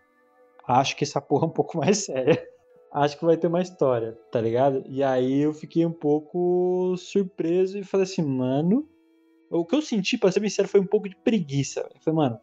[0.65, 2.41] acho que essa porra é um pouco mais séria.
[2.93, 4.83] Acho que vai ter uma história, tá ligado?
[4.87, 8.87] E aí eu fiquei um pouco surpreso e falei assim, mano.
[9.53, 11.81] O que eu senti, pra ser bem sincero, foi um pouco de preguiça.
[11.93, 12.39] Eu falei, mano,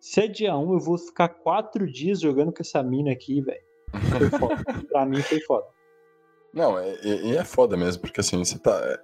[0.00, 3.60] se é dia 1, eu vou ficar quatro dias jogando com essa mina aqui, velho.
[4.18, 4.64] Foi foda.
[4.88, 5.66] pra mim foi foda.
[6.52, 8.72] Não, é- e, e é foda mesmo, porque assim, você tá.
[8.84, 9.00] É,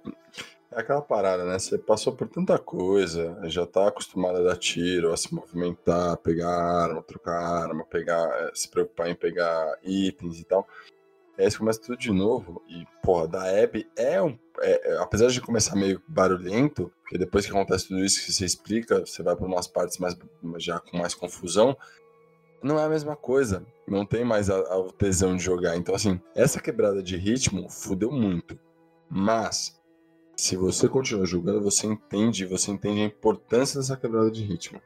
[0.71, 1.59] é aquela parada, né?
[1.59, 6.49] Você passou por tanta coisa, já tá acostumado a dar tiro, a se movimentar, pegar
[6.49, 10.67] arma, trocar arma, pegar, é, se preocupar em pegar itens e tal.
[11.41, 14.37] Aí você começa tudo de novo, e, porra, da Abby é um.
[14.61, 18.45] é- é- apesar de começar meio barulhento, porque depois que acontece tudo isso que você
[18.45, 20.15] explica, você vai para umas partes mais
[20.57, 21.75] já com mais confusão,
[22.61, 23.65] não é a mesma coisa.
[23.87, 25.75] Não tem mais a, a- tesão de jogar.
[25.77, 28.57] Então, assim, essa quebrada de ritmo fudeu muito.
[29.09, 29.81] Mas,
[30.37, 34.79] se você continua jogando, você entende, você entende a importância dessa quebrada de ritmo.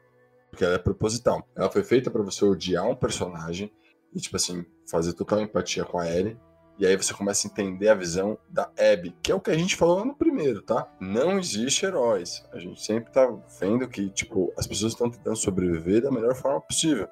[0.50, 1.46] Porque ela é proposital.
[1.54, 3.70] Ela foi feita pra você odiar um personagem
[4.14, 6.36] e, tipo assim, fazer total empatia com a Ellie.
[6.78, 9.56] E aí você começa a entender a visão da Abby, que é o que a
[9.56, 10.86] gente falou no primeiro, tá?
[11.00, 12.44] Não existe heróis.
[12.52, 13.26] A gente sempre tá
[13.58, 17.08] vendo que, tipo, as pessoas estão tentando sobreviver da melhor forma possível.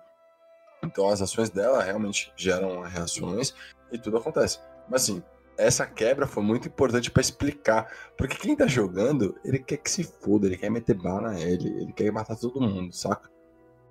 [0.82, 3.54] Então as ações dela realmente geram reações
[3.90, 4.60] e tudo acontece.
[4.88, 5.22] Mas assim,
[5.56, 7.90] essa quebra foi muito importante pra explicar.
[8.18, 11.92] Porque quem tá jogando, ele quer que se foda, ele quer meter bala nele, ele
[11.92, 13.30] quer matar todo mundo, saca?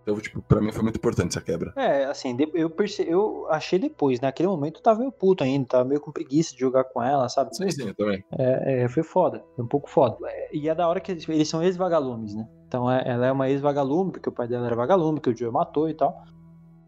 [0.04, 1.74] Então, tipo, pra mim foi muito importante essa quebra.
[1.78, 3.08] É, assim, eu, perce...
[3.10, 4.28] eu achei depois, né?
[4.28, 7.30] naquele momento eu tava meio puto ainda, tava meio com preguiça de jogar com ela,
[7.30, 7.56] sabe?
[7.56, 8.24] Sim, sim, eu também.
[8.38, 10.18] É, é, foi foda, foi um pouco foda.
[10.26, 12.46] É, E é da hora que eles, são ex-vagalumes, né?
[12.68, 15.52] Então é- ela é uma ex-vagalume, porque o pai dela era vagalume, que o Joe
[15.52, 16.22] matou e tal.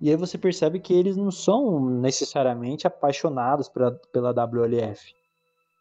[0.02, 5.14] E aí você percebe que eles não são necessariamente apaixonados pela, pela WLF.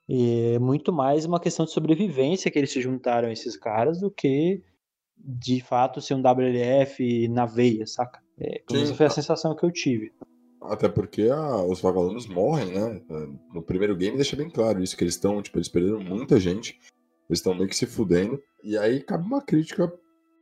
[0.09, 4.01] E é muito mais uma questão de sobrevivência que eles se juntaram a esses caras
[4.01, 4.63] do que
[5.25, 8.21] de fato ser um WLF na veia, saca?
[8.39, 10.13] É, essa foi a sensação que eu tive.
[10.63, 13.01] Até porque a, os vagalumes morrem, né?
[13.53, 16.79] No primeiro game deixa bem claro isso, que eles estão, tipo, eles perderam muita gente.
[17.29, 18.41] Eles estão meio que se fudendo.
[18.63, 19.93] E aí cabe uma crítica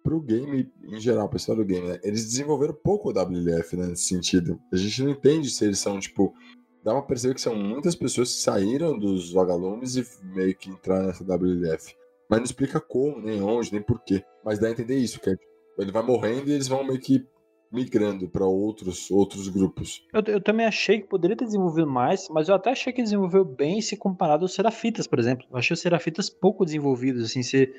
[0.02, 2.00] pro game em geral, pra história do game, né?
[2.02, 4.60] Eles desenvolveram pouco o WLF, né, nesse sentido.
[4.72, 6.34] A gente não entende se eles são, tipo.
[6.84, 10.04] Dá pra perceber que são muitas pessoas que saíram dos vagalumes e
[10.34, 11.94] meio que entraram nessa WLF.
[12.32, 14.24] Mas não explica como, nem onde, nem porquê.
[14.42, 16.98] Mas dá a entender isso, que é, tipo, ele vai morrendo e eles vão meio
[16.98, 17.22] que
[17.70, 20.02] migrando para outros outros grupos.
[20.14, 23.44] Eu, eu, também achei que poderia ter desenvolvido mais, mas eu até achei que desenvolveu
[23.44, 25.46] bem se comparado aos Serafitas, por exemplo.
[25.50, 27.70] Eu achei os Serafitas pouco desenvolvidos, assim, você,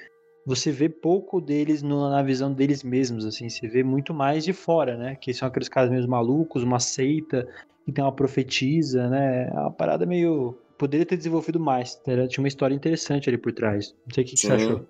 [0.46, 4.54] você vê pouco deles no, na visão deles mesmos, assim, você vê muito mais de
[4.54, 5.16] fora, né?
[5.16, 7.48] Que são aqueles caras meio malucos, uma seita,
[7.84, 9.48] que tem uma profetisa, né?
[9.48, 10.56] É uma parada meio...
[10.78, 13.96] Poderia ter desenvolvido mais, era, tinha uma história interessante ali por trás.
[14.06, 14.88] Não sei o que, que você achou.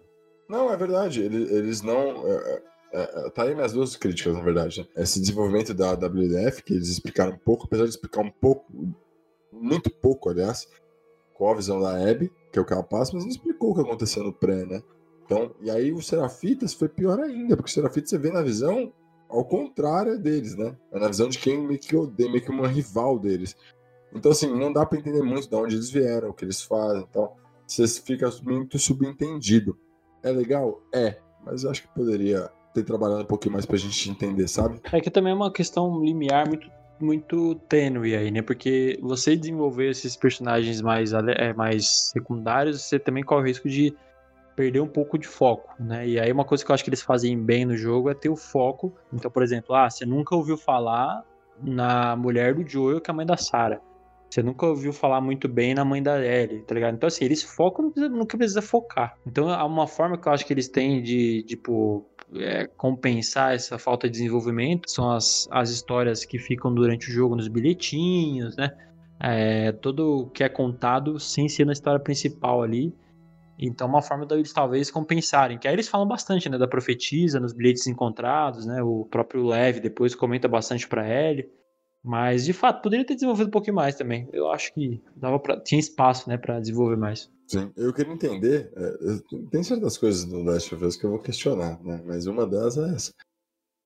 [0.50, 2.28] Não, é verdade, eles, eles não...
[2.28, 4.82] É, é é, tá aí minhas duas críticas, na verdade.
[4.82, 5.04] Né?
[5.04, 8.72] Esse desenvolvimento da WDF, que eles explicaram um pouco, apesar de explicar um pouco,
[9.52, 10.68] muito pouco, aliás,
[11.34, 13.76] com a visão da Abby, que é o que ela passa, mas não explicou o
[13.76, 14.84] que aconteceu no pré, né?
[15.26, 18.94] Então, e aí o Serafitas foi pior ainda, porque o Serafitas você vê na visão
[19.28, 20.78] ao contrário deles, né?
[20.92, 23.56] É na visão de quem meio que odeia, meio que uma rival deles.
[24.14, 27.06] Então, assim, não dá para entender muito de onde eles vieram, o que eles fazem
[27.10, 27.32] então
[27.68, 29.78] Você fica muito subentendido.
[30.22, 30.82] É legal?
[30.94, 34.80] É, mas eu acho que poderia ter trabalhado um pouquinho mais pra gente entender, sabe?
[34.92, 36.70] É que também é uma questão limiar muito,
[37.00, 38.42] muito tênue aí, né?
[38.42, 43.96] Porque você desenvolver esses personagens mais, é, mais secundários, você também corre o risco de
[44.56, 46.08] perder um pouco de foco, né?
[46.08, 48.30] E aí uma coisa que eu acho que eles fazem bem no jogo é ter
[48.30, 48.94] o foco.
[49.12, 51.24] Então, por exemplo, ah, você nunca ouviu falar
[51.62, 53.82] na mulher do Joel, que é a mãe da Sarah.
[54.34, 56.96] Você nunca ouviu falar muito bem na mãe da Ellie, tá ligado?
[56.96, 59.16] Então, assim, eles focam, nunca precisa focar.
[59.28, 62.04] Então, há uma forma que eu acho que eles têm de, tipo,
[62.34, 67.36] é, compensar essa falta de desenvolvimento são as, as histórias que ficam durante o jogo
[67.36, 68.76] nos bilhetinhos, né?
[69.20, 72.92] É, tudo o que é contado sem ser na história principal ali.
[73.60, 75.60] Então, uma forma deles talvez compensarem.
[75.60, 76.58] Que aí eles falam bastante, né?
[76.58, 78.82] Da profetisa, nos bilhetes encontrados, né?
[78.82, 81.48] O próprio Lev depois comenta bastante para ele.
[82.04, 84.28] Mas, de fato, poderia ter desenvolvido um pouquinho mais também.
[84.34, 87.32] Eu acho que dava pra, tinha espaço, né, para desenvolver mais.
[87.48, 88.72] Sim, eu queria entender.
[88.76, 92.02] É, tem certas coisas no Last of Us que eu vou questionar, né?
[92.06, 93.12] Mas uma delas é essa.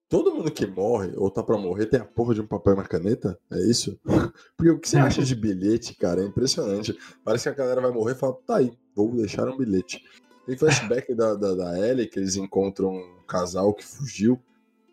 [0.10, 2.76] Todo mundo que morre ou tá pra morrer tem a porra de um papel e
[2.78, 3.38] uma caneta?
[3.52, 4.00] É isso?
[4.56, 6.98] Porque o que você acha de bilhete, cara, é impressionante.
[7.24, 10.02] Parece que a galera vai morrer e fala, tá aí, vou deixar um bilhete.
[10.46, 14.42] Tem flashback da, da, da Ellie, que eles encontram um casal que fugiu,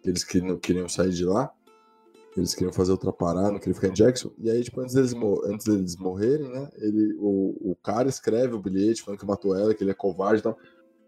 [0.03, 1.53] que eles queriam, queriam sair de lá.
[2.36, 4.31] Eles queriam fazer outra parada, não queriam ficar em Jackson.
[4.39, 5.15] E aí, tipo, antes deles,
[5.47, 6.69] antes deles morrerem, né?
[6.78, 10.40] Ele, o, o cara escreve o bilhete falando que matou ela, que ele é covarde
[10.40, 10.59] e tal.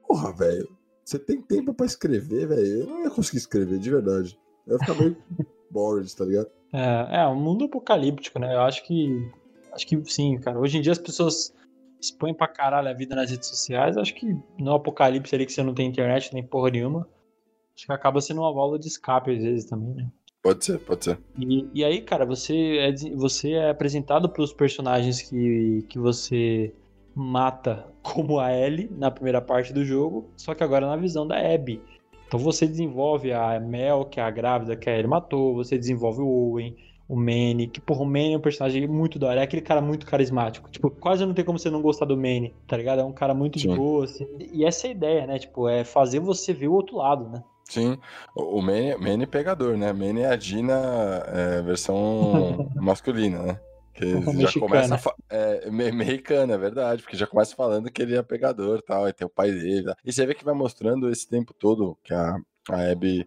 [0.07, 0.69] Porra, velho.
[1.05, 2.81] Você tem tempo pra escrever, velho?
[2.81, 4.39] Eu não ia conseguir escrever, de verdade.
[4.67, 5.17] Eu ia ficar meio
[5.71, 6.49] bored, tá ligado?
[6.73, 8.55] É, é um mundo apocalíptico, né?
[8.55, 9.31] Eu acho que.
[9.73, 10.59] Acho que sim, cara.
[10.59, 11.53] Hoje em dia as pessoas
[12.01, 13.97] expõem pra caralho a vida nas redes sociais.
[13.97, 14.27] Acho que
[14.59, 17.09] no apocalipse ali que você não tem internet nem porra nenhuma.
[17.75, 20.11] Acho que acaba sendo uma válvula de escape às vezes também, né?
[20.47, 21.19] Pode ser, pode ser.
[21.37, 26.73] E, e aí, cara, você é, você é apresentado pelos personagens que, que você
[27.17, 31.37] mata como a Ellie na primeira parte do jogo, só que agora na visão da
[31.37, 31.83] Abby.
[32.29, 36.21] Então você desenvolve a Mel, que é a grávida que a Ellie matou, você desenvolve
[36.21, 36.77] o Owen,
[37.09, 39.81] o Manny, que porra, o Manny é um personagem muito da hora, é aquele cara
[39.81, 40.71] muito carismático.
[40.71, 43.01] Tipo, quase não tem como você não gostar do Manny, tá ligado?
[43.01, 43.71] É um cara muito Sim.
[43.71, 44.29] de boa, assim.
[44.39, 45.41] E essa é a ideia, né?
[45.41, 47.43] Tipo, é fazer você ver o outro lado, né?
[47.69, 47.99] Sim,
[48.35, 49.93] o Manny, Manny é pegador, né?
[49.93, 50.75] Manny é a Dina
[51.27, 53.61] é, versão masculina, né?
[53.93, 58.83] Que já começa é, mexicana, é verdade, porque já começa falando que ele é pegador
[58.83, 59.85] tal, e tem o pai dele.
[59.85, 59.97] Tá?
[60.05, 62.37] E você vê que vai mostrando esse tempo todo que a,
[62.71, 63.27] a Abby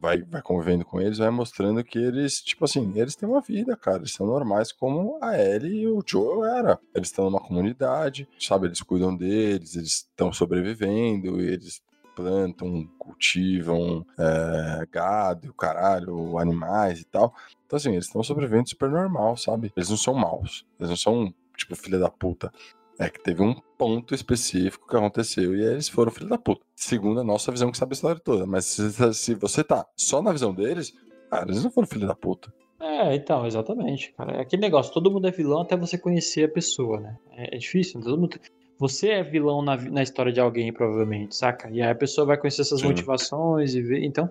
[0.00, 3.76] vai, vai convivendo com eles, vai mostrando que eles, tipo assim, eles têm uma vida,
[3.76, 6.78] cara, eles são normais como a Ellie e o Joe era.
[6.94, 11.82] Eles estão numa comunidade, sabe, eles cuidam deles, eles estão sobrevivendo, eles
[12.18, 17.32] plantam, cultivam é, gado, caralho, animais e tal.
[17.64, 19.72] Então, assim, eles estão sobrevivendo super normal, sabe?
[19.76, 20.66] Eles não são maus.
[20.80, 22.52] Eles não são, tipo, filha da puta.
[22.98, 26.62] É que teve um ponto específico que aconteceu e eles foram filha da puta.
[26.74, 28.44] Segundo a nossa visão que sabe a história toda.
[28.44, 30.92] Mas se, se você tá só na visão deles,
[31.30, 32.52] cara, eles não foram filha da puta.
[32.80, 34.38] É, então, exatamente, cara.
[34.38, 37.16] É aquele negócio, todo mundo é vilão até você conhecer a pessoa, né?
[37.30, 38.40] É, é difícil, todo mundo
[38.78, 41.68] você é vilão na, na história de alguém, provavelmente, saca?
[41.70, 42.88] E aí a pessoa vai conhecer essas Sim.
[42.88, 44.04] motivações e ver.
[44.04, 44.30] Então,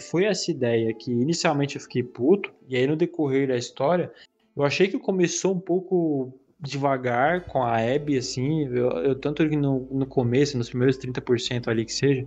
[0.00, 4.12] foi, essa ideia que inicialmente eu fiquei puto, e aí no decorrer da história,
[4.56, 9.56] eu achei que começou um pouco devagar com a Abby, assim, eu, eu tanto que
[9.56, 12.26] no, no começo, nos primeiros 30% ali que seja,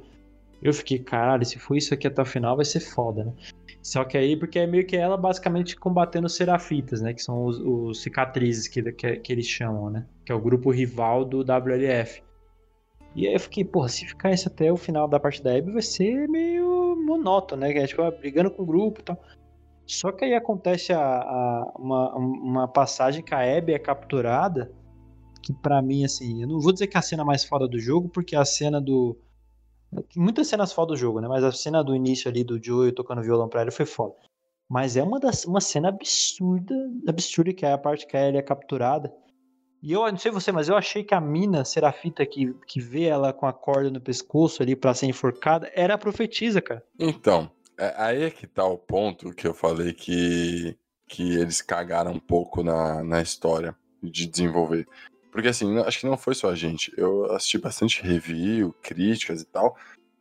[0.62, 3.34] eu fiquei, caralho, se for isso aqui até o final vai ser foda, né?
[3.82, 7.14] Só que aí, porque é meio que ela basicamente combatendo os serafitas, né?
[7.14, 10.06] Que são os, os cicatrizes que, que, que, eles chamam, né?
[10.26, 12.24] Que é o grupo rival do WLF.
[13.16, 15.72] E aí eu fiquei, porra, se ficar isso até o final da parte da Abby
[15.72, 17.72] vai ser meio monótono, né?
[17.72, 19.18] É tipo, ah, brigando com o grupo e tal.
[19.86, 24.72] Só que aí acontece a, a, uma, uma passagem que a Abby é capturada,
[25.42, 27.80] que para mim, assim, eu não vou dizer que é a cena mais foda do
[27.80, 29.18] jogo, porque a cena do.
[30.16, 31.28] Muitas cenas foda do jogo, né?
[31.28, 34.16] Mas a cena do início ali do Joey tocando violão pra ela foi foda.
[34.68, 36.76] Mas é uma, das, uma cena absurda,
[37.08, 39.14] absurda, que é a parte que a Ellie é capturada.
[39.86, 43.04] E eu não sei você, mas eu achei que a mina Serafita que, que vê
[43.04, 46.84] ela com a corda no pescoço ali pra ser enforcada era a profetisa, cara.
[46.98, 50.76] Então, é, aí é que tá o ponto que eu falei que,
[51.08, 54.88] que eles cagaram um pouco na, na história de desenvolver.
[55.32, 56.92] Porque assim, acho que não foi só a gente.
[56.98, 59.78] Eu assisti bastante review, críticas e tal,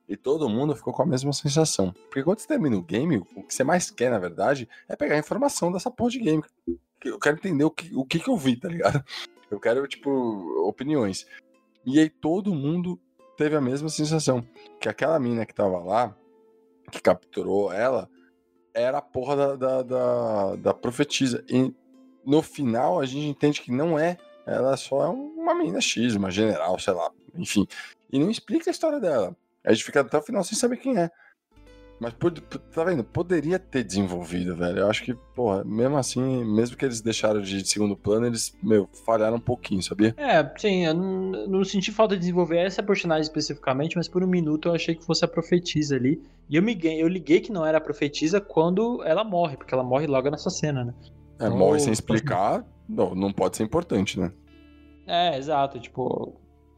[0.07, 1.91] e todo mundo ficou com a mesma sensação.
[2.11, 5.15] Porque quando você termina o game, o que você mais quer, na verdade, é pegar
[5.15, 6.45] a informação dessa porra de game.
[7.03, 9.03] Eu quero entender o que, o que, que eu vi, tá ligado?
[9.51, 10.11] Eu quero, tipo,
[10.67, 11.27] opiniões.
[11.85, 12.99] E aí todo mundo
[13.37, 14.47] teve a mesma sensação.
[14.81, 16.17] Que aquela mina que tava lá,
[16.91, 18.09] que capturou ela
[18.73, 21.45] era a porra da, da, da, da, profetisa.
[21.49, 21.73] E
[22.25, 24.19] no final a gente entende que não é.
[24.47, 27.11] Ela só é uma menina X, uma general, sei lá.
[27.35, 27.67] Enfim.
[28.13, 29.35] E não explica a história dela.
[29.63, 31.11] A gente fica até o final sem saber quem é.
[32.01, 32.13] Mas,
[32.73, 33.05] tá vendo?
[33.05, 34.81] Poderia ter desenvolvido, velho.
[34.81, 38.89] Eu acho que, porra, mesmo assim, mesmo que eles deixaram de segundo plano, eles, meu,
[39.07, 40.15] falharam um pouquinho, sabia?
[40.17, 44.27] É, sim, eu não, não senti falta de desenvolver essa personagem especificamente, mas por um
[44.27, 46.21] minuto eu achei que fosse a profetisa ali.
[46.49, 49.85] E eu, me, eu liguei que não era a profetisa quando ela morre, porque ela
[49.85, 50.95] morre logo nessa cena, né?
[51.41, 54.33] É, então, morre sem explicar, não, não pode ser importante, né?
[55.07, 56.35] É, exato, tipo.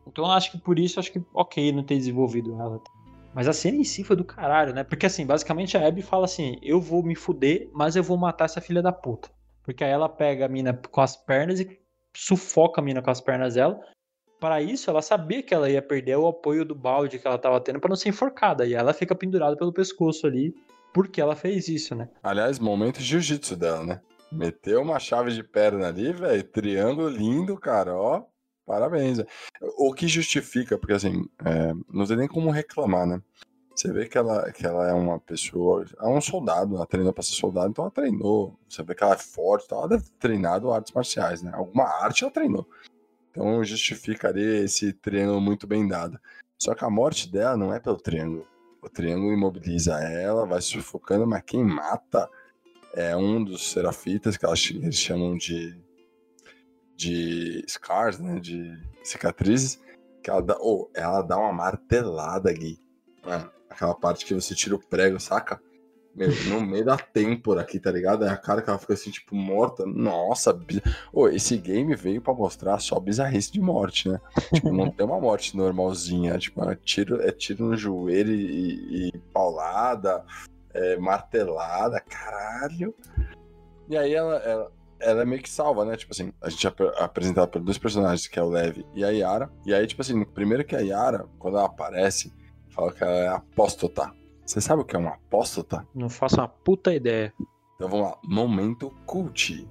[0.07, 2.81] Então acho que por isso acho que ok não ter desenvolvido ela.
[3.37, 4.83] Mas a cena em si foi do caralho, né?
[4.83, 8.47] Porque assim, basicamente a Abby fala assim: eu vou me fuder, mas eu vou matar
[8.47, 9.29] essa filha da puta.
[9.63, 11.79] Porque aí ela pega a mina com as pernas e
[12.17, 13.79] sufoca a mina com as pernas dela.
[14.41, 17.61] Para isso, ela sabia que ela ia perder o apoio do balde que ela tava
[17.61, 18.65] tendo para não ser enforcada.
[18.65, 20.55] E ela fica pendurada pelo pescoço ali,
[20.95, 22.09] porque ela fez isso, né?
[22.23, 24.01] Aliás, momento jiu-jitsu dela, né?
[24.33, 26.43] Meteu uma chave de perna ali, velho.
[26.43, 28.23] Triângulo lindo, cara, ó.
[28.67, 29.19] Parabéns.
[29.79, 33.23] O que justifica, porque assim, é, não tem nem como reclamar, né?
[33.75, 37.23] Você vê que ela, que ela é uma pessoa, é um soldado, ela treinou pra
[37.23, 38.59] ser soldado, então ela treinou.
[38.69, 41.53] Você vê que ela é forte, então ela deve ter treinado artes marciais, né?
[41.55, 42.67] Alguma arte ela treinou.
[43.31, 46.19] Então justificaria esse treino muito bem dado.
[46.59, 48.47] Só que a morte dela não é pelo triângulo.
[48.83, 52.29] O triângulo imobiliza ela, vai sufocando, mas quem mata
[52.95, 55.79] é um dos serafitas, que eles chamam de
[56.97, 58.41] de scars, né?
[58.41, 59.81] De cicatrizes.
[60.23, 62.81] Que ela dá, oh, ela dá uma martelada, Gui.
[63.25, 65.61] Mano, aquela parte que você tira o prego, saca?
[66.17, 68.25] Meu, no meio da têmpora aqui, tá ligado?
[68.25, 69.85] É a cara que ela fica assim, tipo, morta.
[69.85, 70.59] Nossa,
[71.13, 74.19] oh, esse game veio para mostrar só bizarrice de morte, né?
[74.55, 76.39] Tipo, não tem uma morte normalzinha.
[76.39, 80.25] Tipo, é tiro, é tiro no joelho e, e paulada,
[80.73, 82.95] é, martelada, caralho.
[83.87, 85.97] E aí ela, ela, ela é meio que salva, né?
[85.97, 89.11] Tipo assim, a gente é apresentado por dois personagens, que é o Lev e a
[89.11, 89.51] Yara.
[89.65, 92.33] E aí, tipo assim, primeiro que a Yara, quando ela aparece,
[92.71, 94.13] fala que ela é apóstata.
[94.45, 95.87] Você sabe o que é uma apóstata?
[95.95, 97.33] Não faço uma puta ideia.
[97.75, 98.19] Então vamos lá.
[98.25, 99.69] Momento cult.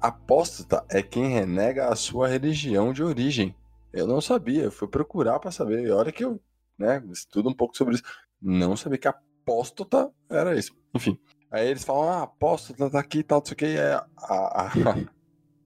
[0.00, 3.54] Apóstata é quem renega a sua religião de origem.
[3.92, 5.84] Eu não sabia, eu fui procurar para saber.
[5.86, 6.40] E olha que eu,
[6.78, 8.04] né, estudo um pouco sobre isso.
[8.40, 10.74] Não sabia que apóstata era isso.
[10.94, 11.18] Enfim.
[11.50, 13.66] Aí eles falam, ah, apóstolo tá aqui e tal, não sei o que.
[13.66, 14.72] E a, a,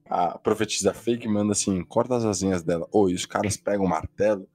[0.09, 2.89] a, profetisa fake manda assim, corta as asinhas dela.
[2.90, 4.48] Ou e os caras pegam o martelo,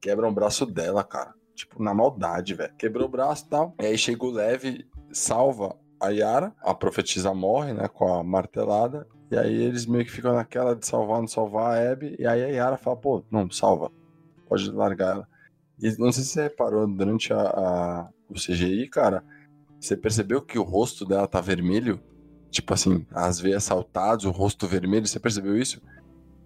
[0.00, 1.34] quebram o braço dela, cara.
[1.56, 2.72] Tipo, na maldade, velho.
[2.76, 3.74] Quebrou o braço e tal.
[3.80, 9.08] E aí chega o Leve, salva a Yara, a profetisa morre, né, com a martelada.
[9.30, 12.14] E aí eles meio que ficam naquela de salvar, não salvar a Abby.
[12.16, 13.90] E aí a Yara fala, pô, não, salva.
[14.48, 15.28] Pode largar ela.
[15.82, 19.24] E não sei se você reparou durante a, a o CGI, cara
[19.80, 22.00] você percebeu que o rosto dela tá vermelho?
[22.50, 25.80] Tipo assim, as veias saltadas, o rosto vermelho, você percebeu isso?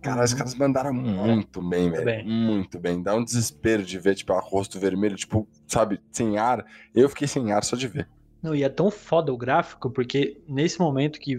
[0.02, 0.39] Cara, os uhum.
[0.39, 2.05] caras mandaram muito bem, velho.
[2.05, 2.27] Bem.
[2.27, 3.02] Muito bem.
[3.02, 6.65] Dá um desespero de ver, tipo, o rosto vermelho, tipo, sabe, sem ar.
[6.94, 8.09] Eu fiquei sem ar só de ver.
[8.43, 11.39] Não, e é tão foda o gráfico, porque nesse momento que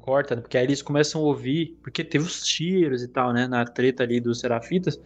[0.00, 3.64] corta, porque aí eles começam a ouvir, porque teve os tiros e tal, né, na
[3.64, 5.00] treta ali dos Serafitas,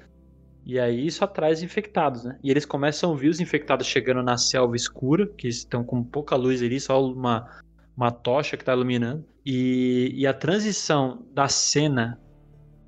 [0.67, 2.39] E aí isso atrai os infectados, né?
[2.43, 6.37] E eles começam a ouvir os infectados chegando na selva escura, que estão com pouca
[6.37, 7.49] luz ali, só uma,
[7.97, 9.27] uma tocha que tá iluminando.
[9.45, 12.19] E, e a transição da cena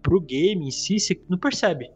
[0.02, 1.90] pro game em si, você não percebe.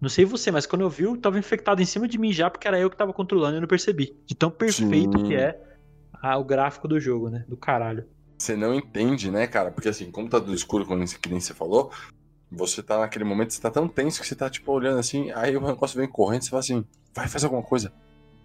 [0.00, 2.48] Não sei você, mas quando eu vi, eu tava infectado em cima de mim já,
[2.48, 4.16] porque era eu que tava controlando e eu não percebi.
[4.26, 5.24] De tão perfeito Sim.
[5.24, 5.58] que é
[6.22, 7.44] a- o gráfico do jogo, né?
[7.48, 8.06] Do caralho.
[8.38, 9.70] Você não entende, né, cara?
[9.70, 11.90] Porque assim, como tá tudo escuro, como que nem você falou,
[12.50, 15.56] você tá naquele momento, você tá tão tenso que você tá, tipo, olhando assim, aí
[15.56, 17.92] o negócio vem correndo, você fala assim, vai, faz alguma coisa.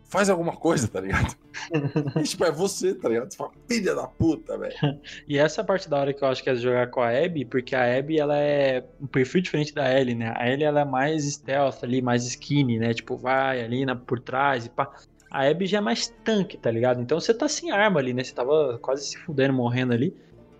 [0.04, 1.38] Faz alguma coisa, tá ligado?
[2.20, 3.32] e, tipo, é você, tá ligado?
[3.32, 4.76] Você fala, filha da puta, velho.
[5.26, 7.46] E essa é parte da hora que eu acho que é jogar com a Abby,
[7.46, 10.34] porque a Abby ela é um perfil diferente da Ellie, né?
[10.36, 12.94] A Ellie ela é mais stealth ali, mais skinny, né?
[12.94, 14.92] Tipo, vai ali na, por trás e pá.
[15.30, 17.02] A Abby já é mais tanque, tá ligado?
[17.02, 18.22] Então você tá sem arma ali, né?
[18.22, 20.14] Você tava quase se fudendo, morrendo ali.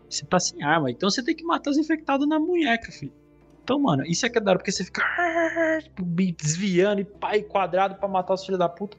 [0.10, 0.90] Você tá sem arma.
[0.90, 3.12] Então você tem que matar os infectados na munheca, filho.
[3.64, 5.02] Então, mano, isso é que é da hora, porque você fica
[5.84, 7.08] tipo, desviando e
[7.38, 8.98] e quadrado pra matar os filhos da puta.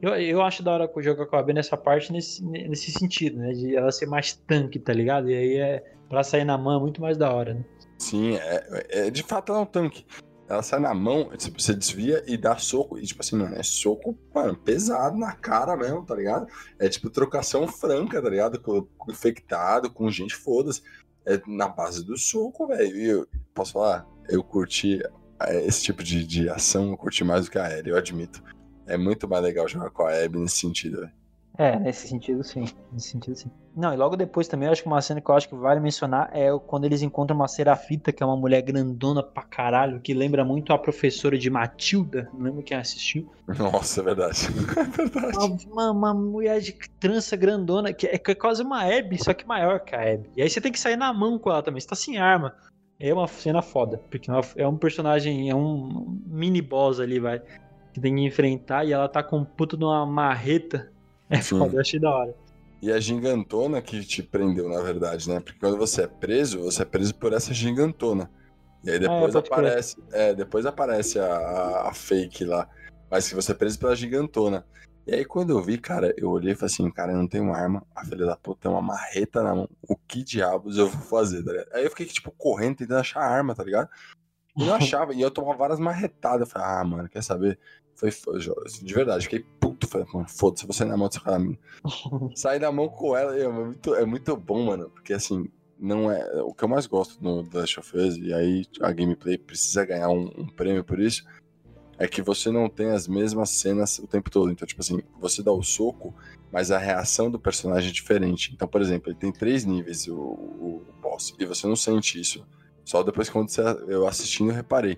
[0.00, 3.50] Eu, eu acho da hora jogar com a B nessa parte, nesse, nesse sentido, né?
[3.52, 5.28] De ela ser mais tanque, tá ligado?
[5.28, 7.64] E aí é pra sair na mão é muito mais da hora, né?
[7.98, 10.06] Sim, é, é- de fato ela é um tanque.
[10.48, 12.98] Ela sai na mão, você desvia e dá soco.
[12.98, 16.46] E tipo assim, mano, é soco, mano, pesado na cara mesmo, tá ligado?
[16.78, 18.58] É tipo trocação franca, tá ligado?
[18.58, 20.80] Com, com infectado, com gente, foda-se.
[21.28, 23.28] É na base do soco, velho.
[23.54, 25.00] Posso falar, eu curti
[25.42, 28.42] é, esse tipo de, de ação, eu curti mais do que a Ellie, eu admito.
[28.86, 31.12] É muito mais legal jogar com a Abby nesse sentido, velho.
[31.58, 32.64] É, nesse sentido sim.
[32.92, 33.50] Nesse sentido sim.
[33.76, 35.80] Não, e logo depois também eu acho que uma cena que eu acho que vale
[35.80, 40.14] mencionar é quando eles encontram uma Serafita, que é uma mulher grandona pra caralho, que
[40.14, 42.28] lembra muito a professora de Matilda.
[42.32, 43.28] Não lembro quem assistiu.
[43.58, 44.38] Nossa, é verdade.
[44.78, 45.36] É verdade.
[45.66, 49.34] Uma, uma- uma mulher de trança grandona, que é, que é quase uma Abby, só
[49.34, 50.30] que maior que a Abby.
[50.36, 52.54] E aí você tem que sair na mão com ela também, você tá sem arma.
[53.00, 57.40] É uma cena foda, porque é é um personagem, é um mini boss ali, vai,
[57.92, 60.92] que tem que enfrentar e ela tá com um puto de uma marreta.
[61.30, 62.34] É foda, eu achei da hora.
[62.80, 65.40] E a gigantona que te prendeu, na verdade, né?
[65.40, 68.30] Porque quando você é preso, você é preso por essa gigantona.
[68.84, 69.58] E aí depois pode crer.
[69.58, 69.96] aparece.
[70.12, 72.68] É, depois aparece a, a- a fake lá.
[73.10, 74.64] Mas que você é preso pela gigantona.
[75.06, 77.52] E aí quando eu vi, cara, eu olhei e falei assim, cara, eu não tenho
[77.52, 79.68] arma, a filha da puta tem uma marreta na mão.
[79.88, 81.68] O que diabos eu vou fazer, tá ligado?
[81.72, 83.88] Aí eu fiquei, tipo, correndo, tentando achar arma, tá ligado?
[84.58, 86.40] E não achava, e eu tomava várias marretadas.
[86.40, 87.58] Eu falei, ah, mano, quer saber?
[87.94, 89.86] Foi, foi de verdade, fiquei puto.
[89.86, 91.40] Falei, mano, foda-se, você na mão desse cara.
[92.34, 94.90] Sair na mão com ela é muito, é muito bom, mano.
[94.90, 95.48] Porque assim,
[95.78, 96.42] não é.
[96.42, 99.84] O que eu mais gosto no The Last of Us, e aí a gameplay precisa
[99.84, 101.24] ganhar um, um prêmio por isso,
[101.98, 104.50] é que você não tem as mesmas cenas o tempo todo.
[104.50, 106.14] Então, tipo assim, você dá o soco,
[106.52, 108.52] mas a reação do personagem é diferente.
[108.54, 112.46] Então, por exemplo, ele tem três níveis, o, o boss, e você não sente isso.
[112.88, 114.96] Só depois que quando você, eu assistindo eu reparei.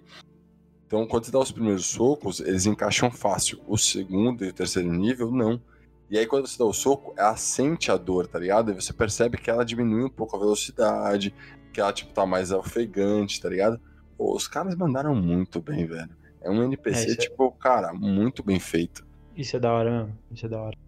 [0.87, 3.61] Então, quando você dá os primeiros socos, eles encaixam fácil.
[3.67, 5.61] O segundo e o terceiro nível, não.
[6.09, 8.71] E aí, quando você dá o soco, ela sente a dor, tá ligado?
[8.71, 11.35] E você percebe que ela diminui um pouco a velocidade,
[11.73, 13.81] que ela, tipo, tá mais ofegante, tá ligado?
[14.17, 16.11] Pô, os caras mandaram muito bem, velho.
[16.41, 19.05] É um É, NPC, isso é- tipo, cara, muito bem feito.
[19.37, 20.19] Isso é da hora mesmo.
[20.31, 20.79] Isso é da hora.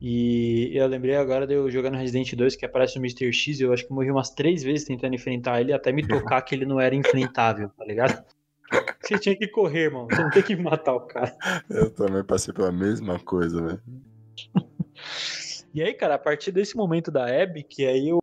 [0.00, 3.32] E eu lembrei agora de eu jogando Resident 2, que aparece o Mr.
[3.32, 6.54] X, eu acho que morri umas três vezes tentando enfrentar ele, até me tocar que
[6.54, 8.24] ele não era enfrentável, tá ligado?
[9.00, 10.06] Você tinha que correr, irmão.
[10.06, 11.34] Você não tem que matar o cara.
[11.70, 13.82] Eu também passei pela mesma coisa, velho.
[15.74, 18.18] E aí, cara, a partir desse momento da Abby, que aí eu,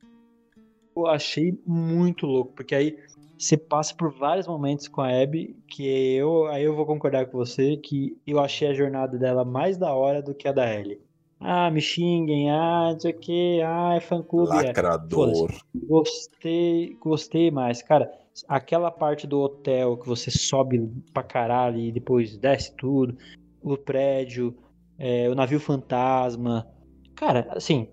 [0.96, 2.98] eu achei muito louco, porque aí
[3.38, 5.86] você passa por vários momentos com a Abby, que
[6.16, 9.94] eu, aí eu vou concordar com você, que eu achei a jornada dela mais da
[9.94, 11.00] hora do que a da Ellie.
[11.40, 14.52] Ah, me xinguem, ah, não sei o que, ah, é fã-clube.
[14.58, 14.68] é.
[14.68, 15.52] Lacrador.
[15.76, 17.82] Gostei, gostei mais.
[17.82, 18.12] Cara,
[18.48, 23.18] aquela parte do hotel que você sobe pra caralho e depois desce tudo,
[23.62, 24.56] o prédio,
[24.98, 26.68] é, o navio fantasma.
[27.16, 27.90] Cara, assim,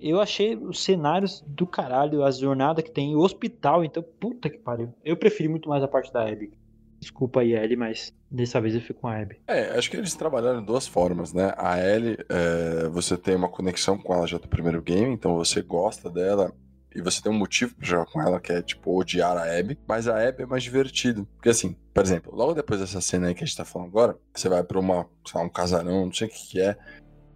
[0.00, 4.58] eu achei os cenários do caralho, as jornadas que tem, o hospital, então, puta que
[4.58, 4.92] pariu.
[5.04, 6.52] Eu preferi muito mais a parte da Abby.
[7.00, 9.40] Desculpa aí, Ellie, mas dessa vez eu fico com a Abby.
[9.46, 11.52] É, acho que eles trabalharam de duas formas, né?
[11.56, 15.62] A Ellie, é, você tem uma conexão com ela já do primeiro game, então você
[15.62, 16.52] gosta dela
[16.94, 19.78] e você tem um motivo pra jogar com ela, que é, tipo, odiar a Abby.
[19.86, 21.28] Mas a Abby é mais divertido.
[21.36, 24.18] Porque, assim, por exemplo, logo depois dessa cena aí que a gente tá falando agora,
[24.34, 26.74] você vai pra uma, sei lá, um casarão, não sei o que que é,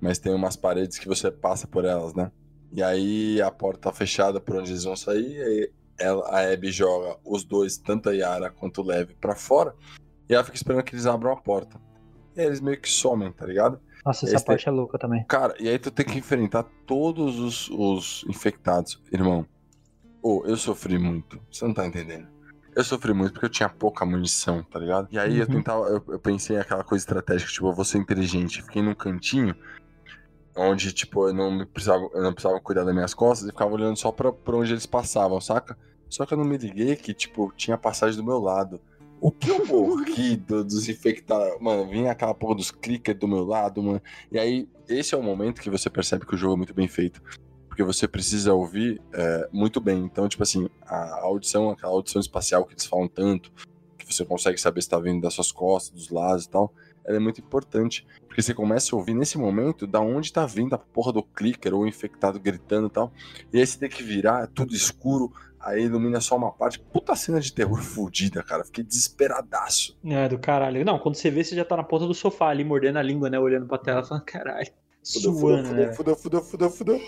[0.01, 2.33] mas tem umas paredes que você passa por elas, né?
[2.73, 5.71] E aí a porta tá fechada por onde eles vão sair,
[6.01, 9.75] ela, a Abby joga os dois, tanto a Yara quanto o Lev, pra fora,
[10.29, 11.81] e ela fica esperando que eles abram a porta.
[12.35, 13.81] E aí eles meio que somem, tá ligado?
[14.05, 15.25] Nossa, essa parte é louca também.
[15.29, 19.01] Cara, e aí tu tem que enfrentar todos os, os infectados.
[19.13, 19.45] Irmão,
[20.23, 21.41] ô, eu sofri muito.
[21.53, 22.27] Você não tá entendendo.
[22.75, 25.09] Eu Eu sofri muito porque eu tinha pouca munição, tá ligado?
[25.11, 25.53] E aí eu Uhum.
[25.53, 28.63] tentava, eu, eu pensei em aquela coisa estratégica, tipo, eu vou ser inteligente.
[28.63, 29.55] Fiquei num cantinho
[30.57, 33.97] onde, tipo, eu não precisava, eu não precisava cuidar das minhas costas e ficava olhando
[33.99, 35.77] só pra, pra onde eles passavam, saca?
[36.11, 38.81] Só que eu não me liguei que, tipo, tinha passagem do meu lado.
[39.21, 41.61] O que eu morri do, dos infectados.
[41.61, 44.03] Mano, vinha aquela porra dos clickers do meu lado, mano.
[44.33, 46.89] E aí, esse é o momento que você percebe que o jogo é muito bem
[46.89, 47.23] feito.
[47.69, 50.01] Porque você precisa ouvir é, muito bem.
[50.01, 53.53] Então, tipo assim, a audição, aquela audição espacial que eles falam tanto,
[53.97, 56.75] que você consegue saber se tá vindo das suas costas, dos lados e tal,
[57.05, 58.05] ela é muito importante.
[58.27, 61.73] Porque você começa a ouvir nesse momento da onde tá vindo a porra do clicker
[61.73, 63.13] ou o infectado gritando e tal.
[63.53, 66.79] E aí você tem que virar, é tudo escuro, aí ilumina só uma parte.
[66.81, 68.65] Puta cena de terror fodida, cara.
[68.65, 69.99] Fiquei desesperadaço.
[70.05, 70.85] É, do caralho.
[70.85, 73.29] Não, quando você vê, você já tá na ponta do sofá ali, mordendo a língua,
[73.31, 73.39] né?
[73.39, 74.67] Olhando pra tela, falando, caralho.
[75.05, 75.93] Fudeu, Suando, fudeu, né?
[75.95, 77.01] fudeu, fudeu, fudeu, fudeu.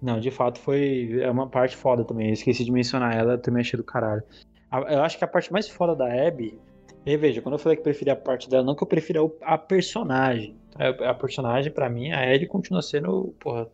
[0.00, 2.28] Não, de fato foi é uma parte foda também.
[2.28, 4.22] Eu esqueci de mencionar ela, eu também achei do caralho.
[4.70, 6.58] A- Eu acho que a parte mais foda da Abby.
[7.04, 9.58] E veja, quando eu falei que preferia a parte dela, não que eu prefira a
[9.58, 10.56] personagem.
[10.76, 13.68] A a personagem, pra mim, a Ellie continua sendo, porra,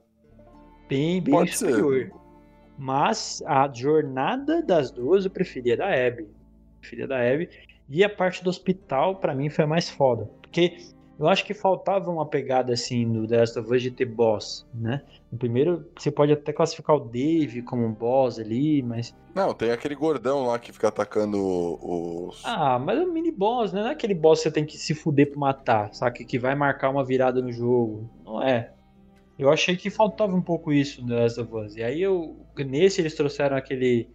[0.88, 2.10] bem, bem Pode ser.
[2.78, 6.28] Mas a jornada das duas eu preferia da Abby.
[6.80, 7.50] Preferia da Abby.
[7.88, 10.30] E a parte do hospital, pra mim, foi a mais foda.
[10.40, 10.76] Porque
[11.18, 14.64] eu acho que faltava uma pegada assim no The Last of Us de ter boss,
[14.72, 15.02] né?
[15.32, 19.12] No primeiro, você pode até classificar o Dave como um boss ali, mas.
[19.34, 21.38] Não, tem aquele gordão lá que fica atacando
[21.82, 22.42] os.
[22.44, 23.80] Ah, mas é um mini boss, né?
[23.80, 26.24] Não é aquele boss que você tem que se fuder pra matar, sabe?
[26.24, 28.08] Que vai marcar uma virada no jogo.
[28.24, 28.72] Não é.
[29.38, 31.76] Eu achei que faltava um pouco isso no Last of Us.
[31.76, 32.36] E aí eu.
[32.56, 34.08] Nesse eles trouxeram aquele.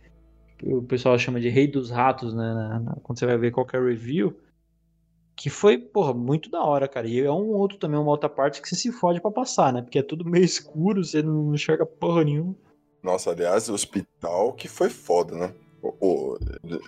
[0.57, 2.53] que O pessoal chama de Rei dos Ratos, né?
[2.53, 4.37] na- na- quando você vai ver qualquer review.
[5.35, 7.07] Que foi, porra, muito da hora, cara.
[7.07, 9.81] E é um outro também, uma outra parte que você se fode pra passar, né?
[9.81, 12.55] Porque é tudo meio escuro, você não enxerga porra nenhuma.
[13.01, 15.53] Nossa, aliás, o hospital que foi foda, né?
[15.81, 16.37] O- o-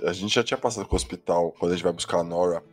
[0.07, 2.63] a gente já tinha passado com o hospital quando a gente vai buscar a Nora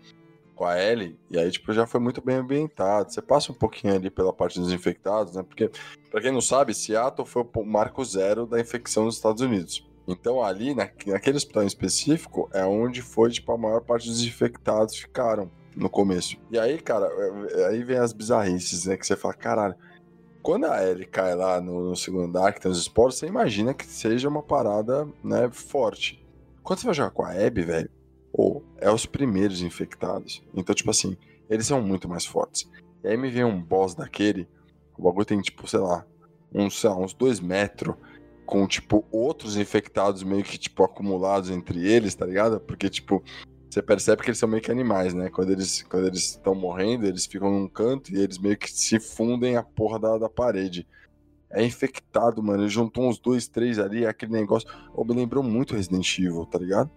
[0.63, 3.13] com a Ellie, e aí, tipo, já foi muito bem ambientado.
[3.13, 5.43] Você passa um pouquinho ali pela parte dos infectados, né?
[5.43, 5.69] Porque,
[6.09, 9.85] pra quem não sabe, Seattle foi o marco zero da infecção nos Estados Unidos.
[10.07, 14.23] Então, ali, na- naquele hospital em específico, é onde foi, tipo, a maior parte dos
[14.23, 16.37] infectados ficaram no começo.
[16.49, 18.97] E aí, cara, é- é- aí vem as bizarrices, né?
[18.97, 19.75] Que você fala, caralho,
[20.45, 23.75] quando a Ellie cai lá no, no segundo andar, que tem os esporos, você imagina
[23.75, 26.25] que seja uma parada, né, forte.
[26.63, 27.91] Quando você vai jogar com a Abby, velho,
[28.33, 30.43] ou é os primeiros infectados.
[30.55, 31.17] Então, tipo assim,
[31.49, 32.69] eles são muito mais fortes.
[33.05, 34.49] E aí me vem um boss daquele,
[34.97, 36.07] o bagulho tem, tipo, sei lá,
[36.55, 37.95] uns, sei lá, uns dois metros,
[38.47, 42.61] com, tipo, outros infectados meio que, tipo, acumulados entre eles, tá ligado?
[42.61, 43.23] Porque, tipo,
[43.69, 45.31] você percebe que eles são meio que animais, né?
[45.31, 49.01] Quando eles quando eles estão morrendo, eles ficam num canto e eles meio que se
[49.01, 50.87] fundem a porra da, da parede.
[51.51, 52.63] É infectado, mano.
[52.63, 54.69] Ele juntou uns dois, três ali, aquele negócio.
[54.95, 56.91] Ô, me lembrou muito Resident Evil, tá ligado?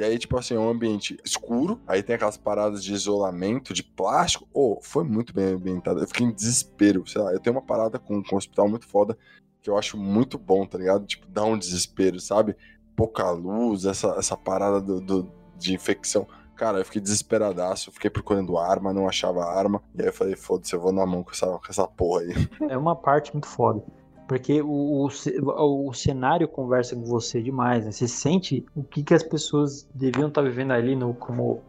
[0.00, 1.78] E aí, tipo assim, é um ambiente escuro.
[1.86, 4.48] Aí tem aquelas paradas de isolamento, de plástico.
[4.50, 6.00] Ô, foi muito bem ambientado.
[6.00, 7.06] Eu fiquei em desespero.
[7.06, 9.14] Sei lá, eu tenho uma parada com, um hospital muito foda
[9.60, 11.04] que eu acho muito bom, tá ligado?
[11.04, 12.56] Tipo, dá um desespero, sabe?
[12.96, 16.26] Pouca luz, essa, essa parada do, do- de infecção.
[16.56, 17.92] Cara, eu fiquei desesperadaço.
[17.92, 19.82] Fiquei procurando arma, não achava arma.
[19.94, 22.32] E aí eu falei, foda-se, eu vou na mão com essa, com essa porra aí.
[22.70, 23.82] É uma parte muito foda.
[24.30, 27.90] Porque o, o, o cenário conversa com você demais, né?
[27.90, 31.60] Você sente o que, que as pessoas deviam estar vivendo ali no, como,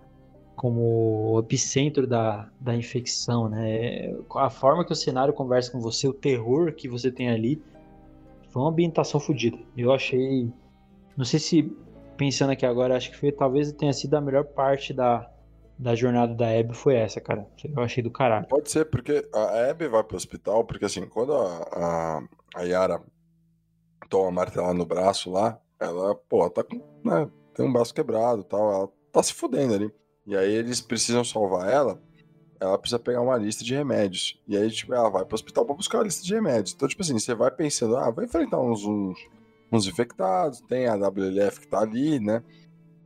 [0.56, 4.16] como epicentro da, da infecção, né?
[4.36, 7.60] A forma que o cenário conversa com você, o terror que você tem ali,
[8.50, 9.58] foi uma ambientação fodida.
[9.76, 10.48] Eu achei.
[11.18, 11.76] Não sei se,
[12.16, 15.31] pensando aqui agora, acho que foi, talvez tenha sido a melhor parte da,
[15.82, 17.48] da jornada da Abby foi essa, cara.
[17.64, 18.48] Eu achei do caralho.
[18.48, 22.24] Pode ser, porque a Abby vai pro hospital, porque assim, quando a, a,
[22.56, 23.02] a Yara
[24.08, 28.44] toma a martelada no braço lá, ela, pô, tá com, né, tem um braço quebrado
[28.44, 29.92] tal, ela tá se fudendo ali.
[30.28, 32.00] E aí eles precisam salvar ela,
[32.60, 34.40] ela precisa pegar uma lista de remédios.
[34.48, 36.76] E aí, tipo, ela vai pro hospital pra buscar a lista de remédios.
[36.76, 39.18] Então, tipo assim, você vai pensando, ah, vai enfrentar uns, uns,
[39.72, 42.44] uns infectados, tem a WLF que tá ali, né?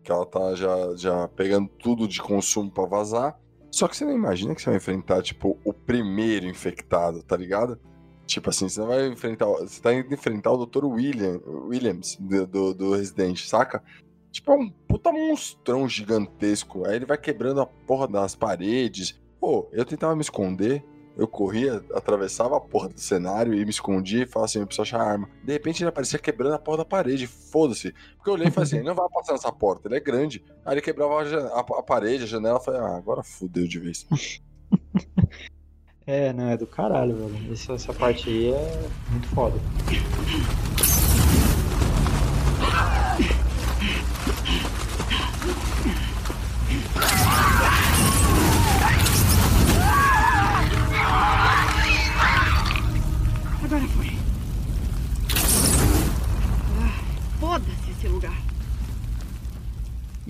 [0.05, 3.39] Que ela tá já, já pegando tudo de consumo pra vazar.
[3.71, 7.79] Só que você não imagina que você vai enfrentar, tipo, o primeiro infectado, tá ligado?
[8.27, 9.47] Tipo assim, você não vai enfrentar.
[9.47, 10.85] Você tá indo enfrentar o Dr.
[10.85, 13.83] William, Williams do, do, do Resident, saca?
[14.31, 16.85] Tipo, é um puta monstrão gigantesco.
[16.85, 19.19] Aí ele vai quebrando a porra das paredes.
[19.39, 20.85] Pô, eu tentava me esconder.
[21.17, 24.81] Eu corria, atravessava a porra do cenário e me escondia e falava assim, eu preciso
[24.81, 25.29] achar arma.
[25.43, 27.93] De repente ele aparecia quebrando a porra da parede, foda-se.
[28.17, 30.43] Porque eu olhei e falei assim, ele não vai passar nessa porta, ele é grande.
[30.65, 33.79] Aí ele quebrava a, a- a parede, a janela, eu falei, ah, agora fudeu de
[33.79, 34.05] vez.
[36.07, 37.51] É, não, é do caralho, velho.
[37.51, 39.57] Essa, essa parte aí é muito foda.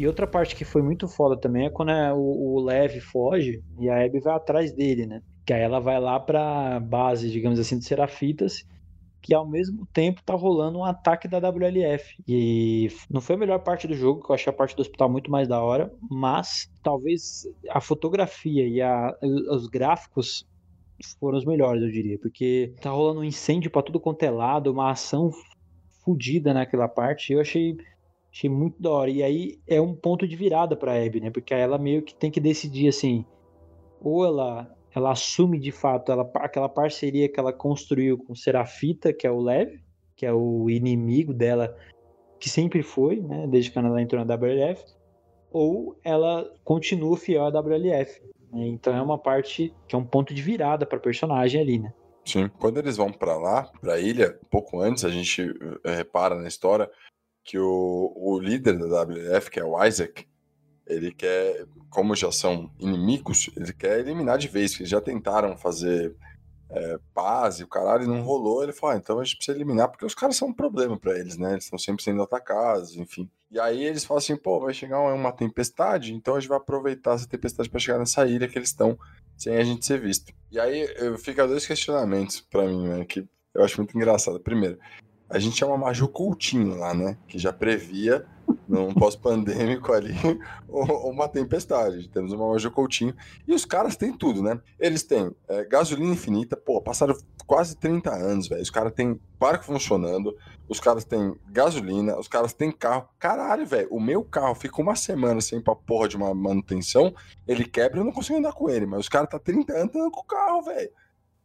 [0.06, 3.64] E outra parte que foi muito foda também é quando é o, o Lev foge
[3.80, 5.24] e a Abby vai atrás dele, né?
[5.44, 8.64] Que aí ela vai lá pra base, digamos assim, de Serafitas,
[9.20, 12.22] que ao mesmo tempo tá rolando um ataque da WLF.
[12.28, 15.10] E não foi a melhor parte do jogo, que eu achei a parte do hospital
[15.10, 19.12] muito mais da hora, mas talvez a fotografia e a,
[19.50, 20.48] os gráficos
[21.20, 24.72] foram os melhores, eu diria, porque tá rolando um incêndio pra tudo quanto é lado,
[24.72, 25.32] uma ação
[26.04, 27.34] fodida naquela parte.
[27.34, 27.76] Eu achei
[28.36, 29.10] achei muito da hora.
[29.10, 31.32] E aí é um ponto de virada pra Abby, né?
[31.32, 33.26] Porque ela meio que tem que decidir assim,
[34.02, 39.28] ou ela ela assume de fato ela, aquela parceria que ela construiu com Serafita, que
[39.28, 39.78] é o Lev,
[40.16, 41.76] que é o inimigo dela,
[42.40, 43.46] que sempre foi, né?
[43.48, 44.86] Desde que ela entrou na WLF,
[45.52, 48.22] ou ela continua fiel à WLF.
[48.54, 48.68] Né?
[48.68, 51.94] Então é uma parte que é um ponto de virada para personagem ali, né?
[52.24, 52.50] Sim.
[52.58, 55.42] Quando eles vão para lá, pra ilha, um pouco antes, a gente
[55.84, 56.90] eh, repara na história
[57.46, 60.28] que o, o líder da WF, que é o Isaac,
[60.88, 66.16] ele quer, como já são inimigos, ele quer eliminar de vez, que já tentaram fazer
[66.70, 68.64] é, paz e o caralho não rolou.
[68.64, 71.18] Ele falou, ah, então a gente precisa eliminar, porque os caras são um problema para
[71.18, 71.54] eles, né?
[71.54, 73.30] Eles estão sempre sendo atacados, enfim.
[73.52, 77.14] E aí eles falam assim, pô, vai chegar uma tempestade, então a gente vai aproveitar
[77.14, 78.98] essa tempestade para chegar nessa ilha que eles estão
[79.38, 80.34] sem a gente ser visto.
[80.52, 80.88] E aí
[81.20, 84.40] fica dois questionamentos para mim, né, que eu acho muito engraçado.
[84.40, 84.80] Primeiro,
[85.30, 87.18] a gente uma Maju Coutinho lá, né?
[87.28, 88.26] Que já previa,
[88.68, 90.14] num pós-pandêmico ali,
[90.70, 92.08] uma tempestade.
[92.10, 93.16] Temos uma Maju Coutinho.
[93.48, 94.60] E os caras têm tudo, né?
[94.80, 97.16] Eles têm é, gasolina infinita, pô, passaram
[97.46, 98.62] quase 30 anos, velho.
[98.62, 100.36] Os caras têm barco funcionando,
[100.68, 103.08] os caras têm gasolina, os caras têm carro.
[103.20, 107.14] Caralho, velho, o meu carro fica uma semana sem pra porra de uma manutenção,
[107.48, 108.86] ele quebra e eu não consigo andar com ele.
[108.86, 110.90] Mas os caras tá 30 anos andando com o carro, velho.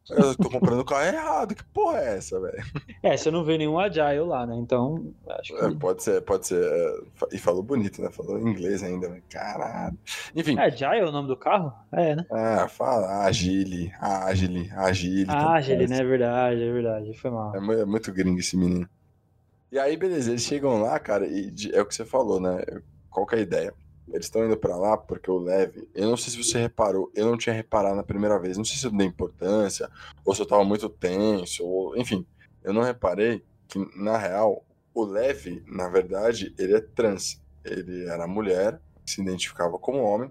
[0.08, 1.54] Eu tô comprando o carro errado.
[1.54, 2.62] Que porra é essa, velho?
[3.02, 4.56] É, você não vê nenhum Agile lá, né?
[4.56, 5.64] Então, acho que...
[5.64, 6.64] É, pode ser, pode ser.
[6.64, 6.96] É,
[7.32, 8.10] e falou bonito, né?
[8.10, 9.22] Falou inglês ainda, né?
[9.30, 9.96] Caralho.
[10.34, 10.58] Enfim.
[10.58, 11.72] É Agile é o nome do carro?
[11.92, 12.26] É, né?
[12.30, 15.30] Ah, fala Agile, Agile, Agile.
[15.30, 15.98] Agile, né?
[15.98, 17.14] É verdade, é verdade.
[17.14, 17.54] Foi mal.
[17.54, 18.88] É, é muito gringo esse menino.
[19.70, 22.60] E aí, beleza, eles chegam lá, cara, e é o que você falou, né?
[23.08, 23.74] Qual que é a ideia?
[24.12, 27.26] Eles estão indo para lá porque o Leve, eu não sei se você reparou, eu
[27.26, 29.88] não tinha reparado na primeira vez, não sei se eu dei importância,
[30.24, 32.26] ou se eu tava muito tenso, ou enfim,
[32.62, 37.40] eu não reparei que na real o Leve, na verdade, ele é trans.
[37.64, 40.30] Ele era mulher, se identificava como homem,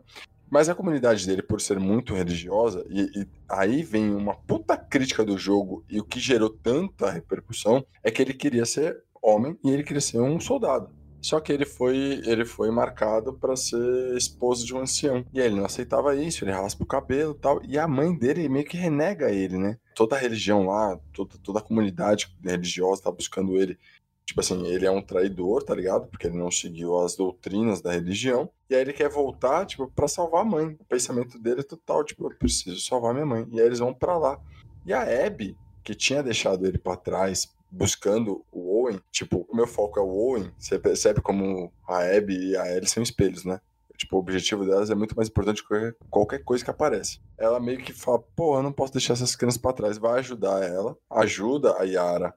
[0.49, 5.23] mas a comunidade dele, por ser muito religiosa, e, e, aí vem uma puta crítica
[5.23, 9.69] do jogo, e o que gerou tanta repercussão é que ele queria ser homem e
[9.69, 10.89] ele queria ser um soldado.
[11.21, 15.25] Só que ele foi, ele foi marcado para ser esposo de um ancião.
[15.33, 17.61] E aí ele não aceitava isso, ele raspa o cabelo e tal.
[17.65, 19.77] E a mãe dele meio que renega ele, né?
[19.95, 23.77] Toda a religião lá, toda, toda a comunidade religiosa tá buscando ele.
[24.25, 26.07] Tipo assim, ele é um traidor, tá ligado?
[26.07, 28.49] Porque ele não seguiu as doutrinas da religião.
[28.69, 30.77] E aí ele quer voltar, tipo, pra salvar a mãe.
[30.79, 33.47] O pensamento dele é total, tipo, eu preciso salvar minha mãe.
[33.51, 34.39] E aí eles vão para lá.
[34.85, 39.67] E a Abby, que tinha deixado ele para trás buscando o Owen, tipo, o meu
[39.67, 43.59] foco é o Owen, você percebe como a Abby e a Ellie são espelhos, né?
[43.97, 47.19] Tipo, o objetivo delas é muito mais importante que qualquer coisa que aparece.
[47.37, 50.63] Ela meio que fala, pô, eu não posso deixar essas crianças para trás, vai ajudar
[50.63, 52.33] ela, ajuda a Yara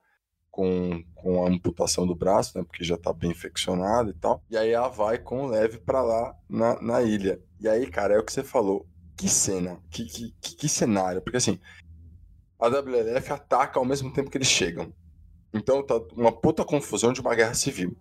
[0.50, 4.42] com, com a amputação do braço, né, porque já tá bem infeccionada e tal.
[4.50, 7.40] E aí ela vai com o Leve para lá na, na ilha.
[7.60, 8.84] E aí, cara, é o que você falou,
[9.16, 11.60] que cena, que, que, que, que cenário, porque assim,
[12.58, 14.92] a WLF ataca ao mesmo tempo que eles chegam.
[15.52, 17.96] Então tá uma puta confusão de uma guerra civil.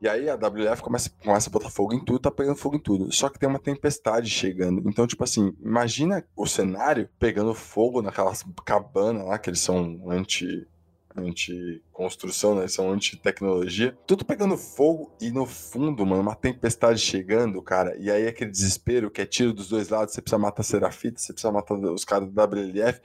[0.00, 2.80] E aí a WF começa, começa a botar fogo em tudo, tá pegando fogo em
[2.80, 3.12] tudo.
[3.12, 4.88] Só que tem uma tempestade chegando.
[4.88, 10.66] Então, tipo assim, imagina o cenário pegando fogo naquelas cabanas lá, que eles são anti
[11.16, 12.62] anti-construção, né?
[12.62, 13.96] Eles são anti-tecnologia.
[14.06, 17.94] Tudo pegando fogo e no fundo, mano, uma tempestade chegando, cara.
[17.98, 20.14] E aí aquele desespero que é tiro dos dois lados.
[20.14, 23.00] Você precisa matar Serafita, você precisa matar os caras da WLF.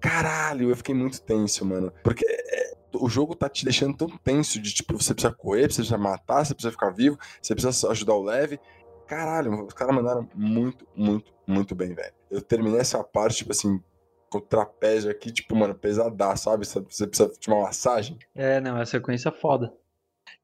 [0.00, 1.92] Caralho, eu fiquei muito tenso, mano.
[2.04, 5.76] Porque é, o jogo tá te deixando tão tenso de tipo, você precisa correr, você
[5.76, 8.58] precisa matar, você precisa ficar vivo, você precisa ajudar o leve.
[9.06, 12.12] Caralho, os caras mandaram muito, muito, muito bem, velho.
[12.30, 13.80] Eu terminei essa parte, tipo assim,
[14.30, 16.66] com o trapézio aqui, tipo, mano, pesadaço, sabe?
[16.66, 18.18] Você precisa de uma massagem.
[18.34, 19.72] É, não, é sequência foda.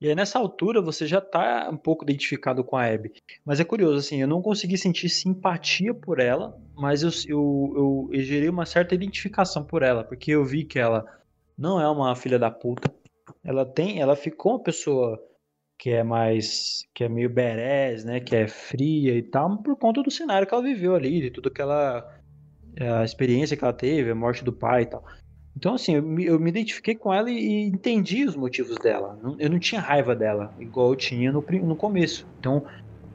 [0.00, 3.12] E aí nessa altura você já tá um pouco identificado com a Abby.
[3.44, 8.10] Mas é curioso, assim, eu não consegui sentir simpatia por ela, mas eu, eu, eu,
[8.12, 11.04] eu gerei uma certa identificação por ela, porque eu vi que ela
[11.56, 12.94] não é uma filha da puta.
[13.44, 15.20] Ela tem, ela ficou uma pessoa
[15.78, 20.02] que é mais, que é meio berés, né, que é fria e tal, por conta
[20.02, 22.08] do cenário que ela viveu ali, de tudo que ela
[22.80, 25.04] a experiência que ela teve, a morte do pai e tal.
[25.56, 29.18] Então, assim, eu me, eu me identifiquei com ela e, entendi os motivos dela.
[29.38, 32.26] Eu não tinha raiva dela, igual eu tinha no, no começo.
[32.38, 32.64] Então,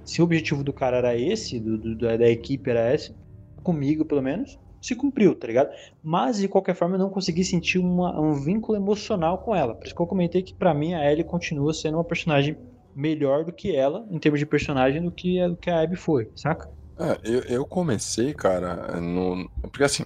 [0.03, 3.16] se o objetivo do cara era esse, do, do- da, da equipe era esse,
[3.64, 5.70] comigo pelo menos, se cumpriu, tá ligado?
[6.04, 9.76] Mas de qualquer forma eu não consegui sentir uma- um vínculo emocional com ela.
[9.76, 12.58] Por isso que eu comentei que pra mim a Ellie continua sendo uma personagem
[12.96, 16.30] melhor do que ela, em termos de personagem, do que, do que a Abby foi,
[16.36, 16.70] saca?
[17.00, 19.50] É, eu, eu comecei, cara, no.
[19.62, 20.04] Porque assim,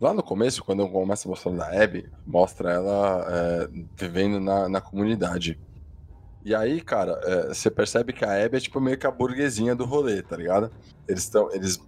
[0.00, 4.80] lá no começo, quando eu começo mostrando a Abby, mostra ela é, vivendo na, na
[4.80, 5.58] comunidade.
[6.44, 9.76] E aí, cara, é, você percebe que a Abby é tipo meio que a burguesinha
[9.76, 10.72] do rolê, tá ligado?
[11.06, 11.48] Eles estão.
[11.52, 11.78] Eles,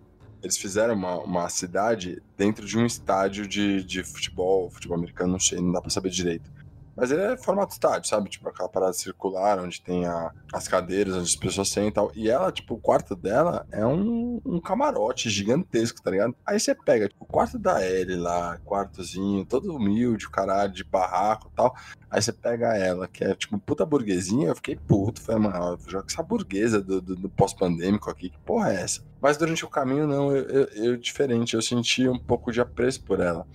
[0.45, 5.41] eles fizeram uma, uma cidade dentro de um estádio de, de futebol, futebol americano, não
[5.41, 6.53] sei, não dá pra saber direito.
[6.97, 8.31] Mas ele é formato estádio, sabe?
[8.31, 12.13] Tipo, aquela parada circular, onde tem a- as cadeiras, onde as pessoas sentam e tal.
[12.15, 16.35] E ela, tipo, o quarto dela é um, um camarote gigantesco, tá ligado?
[16.47, 20.85] Aí você pega, tipo, o quarto da Ellie lá, quartozinho, todo humilde, o caralho, de
[20.85, 21.75] barraco e tal.
[22.11, 24.49] Aí você pega ela, que é, tipo, puta burguesinha.
[24.49, 25.21] Eu fiquei puto.
[25.21, 28.31] Falei, mano, joga essa burguesa do, do, do pós-pandêmico aqui.
[28.31, 29.03] Que porra é essa?
[29.21, 31.55] Mas durante o caminho, não, eu, eu, eu diferente.
[31.55, 33.47] Eu senti um pouco de apreço por ela.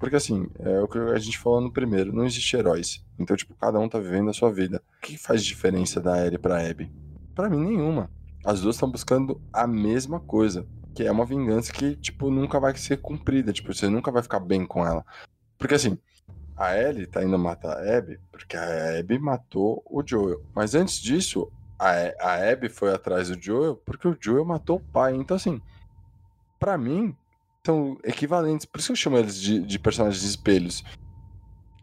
[0.00, 3.04] Porque assim, é o que a gente falou no primeiro, não existe heróis.
[3.18, 4.82] Então, tipo, cada um tá vivendo a sua vida.
[4.96, 6.90] O que faz diferença da Ellie pra Abby?
[7.34, 8.10] Pra mim, nenhuma.
[8.42, 10.66] As duas estão buscando a mesma coisa.
[10.94, 13.52] Que é uma vingança que, tipo, nunca vai ser cumprida.
[13.52, 15.04] Tipo, você nunca vai ficar bem com ela.
[15.58, 15.98] Porque assim,
[16.56, 20.42] a Ellie tá indo matar a Abby porque a Abby matou o Joel.
[20.54, 24.92] Mas antes disso, a, a Abby foi atrás do Joel porque o Joel matou o
[24.92, 25.14] pai.
[25.14, 25.60] Então, assim,
[26.58, 27.14] pra mim,
[27.64, 28.66] são equivalentes.
[28.66, 30.84] Por isso que eu chamo eles de, de personagens espelhos.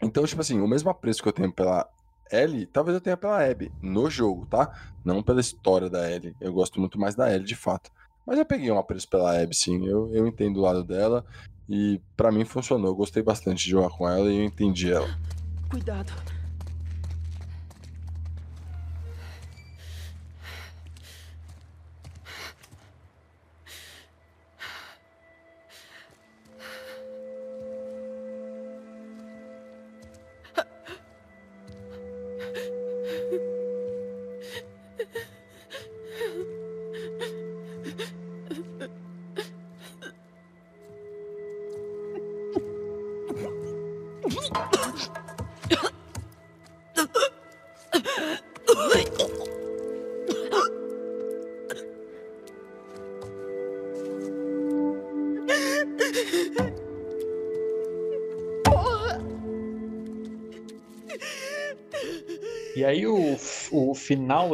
[0.01, 1.87] Então, tipo assim, o mesmo apreço que eu tenho pela
[2.31, 4.71] Ellie, talvez eu tenha pela Abby no jogo, tá?
[5.03, 6.35] Não pela história da Ellie.
[6.39, 7.91] Eu gosto muito mais da Ellie, de fato.
[8.25, 9.85] Mas eu peguei um apreço pela Abby, sim.
[9.87, 11.25] Eu, eu entendo o lado dela.
[11.69, 12.91] E pra mim funcionou.
[12.91, 15.07] Eu gostei bastante de jogar com ela e eu entendi ela.
[15.69, 16.11] Cuidado.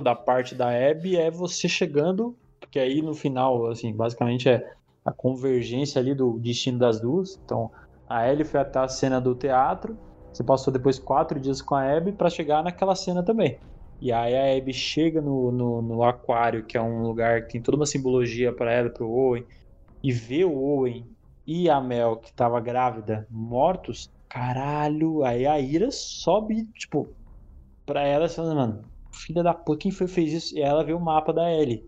[0.03, 4.63] Da parte da Abby é você chegando, porque aí no final, assim, basicamente é
[5.05, 7.39] a convergência ali do destino das duas.
[7.43, 7.71] Então,
[8.07, 9.97] a Ellie foi até a cena do teatro,
[10.31, 13.59] você passou depois quatro dias com a Abby pra chegar naquela cena também.
[14.01, 17.61] E aí a Abby chega no, no, no aquário, que é um lugar que tem
[17.61, 19.45] toda uma simbologia para ela e pro Owen,
[20.03, 21.07] e vê o Owen
[21.45, 27.15] e a Mel, que tava grávida, mortos, caralho, aí a ira sobe, tipo,
[27.85, 28.83] pra ela, assim, mano,
[29.13, 30.57] filha da puta, quem foi fez isso?
[30.57, 31.85] E ela vê o mapa da Ellie.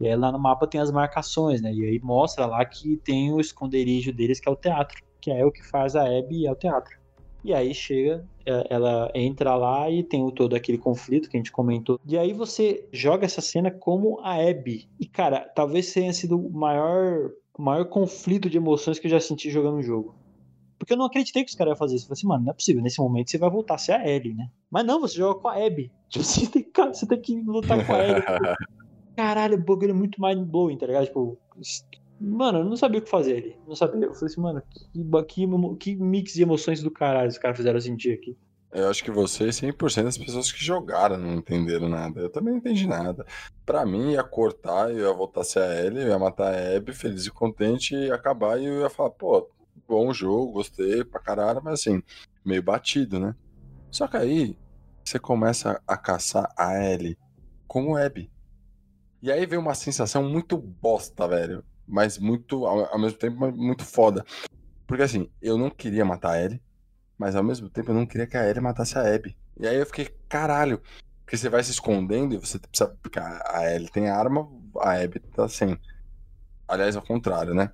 [0.00, 1.72] E aí lá no mapa tem as marcações, né?
[1.72, 5.00] E aí mostra lá que tem o esconderijo deles, que é o teatro.
[5.20, 7.00] Que é o que faz a Abby e é o teatro.
[7.44, 11.52] E aí chega, é, ela entra lá e tem todo aquele conflito que a gente
[11.52, 12.00] comentou.
[12.06, 14.88] E aí você joga essa cena como a Abby.
[14.98, 19.50] E cara, talvez tenha sido o maior, maior conflito de emoções que eu já senti
[19.50, 20.14] jogando o jogo.
[20.82, 22.06] Porque eu não acreditei que os caras iam fazer isso.
[22.06, 22.82] Eu falei assim, mano, não é possível.
[22.82, 24.50] Nesse momento você vai voltar a ser a Ellie, né?
[24.68, 25.92] Mas não, você joga com a Abby.
[26.10, 28.22] Tipo, você tem, cara, você tem que lutar com a Ellie.
[29.16, 31.06] Caralho, o bagulho é muito mind blowing, tá ligado?
[31.06, 31.38] Tipo,
[32.20, 33.56] mano, eu não sabia o que fazer ali.
[33.64, 34.06] Não sabia.
[34.06, 37.80] Eu falei assim, mano, que, que, que mix de emoções do caralho os caras fizeram
[37.80, 38.36] sentir aqui.
[38.72, 42.22] Eu acho que você e 100% das pessoas que jogaram não entenderam nada.
[42.22, 43.24] Eu também não entendi nada.
[43.64, 46.76] Pra mim, ia cortar, eu ia voltar a ser a Ellie, eu ia matar a
[46.76, 49.46] Abby, feliz e contente, e acabar e eu ia falar, pô,
[49.92, 52.02] bom jogo, gostei pra caralho, mas assim,
[52.42, 53.34] meio batido, né?
[53.90, 54.56] Só que aí,
[55.04, 57.18] você começa a caçar a Ellie
[57.68, 58.32] como Abby.
[59.20, 61.62] E aí vem uma sensação muito bosta, velho.
[61.86, 64.24] Mas muito, ao, ao mesmo tempo, muito foda.
[64.86, 66.62] Porque assim, eu não queria matar a Ellie,
[67.18, 69.36] mas ao mesmo tempo eu não queria que a Ellie matasse a Abby.
[69.60, 70.80] E aí eu fiquei, caralho.
[71.22, 72.96] Porque você vai se escondendo e você precisa.
[73.02, 74.48] Porque a a Ellie tem arma,
[74.80, 75.78] a Abby tá sem.
[76.66, 77.70] Aliás, ao contrário, né?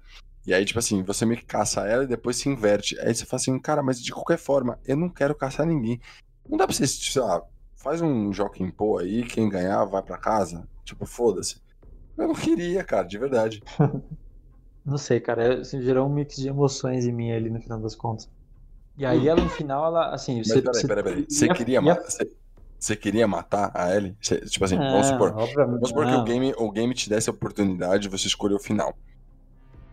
[0.49, 2.99] E aí, tipo assim, você meio que caça ela e depois se inverte.
[3.01, 6.01] Aí você fala assim, cara, mas de qualquer forma, eu não quero caçar ninguém.
[6.49, 7.43] Não dá pra você, sei lá,
[7.77, 10.67] faz um Joaquim Pô aí, quem ganhar vai pra casa.
[10.87, 11.61] Tipo, foda-se.
[12.17, 13.63] Eu não queria, cara, de verdade.
[14.87, 15.61] Não sei, cara.
[15.61, 18.27] Assim, gerou um mix de emoções em mim ali no final das contas.
[18.97, 20.63] E aí ela no final, ela, assim, Mas você.
[20.63, 21.27] peraí, você- peraí, peraí.
[21.29, 22.11] Você ia- queria ia- matar.
[22.11, 22.33] Você,
[22.79, 24.17] Você queria matar a Ellie?
[24.19, 25.33] Você- tipo assim, vamos supor.
[25.35, 28.59] Vamos supor que o game, o game te desse a oportunidade de você escolher o
[28.59, 28.97] final.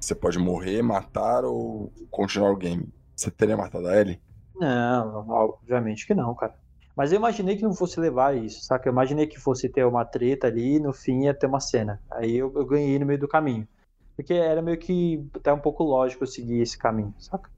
[0.05, 2.93] Você pode morrer, matar ou continuar o game.
[3.15, 4.21] Você teria matado a Ellie?
[4.55, 6.53] Não, obviamente que não, cara.
[6.95, 8.87] Mas eu imaginei que não fosse levar isso, saca?
[8.87, 11.99] Eu imaginei que fosse ter uma treta ali e no fim ia ter uma cena.
[12.11, 13.67] Aí eu, eu ganhei no meio do caminho.
[14.15, 17.49] Porque era meio que até um pouco lógico seguir esse caminho, saca?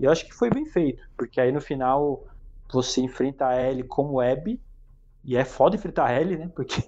[0.00, 2.26] E eu acho que foi bem feito, porque aí no final
[2.72, 4.60] você enfrenta a Ellie como Abby,
[5.24, 6.50] e é foda enfrentar a Ellie, né?
[6.56, 6.82] Porque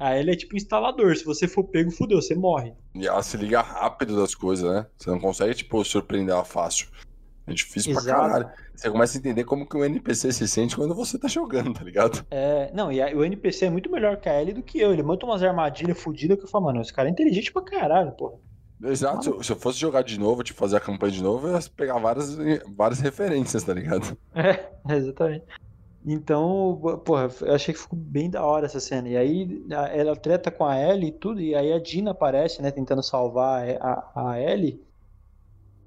[0.00, 2.72] a Ellie é tipo instalador, se você for pego, fudeu, você morre.
[2.94, 4.86] E ela se liga rápido das coisas, né?
[4.96, 6.88] Você não consegue, tipo, surpreender ela fácil.
[7.46, 8.20] É difícil pra Exato.
[8.20, 8.50] caralho.
[8.74, 11.84] Você começa a entender como que o NPC se sente quando você tá jogando, tá
[11.84, 12.24] ligado?
[12.30, 14.92] É, não, e a- o NPC é muito melhor que a Ellie do que eu.
[14.92, 18.12] Ele monta umas armadilhas fodidas que eu falo, mano, esse cara é inteligente pra caralho,
[18.12, 18.38] porra.
[18.82, 19.22] Exato.
[19.24, 21.54] Se eu- Se eu fosse jogar de novo, tipo, fazer a campanha de novo, eu
[21.54, 22.38] ia pegar várias,
[22.74, 24.16] várias referências, tá ligado?
[24.34, 25.44] É, exatamente.
[26.04, 29.08] Então, porra, eu achei que ficou bem da hora essa cena.
[29.08, 32.70] E aí ela treta com a Ellie e tudo, e aí a Dina aparece, né,
[32.70, 34.82] tentando salvar a, a, a Ellie.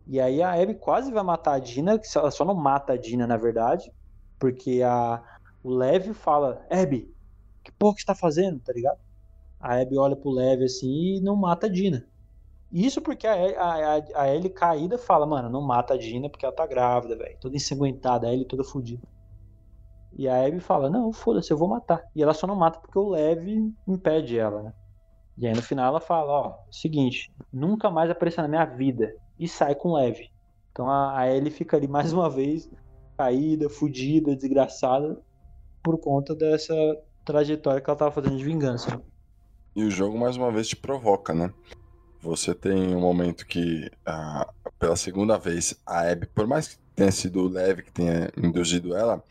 [0.06, 2.98] E aí a Abby quase vai matar a Dina, que ela só não mata a
[2.98, 3.92] Dina, na verdade,
[4.38, 5.24] porque a,
[5.64, 7.12] o Lev fala, Abby,
[7.64, 9.00] que porra que você tá fazendo, tá ligado?
[9.60, 12.06] A Abby olha pro Lev assim e não mata a Dina.
[12.72, 16.46] Isso porque a, a, a, a Ellie caída fala, mano, não mata a Dina porque
[16.46, 17.38] ela tá grávida, velho.
[17.40, 19.08] Toda ensanguentada, a Ellie toda fodida.
[20.16, 22.04] E a Abby fala, não, foda-se, eu vou matar.
[22.16, 24.74] E ela só não mata porque o Lev impede ela, né?
[25.38, 29.16] E aí no final ela fala, ó, seguinte, nunca mais apareça na minha vida.
[29.40, 30.20] E sai com o Lev.
[30.72, 32.70] Então a, a Ellie fica ali mais uma vez,
[33.18, 35.20] caída, fodida, desgraçada,
[35.82, 36.76] por conta dessa
[37.26, 39.02] trajetória que ela tava fazendo de vingança.
[39.76, 41.52] E o jogo, mais uma vez, te provoca, né?
[42.22, 44.48] Você tem um momento que, ah,
[44.80, 48.96] pela segunda vez, a Abby, por mais que tenha sido o Lev que tenha induzido
[48.96, 49.22] ela,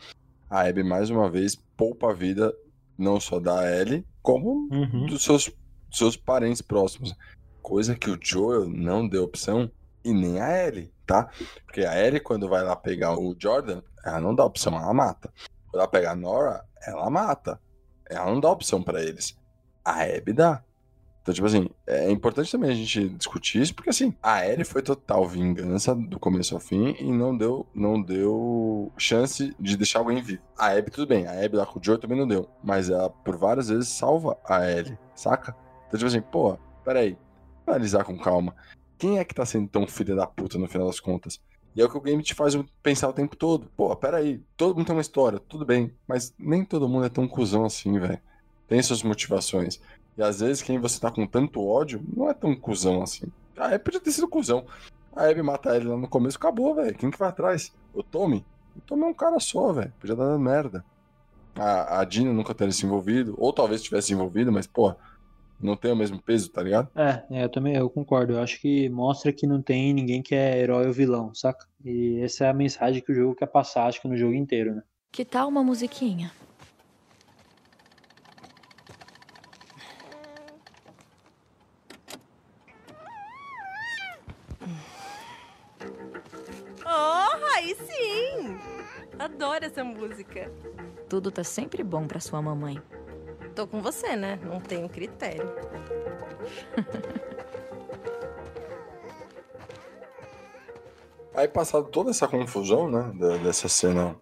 [0.52, 2.54] a Abby, mais uma vez, poupa a vida
[2.98, 5.06] não só da Ellie, como Uhum.
[5.06, 5.50] dos seus,
[5.90, 7.16] seus parentes próximos.
[7.62, 9.70] Coisa que o Joel não deu opção
[10.04, 11.30] e nem a Ellie, tá?
[11.64, 15.32] Porque a Ellie, quando vai lá pegar o Jordan, ela não dá opção, ela mata.
[15.68, 17.58] Quando ela pega a Nora, ela mata.
[18.10, 19.34] Ela não dá opção pra eles.
[19.84, 20.62] A Abby dá.
[21.22, 24.82] Então, tipo assim, é importante também a gente discutir isso, porque assim, a Ellie foi
[24.82, 30.20] total vingança do começo ao fim e não deu, não deu chance de deixar alguém
[30.20, 30.42] vivo.
[30.58, 33.08] A Abby, tudo bem, a Abby lá com o Joe também não deu, mas ela
[33.08, 35.54] por várias vezes salva a Ellie, saca?
[35.86, 37.16] Então, tipo assim, pô, peraí,
[37.64, 38.56] analisar com calma.
[38.98, 41.40] Quem é que tá sendo tão filha da puta no final das contas?
[41.74, 43.70] E é o que o game te faz pensar o tempo todo.
[43.76, 47.28] Pô, peraí, todo mundo tem uma história, tudo bem, mas nem todo mundo é tão
[47.28, 48.20] cuzão assim, velho.
[48.66, 49.80] Tem suas motivações.
[50.16, 53.26] E às vezes quem você tá com tanto ódio não é tão cuzão assim.
[53.56, 54.64] A Abby podia ter sido cuzão.
[55.14, 56.96] A Abby mata ele lá no começo, acabou, velho.
[56.96, 57.72] Quem que vai atrás?
[57.94, 58.44] O Tommy?
[58.76, 59.92] O Tommy é um cara só, velho.
[60.00, 60.84] Podia dar merda.
[61.54, 64.94] A, a Dina nunca teria se envolvido, ou talvez tivesse se envolvido, mas, pô,
[65.60, 66.88] não tem o mesmo peso, tá ligado?
[66.94, 68.34] É, é, eu também eu concordo.
[68.34, 71.66] Eu acho que mostra que não tem ninguém que é herói ou vilão, saca?
[71.84, 74.74] E essa é a mensagem que o jogo quer passar, acho que no jogo inteiro,
[74.74, 74.82] né?
[75.12, 76.32] Que tal uma musiquinha?
[87.62, 88.58] Aí sim!
[89.18, 90.50] Adoro essa música.
[91.08, 92.82] Tudo tá sempre bom pra sua mamãe.
[93.54, 94.38] Tô com você, né?
[94.42, 95.46] Não tenho critério.
[101.34, 103.10] Aí, passado toda essa confusão, né,
[103.42, 104.14] dessa cena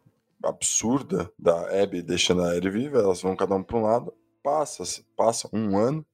[0.44, 4.14] absurda da Abby deixando a Ellie viva, elas vão cada um pra um lado,
[4.44, 4.84] passa,
[5.16, 6.06] passa um ano,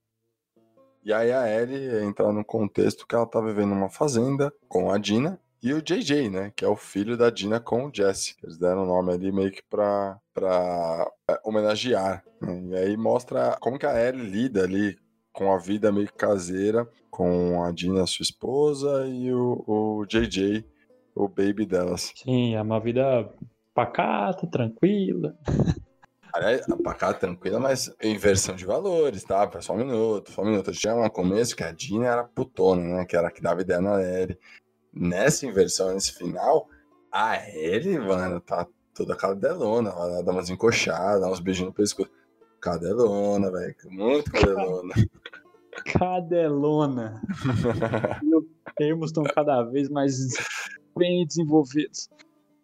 [1.04, 4.96] e aí a Ellie entra no contexto que ela tá vivendo numa fazenda com a
[4.96, 8.36] Dina e o JJ, né, que é o filho da Dina com o Jesse.
[8.42, 13.56] Eles deram o nome ali meio que pra, pra é, homenagear, né, e aí mostra
[13.60, 14.96] como que a Ellie lida ali
[15.32, 20.64] com a vida meio caseira, com a Dina, sua esposa, e o, o JJ,
[21.14, 22.12] o baby delas.
[22.16, 23.30] Sim, é uma vida
[23.74, 25.36] pacata, tranquila.
[26.32, 26.66] Aliás,
[26.98, 29.50] cá, tranquila, mas inversão de valores, tá?
[29.60, 30.70] Só um minuto, só um minuto.
[30.72, 33.04] Tinha um começo que a Dina era putona, né?
[33.06, 34.38] Que era a que dava ideia na Ellie.
[34.98, 36.68] Nessa inversão, nesse final,
[37.12, 39.92] a Ellie, mano, tá toda cadelona.
[39.92, 42.10] Lá dar umas encoxadas, dar uns beijinhos no pescoço.
[42.60, 43.76] Cadelona, velho.
[43.90, 44.94] Muito cadelona.
[45.98, 47.20] Cadelona.
[48.24, 48.44] Meus
[48.74, 50.16] termos estão cada vez mais
[50.96, 52.08] bem desenvolvidos.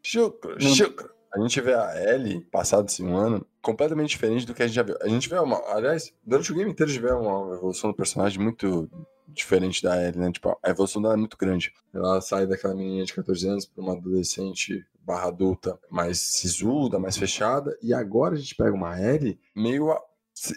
[0.03, 1.12] Chucro, chucro.
[1.35, 4.77] A gente vê a Ellie, passado esse um ano, completamente diferente do que a gente
[4.77, 4.97] já viu.
[5.01, 5.57] A gente vê uma.
[5.73, 8.91] Aliás, durante o game inteiro a gente vê uma evolução do personagem muito
[9.29, 10.31] diferente da Ellie, né?
[10.31, 11.73] Tipo, a evolução dela é muito grande.
[11.95, 17.17] Ela sai daquela menininha de 14 anos pra uma adolescente barra adulta mais sisuda, mais
[17.17, 19.97] fechada, e agora a gente pega uma Ellie meio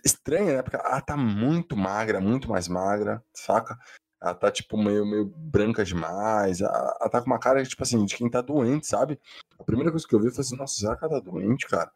[0.04, 0.62] estranha, né?
[0.62, 3.78] Porque ela tá muito magra, muito mais magra, saca?
[4.22, 6.62] Ela tá, tipo, meio, meio branca demais.
[6.62, 9.20] Ela, ela tá com uma cara, tipo assim, de quem tá doente, sabe?
[9.60, 11.92] A primeira coisa que eu vi foi assim, nossa, será que ela tá doente, cara?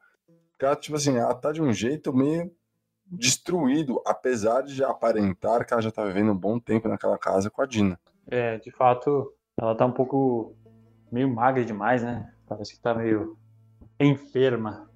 [0.52, 2.52] Porque ela, tipo assim, ela tá de um jeito meio
[3.06, 7.62] destruído, apesar de aparentar que ela já tá vivendo um bom tempo naquela casa com
[7.62, 8.00] a Dina.
[8.28, 10.56] É, de fato, ela tá um pouco
[11.12, 12.32] meio magra demais, né?
[12.48, 13.38] Parece que tá meio
[14.00, 14.89] enferma.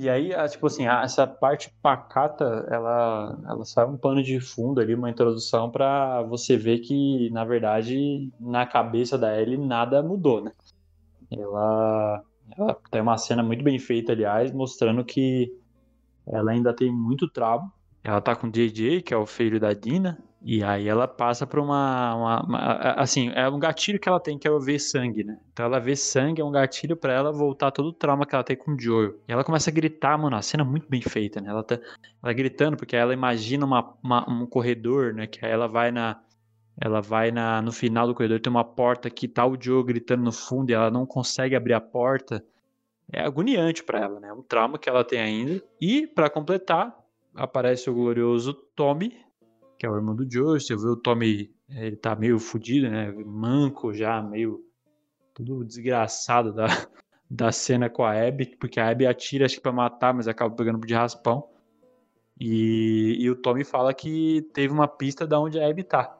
[0.00, 4.80] E aí, a- tipo assim, essa parte pacata, ela, ela sai um pano de fundo
[4.80, 10.40] ali, uma introdução pra você ver que, na verdade, na cabeça da Ellie nada mudou,
[10.40, 10.52] né?
[11.32, 12.22] Ela,
[12.56, 15.52] ela tem uma cena muito bem feita, aliás, mostrando que
[16.24, 17.72] ela ainda tem muito trauma.
[18.04, 21.46] Ela tá com o JJ, que é o filho da Dina, e aí ela passa
[21.46, 22.58] por uma, uma- uma-
[22.94, 25.38] Assim, é um gatilho que ela tem, que é ver sangue, né?
[25.52, 28.44] Então ela vê sangue, é um gatilho pra ela voltar todo o trauma que ela
[28.44, 29.16] tem com o Joel.
[29.28, 31.50] E ela começa a gritar, mano, a cena é muito bem feita, né?
[31.50, 31.78] Ela tá
[32.22, 35.26] ela gritando, porque ela imagina uma, uma- um corredor, né?
[35.26, 36.20] Que aí ela vai na.
[36.80, 40.22] Ela vai na, no final do corredor, tem uma porta que tá o Joe gritando
[40.22, 42.44] no fundo e ela não consegue abrir a porta.
[43.12, 44.28] É agoniante pra ela, né?
[44.28, 45.62] É um trauma que ela tem ainda.
[45.80, 46.94] E, pra completar,
[47.34, 49.16] aparece o glorioso Tommy,
[49.78, 50.60] que é o irmão do Joe.
[50.60, 53.12] Você vê o Tommy, eh, ele tá meio fudido, né?
[53.12, 54.64] Manco já, meio
[55.32, 56.66] tudo desgraçado da,
[57.30, 60.54] da cena com a Abby, porque a Abby atira, acho que pra matar, mas acaba
[60.54, 61.48] pegando de raspão.
[62.40, 66.16] E, e o Tommy fala que teve uma pista da onde a Abby tá.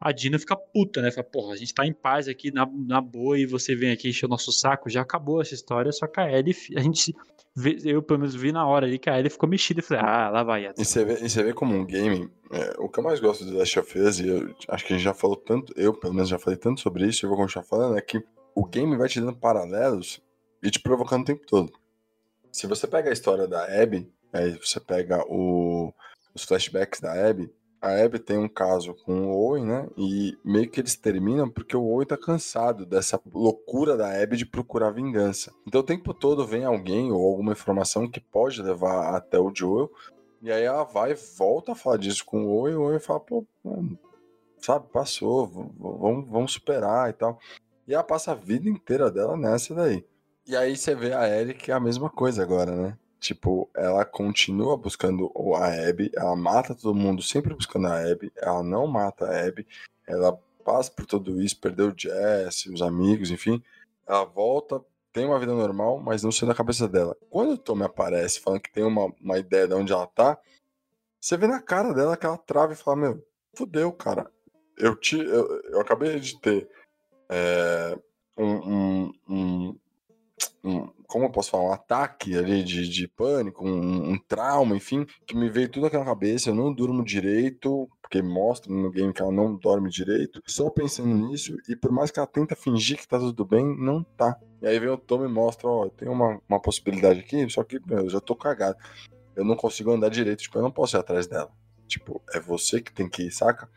[0.00, 1.10] A Dina fica puta, né?
[1.12, 4.08] Fala, porra, a gente tá em paz aqui, na, na boa, e você vem aqui
[4.08, 4.90] encher o nosso saco.
[4.90, 7.14] Já acabou essa história, só que a Ellie, a gente,
[7.84, 9.80] eu pelo menos vi na hora ali que a Ellie ficou mexida.
[9.80, 10.66] E falei, ah, lá vai.
[10.66, 13.44] E você vê, e você vê como um game, é, o que eu mais gosto
[13.44, 16.14] do Last of Us, e eu acho que a gente já falou tanto, eu pelo
[16.14, 18.22] menos já falei tanto sobre isso, eu vou continuar falando, é que
[18.54, 20.22] o game vai te dando paralelos
[20.62, 21.72] e te provocando o tempo todo.
[22.50, 25.92] Se você pega a história da Abby, aí você pega o-
[26.34, 27.50] os flashbacks da Abby,
[27.82, 29.88] a Abby tem um caso com o Owen, né?
[29.96, 34.46] E meio que eles terminam porque o Owen tá cansado dessa loucura da Abby de
[34.46, 35.52] procurar vingança.
[35.66, 39.90] Então o tempo todo vem alguém ou alguma informação que pode levar até o Joel
[40.42, 43.20] e aí ela vai volta a falar disso com o Owen, e o Owen fala,
[43.20, 43.46] pô,
[44.58, 47.38] sabe, passou, vamos, vamos superar e tal.
[47.86, 50.04] E ela passa a vida inteira dela nessa daí.
[50.44, 52.98] E aí você vê a que é a mesma coisa agora, né?
[53.22, 58.64] Tipo, ela continua buscando a Abby, ela mata todo mundo sempre buscando a Abby, ela
[58.64, 59.64] não mata a Abby,
[60.04, 63.62] ela passa por tudo isso, perdeu o Jesse, os amigos, enfim.
[64.08, 67.16] Ela volta, tem uma vida normal, mas não sei da cabeça dela.
[67.30, 70.36] Quando o Tommy aparece falando que tem uma, uma ideia de onde ela tá,
[71.20, 73.24] você vê na cara dela que ela trava e fala, meu,
[73.56, 74.28] fudeu, cara.
[74.76, 76.68] Eu, te, eu, eu acabei de ter
[77.28, 77.96] é,
[78.36, 79.78] um, um, um,
[80.64, 81.64] um- Como eu posso falar?
[81.64, 85.96] Um ataque ali de, de pânico, um, um trauma, enfim, que me veio tudo aqui
[85.98, 86.50] na cabeça.
[86.50, 90.42] Eu não durmo direito, porque mostra no game que ela não dorme direito.
[90.46, 94.02] Só pensando nisso, e por mais que ela tenta fingir que tá tudo bem, não
[94.02, 94.38] tá.
[94.62, 97.78] E aí vem o Tom e mostra: ó, tem uma, uma possibilidade aqui, só que
[97.86, 98.76] meu, eu já tô cagado.
[99.36, 101.50] Eu não consigo andar direito, tipo, eu não posso ir atrás dela.
[101.86, 103.68] Tipo, é você que tem que ir, saca?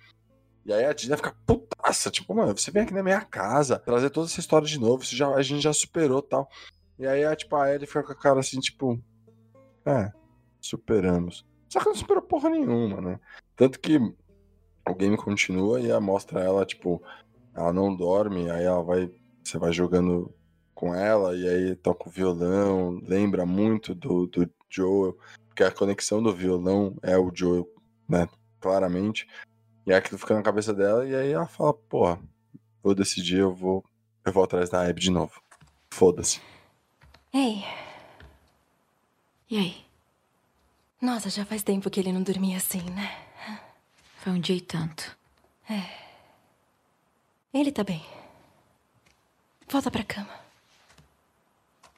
[0.65, 4.09] E aí a Dina fica putaça, tipo, mano, você vem aqui na minha casa, trazer
[4.09, 6.49] toda essa história de novo, isso já, a gente já superou tal.
[6.97, 8.99] E aí, a, tipo, a Ellie fica com a cara assim, tipo,
[9.85, 10.11] é,
[10.59, 11.45] superamos.
[11.69, 13.19] Só que não superou porra nenhuma, né?
[13.55, 13.97] Tanto que
[14.87, 17.01] o game continua e a mostra ela, tipo,
[17.53, 19.11] ela não dorme, aí ela vai,
[19.43, 20.33] você vai jogando
[20.73, 25.17] com ela, e aí toca o violão, lembra muito do, do Joel,
[25.47, 27.67] porque a conexão do violão é o Joel,
[28.09, 28.27] né,
[28.59, 29.27] claramente.
[29.85, 32.19] E aí aquilo fica na cabeça dela, e aí ela fala, porra,
[32.81, 33.83] vou decidir, eu vou,
[34.25, 35.39] eu vou atrás da Abby de novo.
[35.91, 36.41] Foda-se.
[37.33, 37.63] Ei.
[39.49, 39.85] E aí?
[41.01, 43.15] Nossa, já faz tempo que ele não dormia assim, né?
[44.17, 45.15] Foi um dia e tanto.
[47.53, 48.03] Ele tá bem.
[49.69, 50.33] Volta pra cama.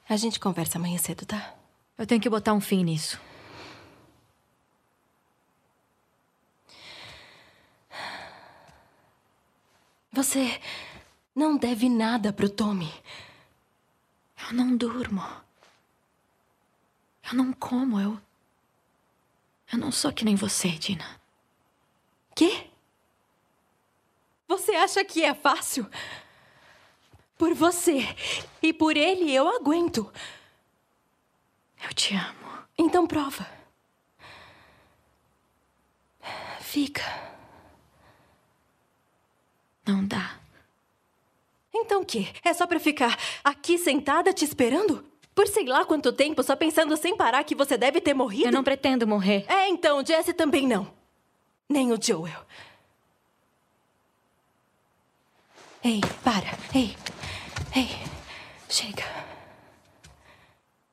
[0.08, 1.54] A gente conversa amanhã cedo, tá?
[1.96, 3.18] Eu tenho que botar um fim nisso.
[10.18, 10.60] Você
[11.32, 12.92] não deve nada pro Tommy.
[14.42, 15.22] Eu não durmo.
[17.22, 18.20] Eu não como, eu.
[19.72, 21.20] Eu não sou que nem você, Dina.
[22.34, 22.68] Quê?
[24.48, 25.88] Você acha que é fácil?
[27.36, 28.00] Por você
[28.60, 30.12] e por ele eu aguento.
[31.80, 32.64] Eu te amo.
[32.76, 33.48] Então prova.
[36.58, 37.37] Fica.
[39.88, 40.38] Não dá.
[41.74, 42.28] Então o quê?
[42.44, 45.02] É só pra ficar aqui sentada te esperando?
[45.34, 48.48] Por sei lá quanto tempo, só pensando sem parar que você deve ter morrido?
[48.48, 49.46] Eu não pretendo morrer.
[49.48, 50.92] É, então, Jesse também não.
[51.66, 52.44] Nem o Joel.
[55.82, 56.58] Ei, para.
[56.74, 56.94] Ei.
[57.74, 57.88] Ei.
[58.68, 59.04] Chega.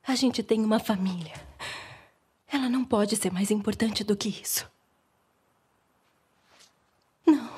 [0.07, 1.34] A gente tem uma família.
[2.49, 4.69] Ela não pode ser mais importante do que isso.
[7.26, 7.55] Não.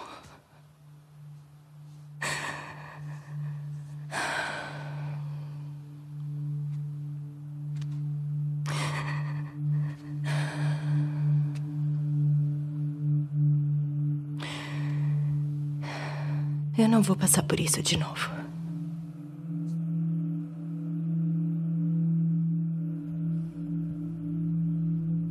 [16.97, 18.31] Não vou passar por isso de novo.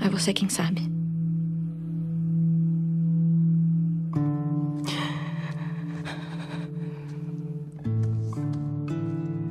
[0.01, 0.83] É você quem sabe.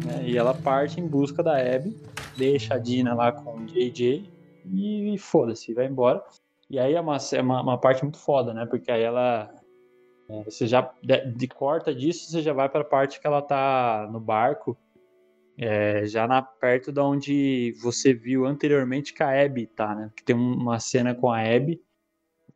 [0.05, 0.23] né?
[0.25, 1.97] E ela parte em busca da Abby,
[2.37, 4.23] deixa a Dina lá com o JJ
[4.71, 6.23] e foda-se, vai embora.
[6.69, 8.65] E aí é uma, é uma, uma parte muito foda, né?
[8.65, 9.53] Porque aí ela.
[10.29, 10.91] É, Você já.
[11.03, 14.77] De, de corta disso, você já vai pra parte que ela tá no barco.
[15.57, 20.11] é, já na, perto da onde você viu anteriormente que a Abby tá, né?
[20.15, 21.81] Que tem um- uma cena com a Abby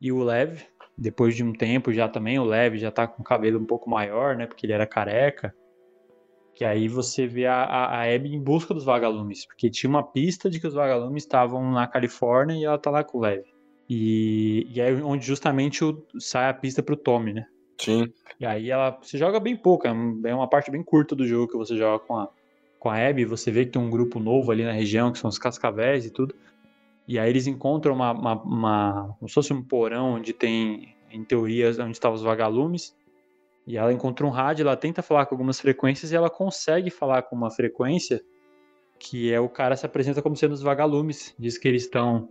[0.01, 0.59] e o Lev.
[0.97, 3.89] Depois de um tempo já também, o Lev já tá com o cabelo um pouco
[3.89, 4.45] maior, né?
[4.47, 5.55] Porque ele era careca.
[6.53, 9.45] Que aí você vê a, a, a Abby em busca dos vagalumes.
[9.45, 13.01] Porque tinha uma pista de que os vagalumes estavam na Califórnia e ela tá lá
[13.01, 13.45] com o Lev.
[13.89, 17.45] E, e aí onde justamente o- sai a pista pro Tommy, né?
[17.79, 18.11] Sim.
[18.39, 21.51] E aí ela você joga bem pouco, é é uma parte bem curta do jogo
[21.51, 22.29] que você joga com a,
[22.79, 23.25] com a Abby.
[23.25, 26.11] Você vê que tem um grupo novo ali na região, que são os cascavéis e
[26.11, 26.35] tudo.
[27.07, 31.23] E aí eles encontram uma, uma, uma- como se fosse um porão onde tem, em
[31.23, 32.95] teoria, onde estavam os vagalumes.
[33.65, 37.23] E ela encontra um rádio, ela tenta falar com algumas frequências e ela consegue falar
[37.23, 38.21] com uma frequência
[38.99, 41.33] que é o cara se apresenta como sendo os vagalumes.
[41.39, 42.29] Diz que eles estão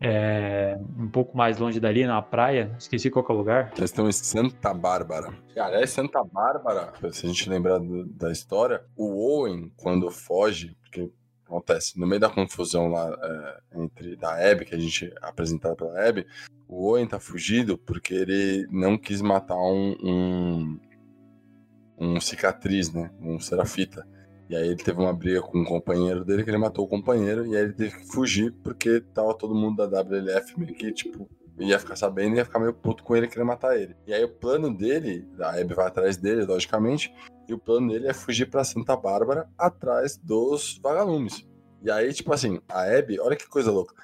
[0.00, 2.74] é, um pouco mais longe dali, na praia.
[2.78, 3.72] Esqueci qual é o lugar.
[3.76, 5.32] Eles estão em Santa Bárbara.
[5.54, 10.76] Cara, é Santa Bárbara, se a gente lembrar do- da história, o Owen, quando foge,
[10.82, 11.10] porque
[11.46, 15.76] acontece, no meio da confusão lá é, entre da Abby, que a gente é apresentado
[15.76, 16.26] pela Abby,
[16.68, 20.80] o Owen tá fugido porque ele não quis matar um, um,
[21.98, 23.10] um cicatriz, né?
[23.20, 24.06] Um serafita.
[24.48, 27.46] E aí ele teve uma briga com um companheiro dele que ele matou o companheiro
[27.46, 31.28] e aí ele teve que fugir porque tava todo mundo da WLF meio que, tipo,
[31.58, 33.96] ia ficar sabendo e ia ficar meio puto com ele querer matar ele.
[34.06, 37.12] E aí o plano dele, a Abby vai atrás dele, logicamente,
[37.48, 41.46] e o plano dele é fugir pra Santa Bárbara atrás dos vagalumes.
[41.82, 43.94] E aí, tipo assim, a Abby, olha que coisa louca.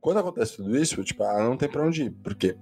[0.00, 2.10] Quando acontece tudo isso, tipo, ela não tem pra onde ir.
[2.10, 2.56] Por quê?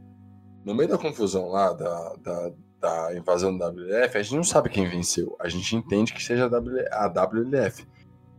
[0.64, 4.70] No meio da confusão lá, da, da, da invasão da WLF, a gente não sabe
[4.70, 5.36] quem venceu.
[5.40, 7.86] A gente entende que seja a, WLF.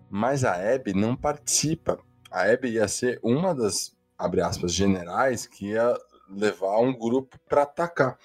[0.09, 1.99] Mas a Abby não participa.
[2.31, 5.93] A Abby ia ser uma das, abre aspas, generais que ia
[6.29, 8.17] levar um grupo pra atacar.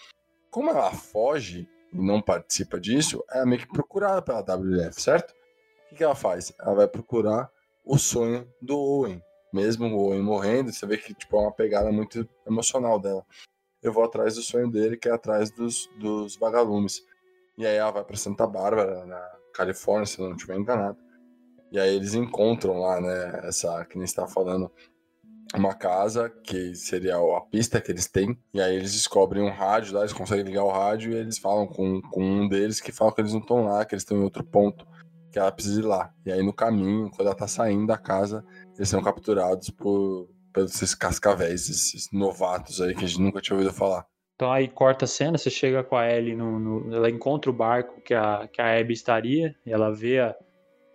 [0.50, 5.32] Como ela foge e não participa disso, ela é meio que procurada pela WLF, certo?
[5.32, 6.52] O que, que ela faz?
[6.60, 7.50] Ela vai procurar
[7.84, 9.22] o sonho do Owen.
[9.52, 13.24] Mesmo o Owen morrendo, você vê que tipo, é uma pegada muito emocional dela.
[13.85, 17.05] Eu vou atrás do sonho dele, que é atrás dos, dos vagalumes.
[17.56, 20.97] E aí ela vai pra Santa Bárbara, na Califórnia, se eu não estiver enganado.
[21.70, 24.70] E aí eles encontram lá, né, essa, que nem está falando,
[25.55, 28.39] uma casa que seria a pista que eles têm.
[28.55, 31.66] E aí eles descobrem um rádio lá, eles conseguem ligar o rádio e eles falam
[31.66, 34.23] com, com um deles que fala que eles não estão lá, que eles estão em
[34.23, 34.86] outro ponto,
[35.31, 36.12] que ela precisa ir lá.
[36.24, 38.44] E aí no caminho, quando ela tá saindo da casa,
[38.77, 43.56] eles são capturados por, pelos esses cascavéis, esses novatos aí que a gente nunca tinha
[43.56, 44.06] ouvido falar.
[44.36, 47.55] Então aí corta a cena, você chega com a Ellie no, no- ela encontra o
[47.55, 50.35] barco que a, que a Abby estaria, ela vê a-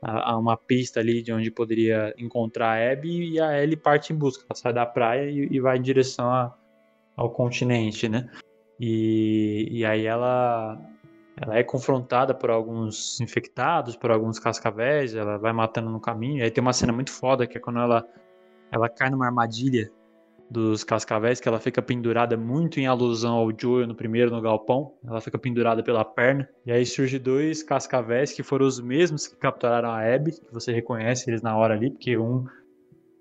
[0.02, 4.16] a uma pista ali de onde poderia encontrar a Abby e a Ellie parte em
[4.16, 6.56] busca, ela sai da praia e, e vai em direção a-
[7.18, 8.30] ao continente, né?
[8.80, 10.80] E, e aí ela
[11.42, 16.40] ela é confrontada por alguns infectados, por alguns cascavéis, ela vai matando no caminho.
[16.40, 18.06] E aí tem uma cena muito foda que é quando ela
[18.72, 19.92] ela cai numa armadilha
[20.50, 24.94] dos cascavéis, que ela fica pendurada muito em alusão ao Joel no primeiro no galpão.
[25.06, 26.50] Ela fica pendurada pela perna.
[26.66, 30.72] E aí surge dois cascavéis que foram os mesmos que capturaram a Abby, que você
[30.74, 32.46] reconhece eles na hora ali, porque um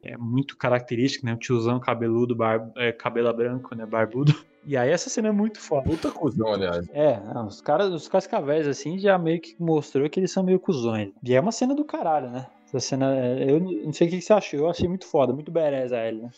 [0.02, 1.34] é muito característico, né?
[1.34, 2.70] O tiozão cabeludo, bar...
[2.76, 3.84] é, cabelo branco, né?
[3.84, 4.34] Barbudo.
[4.64, 5.88] E aí essa cena é muito foda.
[5.88, 6.86] Puta cuzão, aliás.
[6.92, 10.60] É, não, os caras, os cascavéis, assim, já meio que mostrou que eles são meio
[10.60, 11.10] cuzões.
[11.22, 12.46] E é uma cena do caralho, né?
[12.68, 15.50] Essa cena, é, eu não sei o que você achou, eu achei muito foda, muito
[15.50, 16.30] badass a Ellie, né?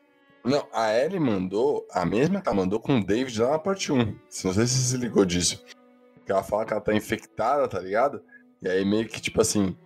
[0.45, 3.93] Não, a Ellie mandou a mesma que ela mandou com o David lá na parte
[3.93, 3.97] 1.
[3.97, 5.63] Não sei se você se ligou disso.
[6.25, 8.23] Que ela fala que ela tá infectada, tá ligado?
[8.63, 9.77] E aí meio que, tipo assim,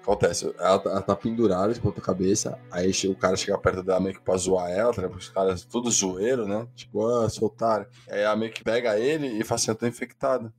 [0.00, 4.00] acontece, ela, tá- ela tá pendurada de ponta cabeça, aí o cara chega perto dela
[4.00, 6.66] meio que pra zoar ela, tá, os caras tudo zoeiro, né?
[6.74, 7.86] Tipo, ah, otário.
[8.08, 10.52] Aí ela meio que pega ele e fala assim, eu tô infectada.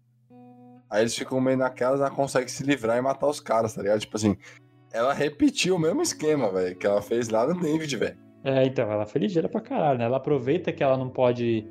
[0.90, 4.02] Aí eles ficam meio naquelas, ela consegue se livrar e matar os caras, tá ligado?
[4.02, 4.38] Tipo assim,
[4.94, 8.18] ela repetiu o mesmo esquema, velho, que ela fez lá no David, velho.
[8.44, 10.06] É, então, ela foi ligeira pra caralho, né?
[10.06, 11.68] Ela aproveita que ela não pode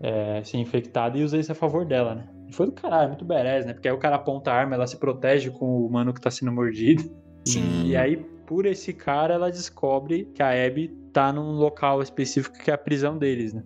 [0.00, 2.28] é, ser infectada e usa isso a favor dela, né?
[2.48, 3.72] E foi do caralho, muito berés, né?
[3.72, 6.30] Porque aí o cara aponta a arma, ela se protege com o mano que tá
[6.30, 7.10] sendo mordido.
[7.46, 7.86] Sim.
[7.86, 8.16] E aí,
[8.46, 12.78] por esse cara, ela descobre que a Abby tá num local específico que é a
[12.78, 13.62] prisão deles, né?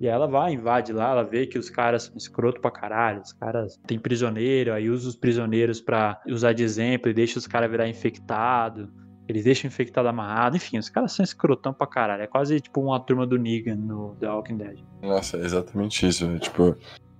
[0.00, 3.32] E ela vai, invade lá, ela vê que os caras são escroto pra caralho, os
[3.32, 7.70] caras têm prisioneiro, aí usa os prisioneiros pra usar de exemplo e deixa os caras
[7.70, 8.92] virar infectado.
[9.28, 12.22] Eles deixam infectado amarrado, enfim, os caras são escrotão pra caralho.
[12.22, 14.78] É quase tipo uma turma do Negan no The Walking Dead.
[15.02, 16.38] Nossa, é exatamente isso, velho.
[16.38, 16.76] Tipo,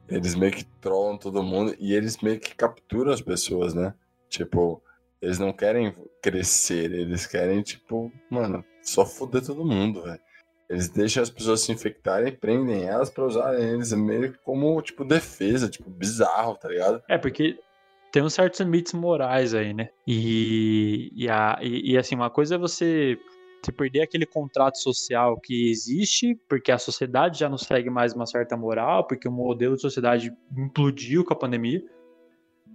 [0.09, 3.93] eles meio que trollam todo mundo e eles meio que capturam as pessoas, né?
[4.31, 4.83] Tipo,
[5.21, 5.93] eles não querem
[6.23, 10.21] crescer, eles querem, tipo, mano, só foder todo mundo, velho.
[10.69, 15.69] Eles deixam as pessoas se infectarem prendem elas pra usarem eles meio como, tipo, defesa,
[15.69, 17.03] tipo, bizarro, tá ligado?
[17.09, 17.59] É, porque
[18.13, 19.89] tem uns certos limites morais aí, né?
[20.07, 23.19] E, e, a, e, e, assim, uma coisa é você,
[23.63, 28.27] você perder aquele contrato social que existe, porque a sociedade já não segue mais uma
[28.27, 31.83] certa moral, porque o modelo de sociedade implodiu com a pandemia.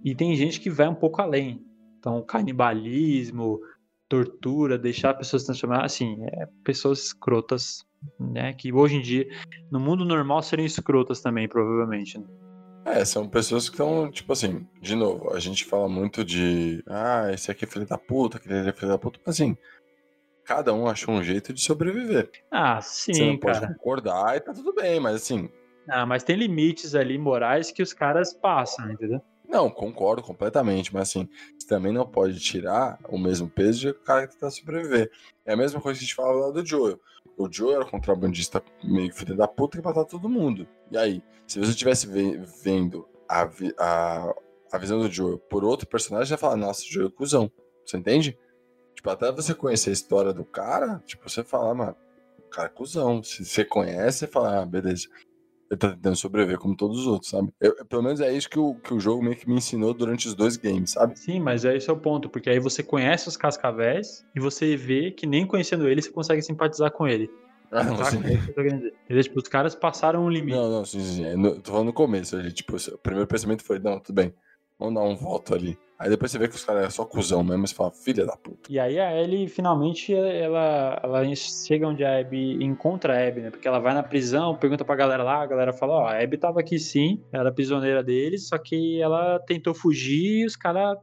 [0.04, 1.64] E tem gente que vai um pouco além.
[1.98, 3.60] Então, canibalismo,
[4.14, 7.84] tortura, deixar pessoas se transformar, assim, é pessoas escrotas,
[8.20, 8.52] né?
[8.52, 9.26] Que hoje em dia,
[9.70, 12.18] no mundo normal, seriam escrotas também, provavelmente.
[12.18, 12.24] Né?
[12.84, 17.30] É, são pessoas que estão, tipo assim, de novo, a gente fala muito de, ah,
[17.32, 19.56] esse aqui é filho da puta, aquele ali é filho da puta, mas assim,
[20.44, 22.30] cada um achou um jeito de sobreviver.
[22.52, 23.72] Ah, Você sim, não pode cara.
[23.72, 25.48] concordar e tá tudo bem, mas assim,
[25.88, 29.20] Ah, mas tem limites ali morais que os caras passam, entendeu?
[29.48, 34.26] Não, concordo completamente, mas assim, você também não pode tirar o mesmo peso de cara
[34.26, 35.10] que tá sobreviver.
[35.44, 36.98] É a mesma coisa que a gente falava lá do Joel.
[37.36, 40.66] O Joel era contrabandista meio filho da puta que matava todo mundo.
[40.90, 43.48] E aí, se você estivesse ve- vendo a,
[43.78, 44.34] a,
[44.72, 47.50] a visão do Joel por outro personagem, você ia falar, nossa, Joel é cuzão.
[47.84, 48.38] Você entende?
[48.94, 51.96] Tipo, até você conhecer a história do cara, tipo, você fala, mano,
[52.38, 53.22] o cara é cuzão.
[53.22, 55.08] Se você conhece, você fala, ah, beleza.
[55.70, 57.52] Ele tá tentando sobreviver como todos os outros, sabe?
[57.60, 60.28] Eu- pelo menos é isso que o, que o jogo meio que me ensinou durante
[60.28, 61.18] os dois games, sabe?
[61.18, 64.76] Sim, mas é esse é o ponto, porque aí você conhece os cascavéis e você
[64.76, 67.28] vê que nem conhecendo ele você consegue simpatizar com ele.
[67.72, 68.10] Ah, não, Saca?
[68.10, 68.22] sim.
[68.24, 68.34] É.
[68.34, 69.22] Entendeu?
[69.22, 70.56] Tipo, os caras passaram um limite.
[70.56, 71.24] Não, não, sim, sim.
[71.24, 71.36] sim.
[71.36, 74.32] No- tô falando no começo, ali, tipo, o primeiro pensamento foi, não, tudo bem,
[74.78, 75.78] vamos dar um voto ali.
[75.98, 78.36] Aí depois você vê que os caras é só cuzão mesmo, você fala, filha da
[78.36, 78.70] puta.
[78.70, 83.50] E aí a Ellie finalmente ela, ela chega onde a Abby encontra a Abby, né?
[83.50, 86.36] Porque ela vai na prisão, pergunta pra galera lá, a galera fala, ó, a Abby
[86.36, 90.98] tava aqui sim, era prisioneira deles, só que ela tentou fugir e os caras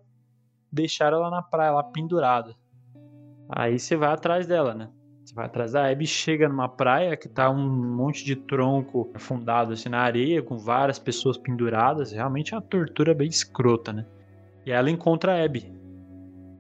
[0.72, 2.56] deixaram ela na praia, lá pendurada.
[3.50, 4.90] Aí você vai atrás dela, né?
[5.32, 9.72] Você vai atrás da Abby, chega numa praia que tá um monte de tronco afundado
[9.72, 12.12] assim na areia, com várias pessoas penduradas.
[12.12, 14.06] Realmente é uma tortura bem escrota, né?
[14.66, 15.74] E ela encontra a Abby.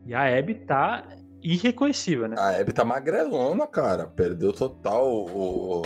[0.06, 1.03] E a Abby tá
[1.43, 2.38] irreconhecível, né?
[2.39, 4.07] A Abby tá magrelona, cara.
[4.07, 5.85] Perdeu total o- o-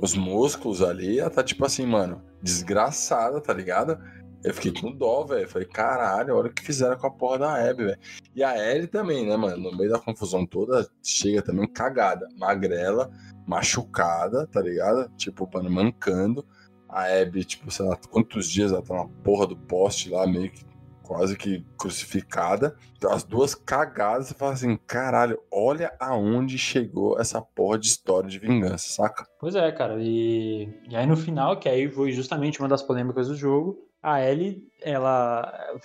[0.00, 1.18] os músculos ali.
[1.18, 3.98] Ela tá tipo assim, mano, desgraçada, tá ligado?
[4.44, 5.48] Eu fiquei com dó, velho.
[5.48, 7.98] Falei, caralho, olha o que fizeram com a porra da Abby, velho.
[8.34, 9.56] E a Ellie também, né, mano?
[9.70, 12.28] No meio da confusão toda, chega também cagada.
[12.36, 13.10] Magrela,
[13.46, 15.08] machucada, tá ligado?
[15.16, 16.44] Tipo, mano, mancando.
[16.88, 20.50] A Abby, tipo, sei lá, quantos dias ela tá na porra do poste lá, meio
[20.50, 20.64] que
[21.02, 22.76] quase que crucificada.
[22.96, 28.28] Então, as duas cagadas, você fala assim, caralho, olha aonde chegou essa porra de história
[28.28, 29.26] de vingança, saca?
[29.38, 29.96] Pois é, cara.
[30.00, 34.20] E, e aí no final, que aí foi justamente uma das polêmicas do jogo, a
[34.20, 35.78] Ellie, ela,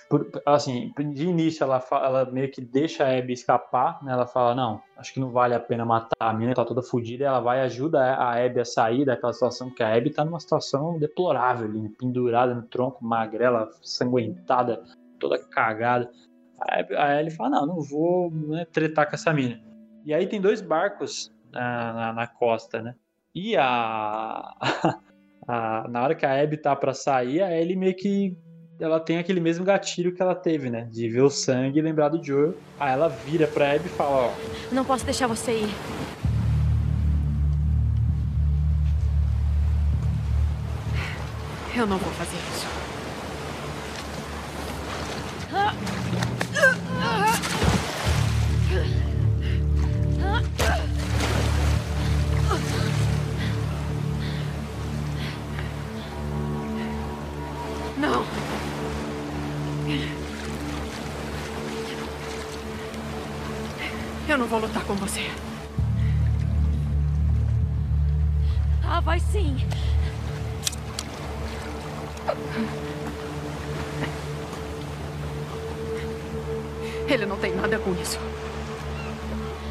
[0.44, 4.12] assim, de início ela, ela meio que deixa a Abby escapar, né?
[4.12, 7.24] Ela fala, não, acho que não vale a pena matar a menina, tá toda fodida.
[7.24, 10.40] Ela vai e ajuda a Abby a sair daquela situação, que a Abby tá numa
[10.40, 14.82] situação deplorável ali, né, pendurada no tronco, magrela, sanguentada,
[15.20, 16.10] toda cagada.
[16.60, 19.60] A, Abby, a Ellie fala, não, não vou né, tretar com essa mina.
[20.04, 22.96] E aí tem dois barcos na, na, na costa, né?
[23.32, 24.56] E a,
[25.48, 28.36] a- na hora que a Abby tá pra sair, a Ellie meio que
[28.78, 30.86] ela tem aquele mesmo gatilho que ela teve, né?
[30.92, 32.54] De ver o sangue e lembrar do Joel.
[32.78, 34.32] Aí ela vira pra Abby e fala, ó,
[34.70, 35.68] Não posso deixar você ir.
[41.76, 42.66] Eu não vou fazer isso.
[45.52, 45.97] Não.
[64.28, 65.30] Eu não vou lutar com você.
[68.84, 69.56] Ah, vai sim.
[77.08, 78.20] Ele não tem nada com isso.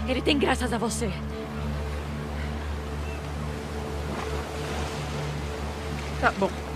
[0.08, 1.12] Ele tem graças a você.
[6.20, 6.67] Tá bom.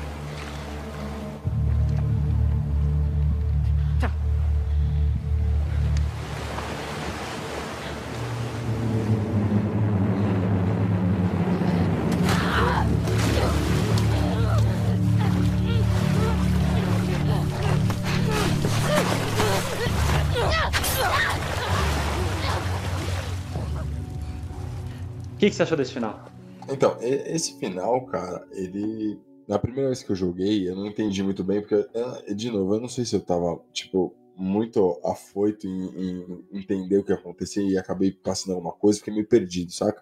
[25.51, 26.25] Que, você achou desse final?
[26.69, 29.19] Então, esse final, cara, ele.
[29.47, 32.75] Na primeira vez que eu joguei, eu não entendi muito bem, porque, eh, de novo,
[32.75, 37.61] eu não sei se eu tava, tipo, muito afoito em, em entender o que acontecia
[37.63, 40.01] e acabei passando alguma coisa, fiquei meio perdido, saca?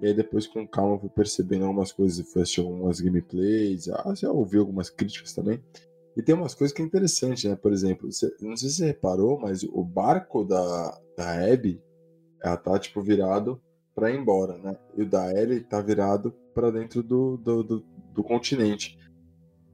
[0.00, 4.30] E aí depois, com calma, fui percebendo algumas coisas, fui assistir algumas gameplays, ah, já
[4.30, 5.62] ouvi algumas críticas também.
[6.16, 7.56] E tem umas coisas que é interessante, né?
[7.56, 11.80] Por exemplo, você- não sei se você reparou, mas o barco da, da Abby,
[12.42, 13.60] ela tá, tipo, virado
[13.94, 14.76] pra ir embora, né?
[14.96, 18.98] E o da Ellie tá virado pra dentro do, do, do, do continente.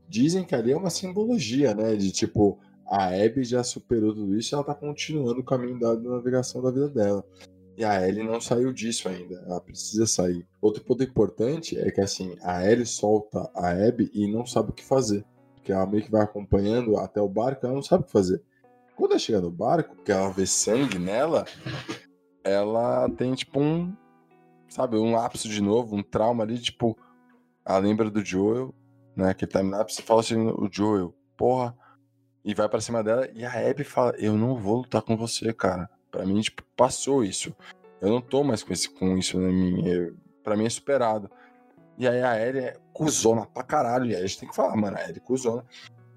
[0.08, 1.94] Dizem que ali é uma simbologia, né?
[1.96, 5.94] De tipo, a Abby já superou tudo isso e ela tá continuando o caminho da
[5.94, 7.24] da navegação da vida dela.
[7.76, 9.42] E a Ellie não saiu disso ainda.
[9.46, 10.46] Ela precisa sair.
[10.60, 14.74] Outro ponto importante é que assim, a Ellie solta a Abby e não sabe o
[14.74, 15.24] que fazer.
[15.54, 18.42] Porque ela meio que vai acompanhando até o barco, ela não sabe o que fazer.
[18.96, 21.46] Quando ela chega no barco, que ela vê sangue nela,
[22.44, 23.94] ela tem tipo um,
[24.70, 26.96] sabe, um lapso de novo, um trauma ali, tipo,
[27.66, 28.74] ela lembra do Joel,
[29.14, 31.76] né, que time lapse, fala assim, o Joel, porra,
[32.44, 35.52] e vai pra cima dela, e a Abby fala, eu não vou lutar com você,
[35.52, 35.90] cara.
[36.10, 37.54] Pra mim, tipo, passou isso.
[38.00, 41.30] Eu não tô mais com, esse, com isso na minha, eu- pra mim é superado.
[41.98, 44.74] E aí a Ellie é cuzona pra caralho, e aí a gente tem que falar,
[44.74, 45.64] mano, a Ellie cuzona.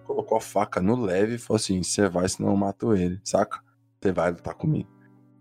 [0.05, 3.61] Colocou a faca no leve e falou assim, você vai, senão eu mato ele, saca?
[4.01, 4.89] Você vai lutar comigo.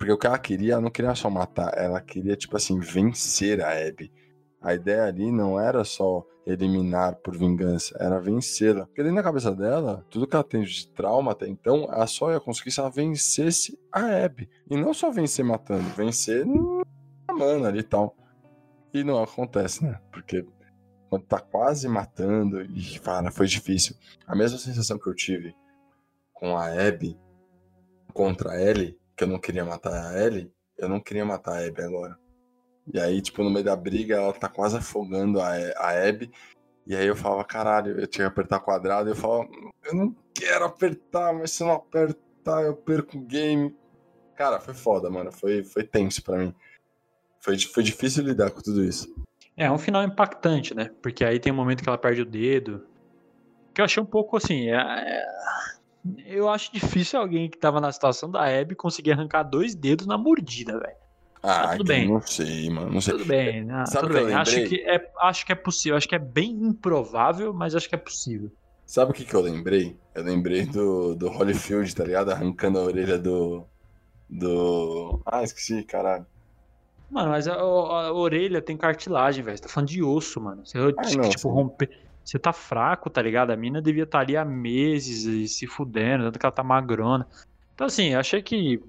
[0.02, 3.62] Porque o que ela queria, ela não queria só matar, ela queria, tipo assim, vencer
[3.62, 4.12] a Abby.
[4.60, 8.86] A ideia ali não era só eliminar por vingança, era vencê-la.
[8.86, 12.32] Porque dentro da cabeça dela, tudo que ela tem de trauma até então, ela só
[12.32, 14.50] ia conseguir se ela vencesse a Abby.
[14.68, 16.44] E não só vencer matando, vencer
[17.28, 18.16] amando ali e tal.
[18.92, 20.00] E não acontece, né?
[20.10, 20.44] Porque
[21.08, 23.94] quando tá quase matando, e cara, foi difícil.
[24.26, 25.54] A mesma sensação que eu tive
[26.32, 27.16] com a Abby
[28.12, 31.64] contra a Ellie, que eu não queria matar a Ellie, eu não queria matar a
[31.64, 32.18] Abby agora.
[32.92, 36.32] E aí, tipo, no meio da briga, ela tá quase afogando a, a Abby.
[36.84, 39.08] E aí eu falava, caralho, eu tinha que apertar quadrado.
[39.08, 39.48] E eu falava,
[39.84, 43.72] eu não quero apertar, mas se eu não apertar, eu perco o game.
[44.34, 45.30] Cara, foi foda, mano.
[45.30, 46.52] Foi, foi tenso pra mim.
[47.40, 49.14] Foi, foi difícil lidar com tudo isso.
[49.56, 50.90] É, é um final impactante, né?
[51.00, 52.84] Porque aí tem um momento que ela perde o dedo.
[53.72, 54.68] Que eu achei um pouco assim.
[54.68, 55.26] é- é-
[56.26, 60.18] Eu acho difícil alguém que tava na situação da Abby conseguir arrancar dois dedos na
[60.18, 60.96] mordida, velho.
[61.42, 62.08] Ah, tudo eu bem.
[62.08, 62.90] Não sei, mano.
[62.92, 63.14] Não sei.
[63.14, 63.84] Tudo bem, né?
[63.86, 64.34] Sabe tudo que eu bem.
[64.34, 64.68] Acho lembrei?
[64.78, 65.96] que, é, acho que é possível.
[65.96, 68.50] Acho que é bem improvável, mas acho que é possível.
[68.86, 69.96] Sabe o que, que eu lembrei?
[70.14, 72.30] Eu lembrei do, do Holyfield, tá ligado?
[72.30, 73.64] Arrancando a orelha do.
[74.28, 75.20] Do.
[75.26, 76.26] Ah, esqueci, caralho.
[77.10, 77.58] Mano, mas a, a-
[78.08, 79.56] a orelha tem cartilagem, velho.
[79.56, 80.64] Você tá falando de osso, mano.
[80.64, 80.82] Você, Ah,
[81.16, 81.48] não, tipo, sim.
[81.48, 81.90] romper.
[82.24, 83.50] Você tá fraco, tá ligado?
[83.50, 87.26] A mina devia estar ali há meses e se fudendo, tanto que ela tá magrona.
[87.74, 88.82] Então, assim, eu achei que.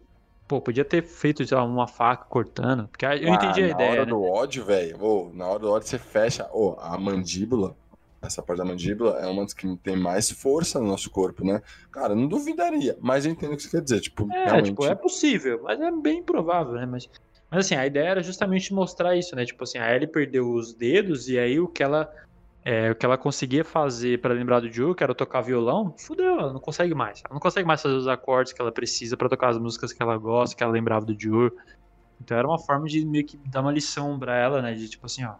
[0.47, 2.87] Pô, podia ter feito lá, uma faca cortando.
[2.89, 3.91] Porque eu entendi Ah, a na ideia.
[3.91, 4.09] hora né?
[4.11, 5.01] do ódio, velho.
[5.03, 6.47] ô, na hora do ódio você fecha.
[6.51, 7.75] Ô, a mandíbula.
[8.21, 11.61] Essa parte da mandíbula é uma das que tem mais força no nosso corpo, né?
[11.91, 12.97] Cara, não duvidaria.
[13.01, 13.99] Mas eu entendo o que você quer dizer.
[14.01, 14.67] Tipo, É, realmente.
[14.67, 16.85] tipo, é possível, mas é bem improvável, né?
[16.85, 17.09] Mas,
[17.51, 19.45] mas assim, a ideia era justamente mostrar isso, né?
[19.45, 22.09] Tipo assim, a Ellie perdeu os dedos e aí o que ela,
[22.65, 26.39] é, o que ela conseguia fazer pra lembrar do Joe, que era tocar violão, fudeu,
[26.39, 27.21] ela não consegue mais.
[27.25, 30.01] Ela não consegue mais fazer os acordes que ela precisa pra tocar as músicas que
[30.01, 31.51] ela gosta, que ela lembrava do Joe.
[32.21, 34.73] Então era uma forma de meio que dar uma lição pra ela, né?
[34.73, 35.33] De tipo assim, ó,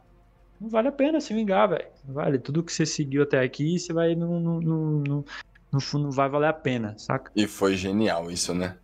[0.60, 1.88] não vale a pena se vingar, velho.
[2.06, 2.40] Vale.
[2.40, 5.24] Tudo que você seguiu até aqui, você vai não, não, não,
[5.72, 7.32] não, não vai valer a pena, saca?
[7.36, 8.78] E foi genial isso, né?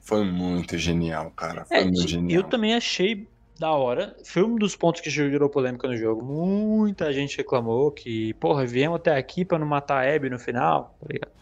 [0.00, 1.66] Foi muito genial, cara.
[1.66, 2.40] Foi É, muito genial.
[2.42, 3.28] eu também achei
[3.58, 4.16] da hora.
[4.24, 6.24] Foi um dos pontos que gerou polêmica no jogo.
[6.24, 10.96] Muita gente reclamou que, porra, viemos até aqui pra não matar a Abby no final,
[11.00, 11.32] tá ligado?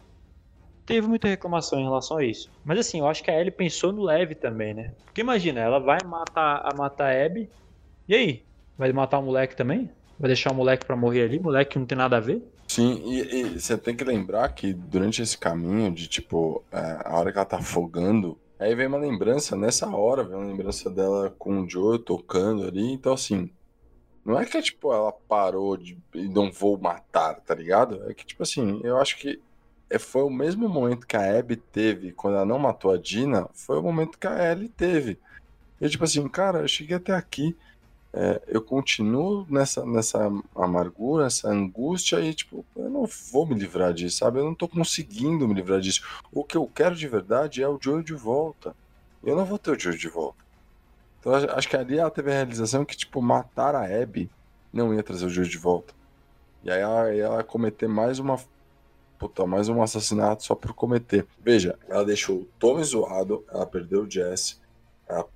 [0.87, 2.49] Teve muita reclamação em relação a isso.
[2.65, 4.93] Mas assim, eu acho que a Ellie pensou no leve também, né?
[5.05, 7.51] Porque imagina, ela vai matar a matar a Abby.
[8.09, 8.45] E aí?
[8.79, 9.91] Vai matar o moleque também?
[10.19, 11.41] Vai deixar o moleque pra morrer ali?
[11.41, 12.41] Moleque que não tem nada a ver?
[12.69, 17.17] Sim, e, e você tem que lembrar que durante esse caminho de, tipo, é, a
[17.17, 21.35] hora que ela tá afogando Aí vem uma lembrança, nessa hora, vem uma lembrança dela
[21.39, 22.93] com o Joe tocando ali.
[22.93, 23.51] Então, assim,
[24.25, 28.03] não é que, tipo, ela parou de e não vou matar, tá ligado?
[28.11, 29.41] É que, tipo assim, eu acho que
[29.89, 33.49] é, foi o mesmo momento que a Abby teve quando ela não matou a Dina,
[33.55, 35.19] foi o momento que a Ellie teve.
[35.81, 37.57] Eu, tipo assim, cara, eu cheguei até aqui,
[38.19, 43.93] é, eu continuo nessa, nessa amargura, nessa angústia e, tipo, eu não vou me livrar
[43.93, 44.39] disso, sabe?
[44.39, 46.03] Eu não tô conseguindo me livrar disso.
[46.33, 48.75] O que eu quero de verdade é o Joel de volta.
[49.23, 50.39] Eu não vou ter o Joel de volta.
[51.21, 54.31] Então, acho que ali ela teve a realização que, tipo, matar a Abby
[54.73, 55.93] não ia trazer o Joel de volta.
[56.65, 58.41] E aí ela ia cometer mais uma.
[59.19, 61.27] Puta, mais um assassinato só por cometer.
[61.39, 64.57] Veja, ela deixou o Tommy zoado, ela perdeu o Jesse,
[65.07, 65.27] ela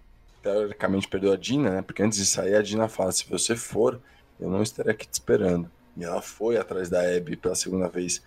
[0.42, 1.82] teoricamente perdeu a Dina, né?
[1.82, 4.00] Porque antes de sair, a Dina fala: se você for,
[4.38, 5.70] eu não estarei aqui te esperando.
[5.96, 8.22] E ela foi atrás da Abby pela segunda vez.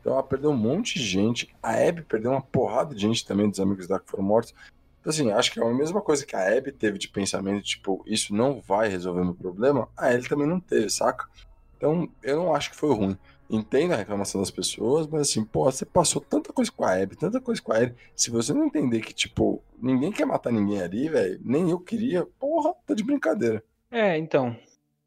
[0.00, 1.54] Então ela perdeu um monte de gente.
[1.62, 4.54] A Abby perdeu uma porrada de gente também, dos amigos dela que foram mortos.
[5.00, 8.02] Então, assim, acho que é a mesma coisa que a Abby teve de pensamento, tipo,
[8.06, 11.28] isso não vai resolver meu problema, a Ellie também não teve, saca?
[11.76, 13.18] Então, eu não acho que foi ruim.
[13.48, 17.16] Entendo a reclamação das pessoas, mas assim, pô, você passou tanta coisa com a Abby,
[17.16, 17.94] tanta coisa com a Ellie.
[18.16, 22.26] Se você não entender que, tipo, ninguém quer matar ninguém ali, velho, nem eu queria,
[22.38, 23.62] porra, tá de brincadeira.
[23.90, 24.56] É, então.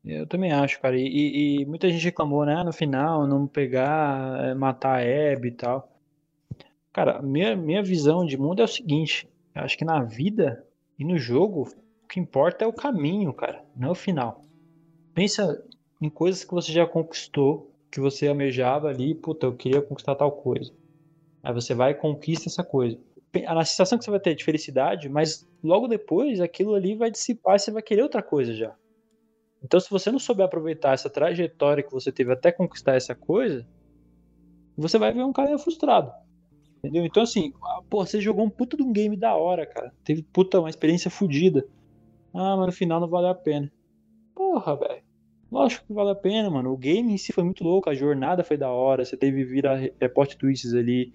[0.06, 0.98] Eu também acho, cara.
[0.98, 2.64] E, e muita gente reclamou, né?
[2.64, 5.92] No final, não pegar, é, matar a Abby e tal.
[6.94, 10.66] Cara, minha, minha visão de mundo é o seguinte: eu acho que na vida
[10.98, 11.70] e no jogo,
[12.04, 14.42] o que importa é o caminho, cara, não é o final.
[15.14, 15.64] Pensa
[16.02, 20.32] em coisas que você já conquistou, que você almejava ali, puta, eu queria conquistar tal
[20.32, 20.74] coisa.
[21.44, 22.98] Aí você vai e conquista essa coisa.
[23.46, 27.56] A sensação que você vai ter de felicidade, mas logo depois aquilo ali vai dissipar
[27.56, 28.76] e você vai querer outra coisa já.
[29.64, 33.68] Então, se você não souber aproveitar essa trajetória que você teve até conquistar essa coisa,
[34.78, 36.12] você vai ver um cara frustrado.
[36.78, 37.06] Entendeu?
[37.06, 37.52] Então, assim,
[37.90, 39.92] pô, você jogou um puta de um game da hora, cara.
[40.04, 41.68] Teve puta uma experiência fodida.
[42.34, 43.72] Ah, mas no final não valeu a pena.
[44.36, 45.07] Porra, velho.
[45.52, 46.72] Lógico que vale a pena, mano.
[46.72, 49.92] O game em si foi muito louco, a jornada foi da hora, você teve vira
[50.00, 51.14] report twists ali,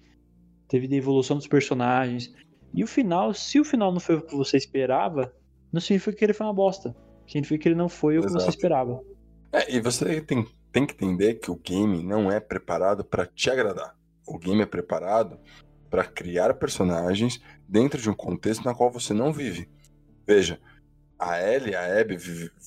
[0.67, 2.33] teve a evolução dos personagens.
[2.73, 5.31] E o final, se o final não foi o que você esperava,
[5.71, 6.95] não significa que ele foi uma bosta.
[7.27, 9.01] Significa que ele não foi o que você esperava.
[9.51, 13.49] É, e você tem, tem que entender que o game não é preparado para te
[13.49, 13.95] agradar.
[14.27, 15.37] O game é preparado
[15.89, 19.69] para criar personagens dentro de um contexto na qual você não vive.
[20.25, 20.59] Veja,
[21.17, 22.17] a Ellie e a Abby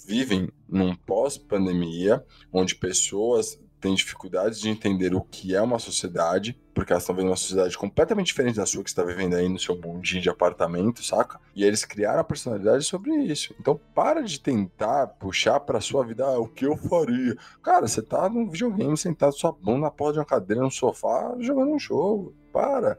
[0.07, 6.92] vivem num pós-pandemia, onde pessoas têm dificuldades de entender o que é uma sociedade, porque
[6.92, 9.76] elas estão vendo uma sociedade completamente diferente da sua que está vivendo aí no seu
[9.81, 11.39] mundinho de apartamento, saca?
[11.55, 13.55] E eles criaram a personalidade sobre isso.
[13.60, 17.36] Então para de tentar puxar para sua vida ah, o que eu faria.
[17.62, 21.36] Cara, você tá num videogame sentado sua bunda na porra de uma cadeira no sofá
[21.39, 22.34] jogando um jogo.
[22.52, 22.99] Para.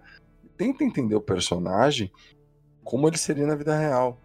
[0.56, 2.12] Tenta entender o personagem
[2.84, 4.18] como ele seria na vida real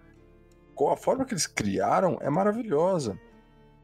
[0.91, 3.19] a forma que eles criaram é maravilhosa.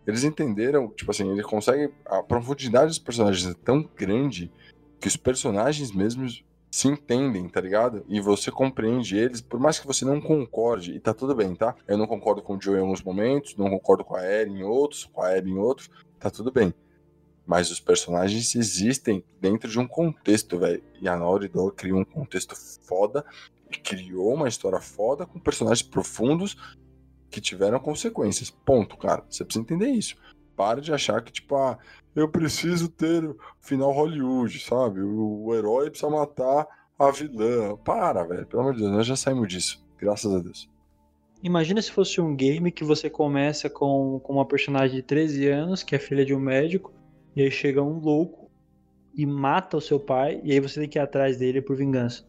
[0.07, 1.93] Eles entenderam, tipo assim, ele consegue.
[2.07, 4.51] A profundidade dos personagens é tão grande
[4.99, 8.05] que os personagens mesmos se entendem, tá ligado?
[8.09, 11.75] E você compreende eles, por mais que você não concorde, e tá tudo bem, tá?
[11.87, 14.63] Eu não concordo com o Joe em alguns momentos, não concordo com a Ellie em
[14.63, 16.73] outros, com a Abby em outros, tá tudo bem.
[17.47, 20.83] Mas os personagens existem dentro de um contexto, velho.
[21.01, 23.25] E a Naughty Dog criou um contexto foda
[23.77, 26.57] criou uma história foda com personagens profundos
[27.31, 28.51] que tiveram consequências.
[28.51, 29.25] Ponto, cara.
[29.29, 30.17] Você precisa entender isso.
[30.57, 31.79] Para de achar que, tipo, ah,
[32.15, 33.23] eu preciso ter
[33.61, 35.01] final Hollywood, sabe?
[35.01, 36.67] O, o herói precisa matar
[36.99, 37.77] a vilã.
[37.77, 38.47] Para, velho.
[38.47, 39.85] Pelo amor de Deus, nós já saímos disso.
[39.99, 40.69] Graças a Deus.
[41.43, 45.83] Imagina se fosse um game que você começa com, com uma personagem de 13 anos,
[45.85, 46.93] que é filha de um médico,
[47.37, 48.51] e aí chega um louco
[49.15, 52.27] e mata o seu pai, e aí você tem que ir atrás dele por vingança.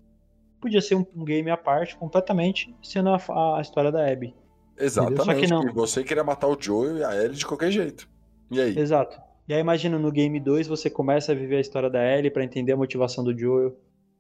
[0.62, 4.36] Podia ser um, um game à parte, completamente, sendo a, a história da Abby.
[4.80, 5.26] Exatamente.
[5.26, 5.68] Só que não.
[5.68, 8.08] E você queria matar o Joel e a Ellie de qualquer jeito.
[8.50, 8.78] E aí?
[8.78, 9.20] Exato.
[9.48, 12.44] E aí imagina no game 2 você começa a viver a história da Ellie para
[12.44, 13.76] entender a motivação do Joel.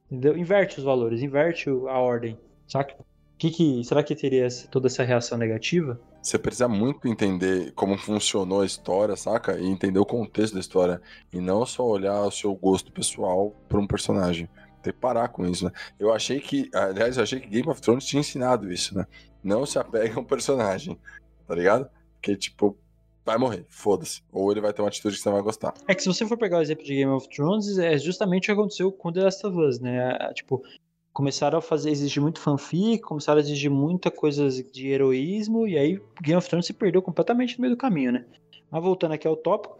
[0.07, 0.35] Entendeu?
[0.35, 2.37] Inverte os valores, inverte a ordem.
[2.67, 2.95] Saca?
[3.37, 5.99] Que que, será que teria toda essa reação negativa?
[6.21, 9.57] Você precisa muito entender como funcionou a história, saca?
[9.57, 11.01] E entender o contexto da história.
[11.31, 14.49] E não só olhar o seu gosto pessoal para um personagem.
[14.81, 15.71] Tem que parar com isso, né?
[15.99, 19.05] Eu achei que, aliás, eu achei que Game of Thrones tinha ensinado isso, né?
[19.43, 20.97] Não se apega a um personagem,
[21.45, 21.89] tá ligado?
[22.21, 22.77] Que, tipo,
[23.25, 24.21] vai morrer, foda-se.
[24.31, 25.73] Ou ele vai ter uma atitude que você não vai gostar.
[25.87, 28.45] É que se você for pegar o exemplo de Game of Thrones, é justamente o
[28.47, 30.17] que aconteceu com The Last of Us, né?
[30.33, 30.63] Tipo,
[31.11, 36.01] começaram a fazer, exigir muito fanfic, começaram a exigir muita coisa de heroísmo, e aí
[36.21, 38.25] Game of Thrones se perdeu completamente no meio do caminho, né?
[38.71, 39.79] Mas voltando aqui ao tópico,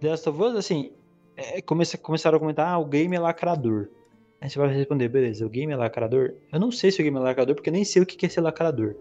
[0.00, 0.92] The Last of Us, assim,
[1.36, 3.88] é, começaram a comentar, ah, o game é lacrador.
[4.44, 6.34] Aí você vai responder, beleza, o game é lacrador?
[6.52, 8.28] Eu não sei se o game é lacrador, porque eu nem sei o que é
[8.28, 8.94] ser lacrador.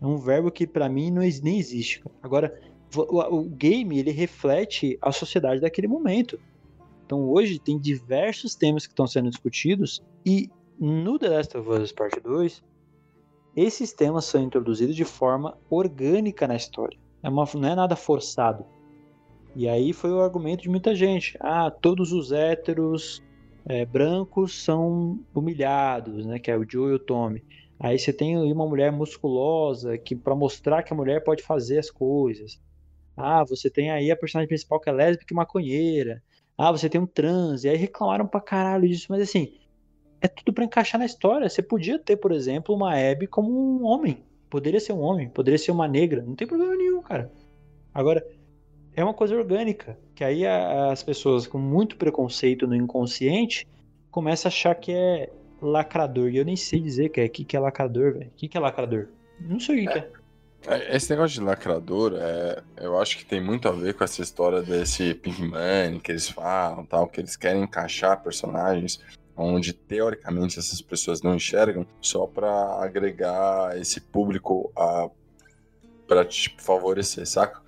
[0.00, 2.00] É um verbo que pra mim não, nem existe.
[2.22, 2.56] Agora,
[2.94, 6.38] o, o- o game, ele reflete a sociedade daquele momento.
[7.04, 11.90] Então hoje tem diversos temas que estão sendo discutidos e no The Last of Us
[11.90, 12.62] Part 2,
[13.56, 16.96] esses temas são introduzidos de forma orgânica na história.
[17.24, 18.64] É uma, não é nada forçado.
[19.56, 21.36] E aí foi o argumento de muita gente.
[21.40, 23.20] Ah, todos os héteros
[23.66, 26.38] é, brancos são humilhados, né?
[26.38, 27.42] Que é o Joe e o Tommy.
[27.78, 31.90] Aí você tem uma mulher musculosa que para mostrar que a mulher pode fazer as
[31.90, 32.60] coisas.
[33.16, 36.22] Ah, você tem aí a personagem principal que é lésbica e maconheira.
[36.56, 37.64] Ah, você tem um trans.
[37.64, 39.54] E aí reclamaram pra caralho disso, mas assim,
[40.20, 41.48] é tudo pra encaixar na história.
[41.48, 44.24] Você podia ter, por exemplo, uma Abby como um homem.
[44.48, 46.22] Poderia ser um homem, poderia ser uma negra.
[46.22, 47.30] Não tem problema nenhum, cara.
[47.92, 48.24] Agora,
[48.96, 49.98] é uma coisa orgânica.
[50.14, 53.66] Que aí as pessoas com muito preconceito no inconsciente
[54.10, 56.28] começam a achar que é lacrador.
[56.30, 57.26] E eu nem sei dizer que é.
[57.26, 58.26] O que, que é lacrador, velho?
[58.26, 59.08] O que, que é lacrador?
[59.40, 60.10] Não sei o que, que é.
[60.66, 64.22] É, Esse negócio de lacrador, é, eu acho que tem muito a ver com essa
[64.22, 69.00] história desse Pink Money que eles falam, tal, que eles querem encaixar personagens
[69.36, 75.10] onde teoricamente essas pessoas não enxergam, só pra agregar esse público a
[76.06, 77.62] para tipo, favorecer, saca?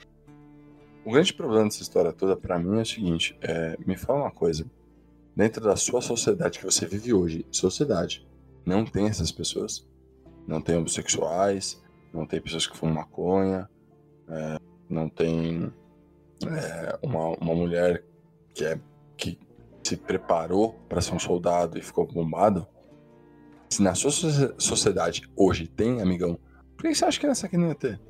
[1.07, 4.31] O grande problema dessa história toda pra mim é o seguinte, é, me fala uma
[4.33, 4.67] coisa,
[5.37, 8.27] dentro da sua sociedade que você vive hoje, sociedade,
[8.65, 9.87] não tem essas pessoas,
[10.49, 11.81] não tem homossexuais,
[12.13, 13.71] não tem pessoas que fumam maconha,
[14.29, 14.59] é,
[14.91, 15.73] não tem
[16.45, 18.03] é, uma, uma mulher
[18.53, 18.77] que, é,
[19.17, 19.39] que
[19.85, 22.67] se preparou para ser um soldado e ficou bombado.
[23.71, 26.37] Se na sua socie- sociedade hoje tem, amigão,
[26.77, 28.01] por que você acha que nessa aqui não ia ter?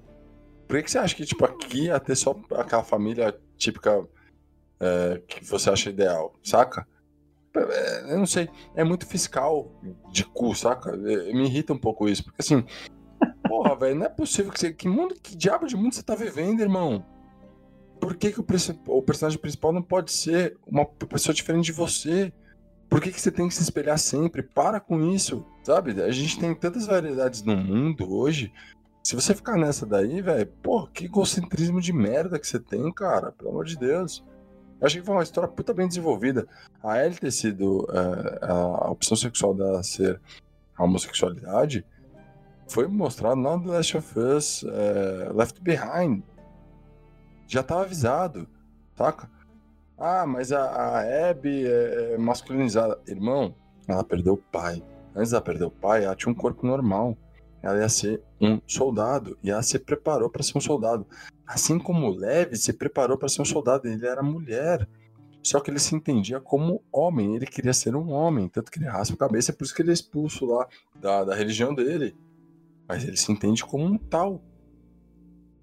[0.66, 4.06] Por que que você acha que tipo, aqui ia ter só aquela família típica
[4.80, 6.86] é, que você acha ideal, saca?
[7.56, 9.72] É, Eu não sei, é muito fiscal
[10.12, 10.90] de cu, saca?
[10.90, 12.64] É, Me irrita um pouco isso, porque assim,
[13.48, 14.72] Porra, velho, não é possível que você.
[14.72, 17.04] Que mundo, que diabo de mundo você tá vivendo, irmão?
[18.00, 18.44] Por que, que o,
[18.88, 22.32] o personagem principal não pode ser uma pessoa diferente de você?
[22.88, 24.42] Por que, que você tem que se espelhar sempre?
[24.42, 26.00] Para com isso, sabe?
[26.02, 28.52] A gente tem tantas variedades no mundo hoje.
[29.06, 33.30] Se você ficar nessa daí, velho, pô, que egocentrismo de merda que você tem, cara.
[33.30, 34.24] Pelo amor de Deus.
[34.80, 36.44] Eu achei que foi uma história puta bem desenvolvida.
[36.82, 40.20] A Ellie ter sido eh, a, opção sexual dela ser
[40.76, 41.86] a homossexualidade
[42.66, 46.24] foi mostrado no The Last of Us é, Left Behind.
[47.46, 48.48] Já tava avisado,
[48.96, 49.30] saca?
[49.96, 53.00] Ah, mas a, a Abby é, é masculinizada.
[53.06, 53.54] Irmão,
[53.86, 54.82] ela perdeu o pai.
[55.14, 57.16] Antes dela perder o pai, ela tinha um corpo normal.
[57.66, 59.38] Ela ia ser um soldado.
[59.42, 61.06] E ela se preparou para ser um soldado.
[61.46, 63.88] Assim como o Levi se preparou para ser um soldado.
[63.88, 64.88] Ele era mulher.
[65.42, 67.36] Só que ele se entendia como homem.
[67.36, 68.48] Ele queria ser um homem.
[68.48, 69.52] Tanto que ele raspa a cabeça.
[69.52, 70.66] É por isso que ele é expulso lá
[71.00, 72.14] da, da religião dele
[72.88, 74.42] mas ele se entende como um tal.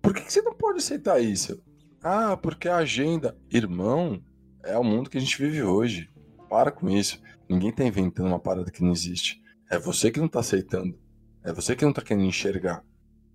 [0.02, 1.62] Por que, que você não pode aceitar isso?
[2.04, 3.38] Ah, porque a agenda.
[3.50, 4.22] Irmão,
[4.64, 6.10] é o mundo que a gente vive hoje.
[6.50, 7.22] Para com isso.
[7.50, 9.42] Ninguém tá inventando uma parada que não existe.
[9.70, 11.00] É você que não tá aceitando.
[11.44, 12.84] É você que não tá querendo enxergar.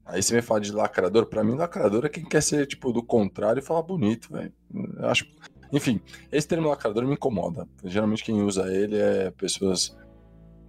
[0.04, 1.26] Aí você me fala de lacrador.
[1.26, 4.52] Pra mim, lacrador é quem quer ser, tipo, do contrário e falar bonito, velho.
[5.00, 5.26] Acho.
[5.70, 6.00] Enfim,
[6.32, 7.68] esse termo lacrador me incomoda.
[7.84, 9.94] Geralmente quem usa ele é pessoas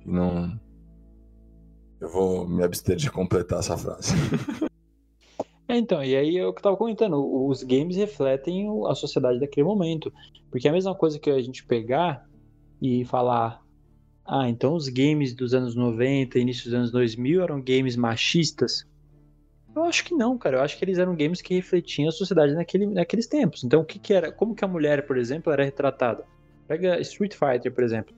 [0.02, 0.60] que não.
[2.02, 4.14] Eu vou me abster de completar essa frase.
[5.70, 9.40] É, então, e aí é o que eu tava comentando, os games refletem a sociedade
[9.40, 10.12] daquele momento.
[10.50, 12.28] Porque é a mesma coisa que a gente pegar
[12.82, 13.64] e falar,
[14.32, 18.86] ah, então os games dos anos 90, início dos anos 2000 eram games machistas.
[19.76, 20.58] Eu acho que não, cara.
[20.58, 23.64] Eu acho que eles eram games que refletiam a sociedade naquele, naqueles tempos.
[23.64, 26.26] Então, o que que era, como que a mulher, por exemplo, era retratada?
[26.68, 28.14] Pega Street Fighter, por exemplo.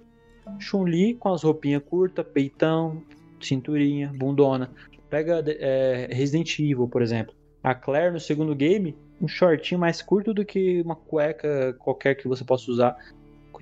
[0.60, 3.02] Chun-Li com as roupinhas curtas, peitão,
[3.40, 4.70] cinturinha, bundona.
[5.10, 7.34] Pega é, Resident Evil, por exemplo.
[7.64, 12.28] A Claire no segundo game, um shortinho mais curto do que uma cueca qualquer que
[12.28, 12.98] você possa usar.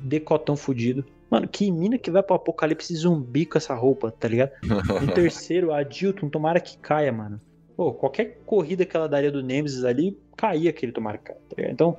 [0.01, 1.05] Decotão fudido.
[1.29, 4.51] Mano, que mina que vai pro apocalipse zumbi com essa roupa, tá ligado?
[4.63, 7.39] No terceiro, a Dilton, tomara que caia, mano.
[7.75, 11.55] Pô, qualquer corrida que ela daria do Nemesis ali, caía aquele tomara que caia, tá
[11.55, 11.73] ligado?
[11.73, 11.97] Então,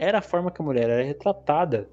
[0.00, 1.86] era a forma que a mulher era retratada.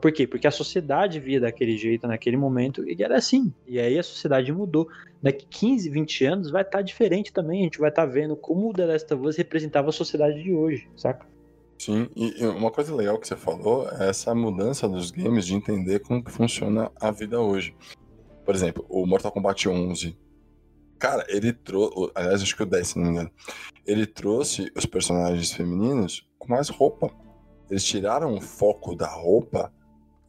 [0.00, 0.26] Por quê?
[0.26, 3.54] Porque a sociedade via daquele jeito naquele momento e era assim.
[3.68, 4.88] E aí a sociedade mudou.
[5.22, 7.60] Daqui 15, 20 anos vai estar diferente também.
[7.60, 10.52] A gente vai estar vendo como o The Last of Us representava a sociedade de
[10.52, 11.24] hoje, saca?
[11.84, 15.98] Sim, e uma coisa legal que você falou é essa mudança dos games de entender
[16.00, 17.74] como que funciona a vida hoje.
[18.44, 20.16] Por exemplo, o Mortal Kombat 11.
[20.98, 22.12] Cara, ele trouxe.
[22.14, 23.30] Aliás, acho que o 10, se não me engano.
[23.84, 27.10] Ele trouxe os personagens femininos com mais roupa.
[27.68, 29.72] Eles tiraram o foco da roupa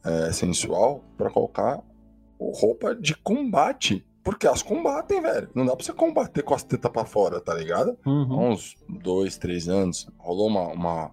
[0.04, 1.80] é, sensual para colocar
[2.40, 4.04] roupa de combate.
[4.24, 5.50] Porque elas combatem, velho.
[5.54, 7.96] Não dá pra você combater com as tetas pra fora, tá ligado?
[8.04, 8.50] Há Uhum.
[8.52, 11.10] uns dois, três anos, rolou uma, uma,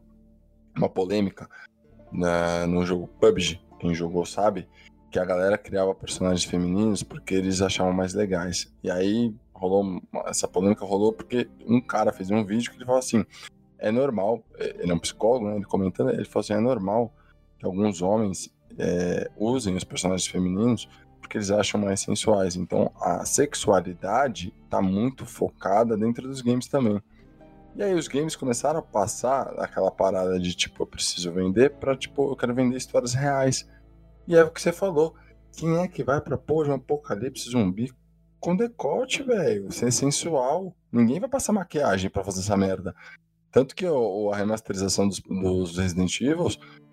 [0.75, 1.49] uma polêmica
[2.11, 3.59] na- no jogo PUBG.
[3.79, 4.67] Quem jogou sabe
[5.09, 8.71] que a galera criava personagens femininos porque eles achavam mais legais.
[8.83, 12.99] E aí rolou essa polêmica rolou porque um cara fez um vídeo que ele falou
[12.99, 13.25] assim:
[13.77, 15.55] é normal, ele é um psicólogo, né?
[15.55, 17.13] Ele comentando, ele falou assim: é normal
[17.57, 20.87] que alguns homens é, usem os personagens femininos
[21.19, 22.55] porque eles acham mais sensuais.
[22.55, 27.01] Então a sexualidade tá muito focada dentro dos games também.
[27.75, 31.95] E aí os games começaram a passar aquela parada de tipo, eu preciso vender pra
[31.95, 33.67] tipo, eu quero vender histórias reais.
[34.27, 35.15] E é o que você falou.
[35.53, 37.91] Quem é que vai pra porra de um apocalipse zumbi
[38.39, 39.71] com decote, velho?
[39.71, 40.75] Ser sensual.
[40.91, 42.93] Ninguém vai passar maquiagem pra fazer essa merda.
[43.51, 46.47] Tanto que o- a remasterização dos, dos Resident Evil,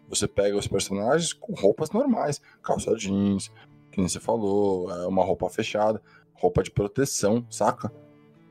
[0.09, 3.49] você pega os personagens com roupas normais, calça jeans,
[3.93, 6.01] que nem você falou, é uma roupa fechada,
[6.35, 7.93] roupa de proteção, saca?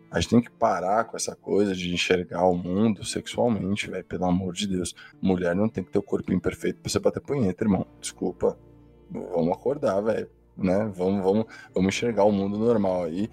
[0.10, 4.26] A gente tem que parar com essa coisa de enxergar o mundo sexualmente, velho, pelo
[4.26, 4.96] amor de Deus.
[5.22, 7.86] Mulher não tem que ter o corpo imperfeito pra você bater punheta, irmão.
[8.00, 8.58] Desculpa.
[9.12, 10.30] Vamos acordar, velho.
[10.58, 10.92] Né?
[10.96, 13.30] Vamos, vamos, vamos enxergar o mundo normal aí.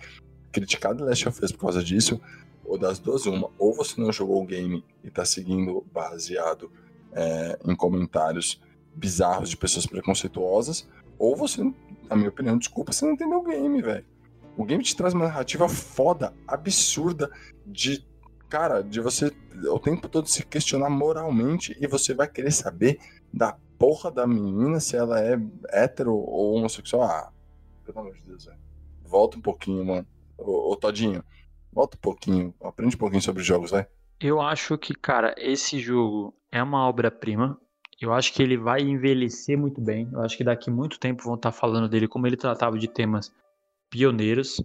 [0.51, 2.20] Criticar The Last of Us por causa disso,
[2.65, 3.51] ou das duas, uma.
[3.59, 6.70] Ou você não jogou o game e tá seguindo baseado
[7.12, 8.61] é, em comentários
[8.94, 10.89] bizarros de pessoas preconceituosas,
[11.19, 11.62] ou você,
[12.09, 14.05] na minha opinião, desculpa, você não entendeu o game, velho.
[14.57, 17.31] O game te traz uma narrativa foda, absurda,
[17.66, 18.05] de.
[18.49, 19.33] Cara, de você
[19.68, 22.99] o tempo todo se questionar moralmente e você vai querer saber
[23.33, 25.36] da porra da menina se ela é
[25.70, 27.02] hétero ou homossexual.
[27.02, 27.33] Ah,
[27.84, 28.49] pelo amor de Deus.
[29.02, 30.07] Volta um pouquinho, mano.
[30.39, 31.24] Ô, ô Todinho,
[31.73, 32.55] volta um pouquinho.
[32.62, 33.86] Aprende um pouquinho sobre jogos, vai.
[34.20, 37.58] Eu acho que, cara, esse jogo é uma obra-prima.
[38.00, 40.08] Eu acho que ele vai envelhecer muito bem.
[40.12, 43.33] Eu acho que daqui muito tempo vão estar falando dele como ele tratava de temas
[43.91, 44.63] pioneiros.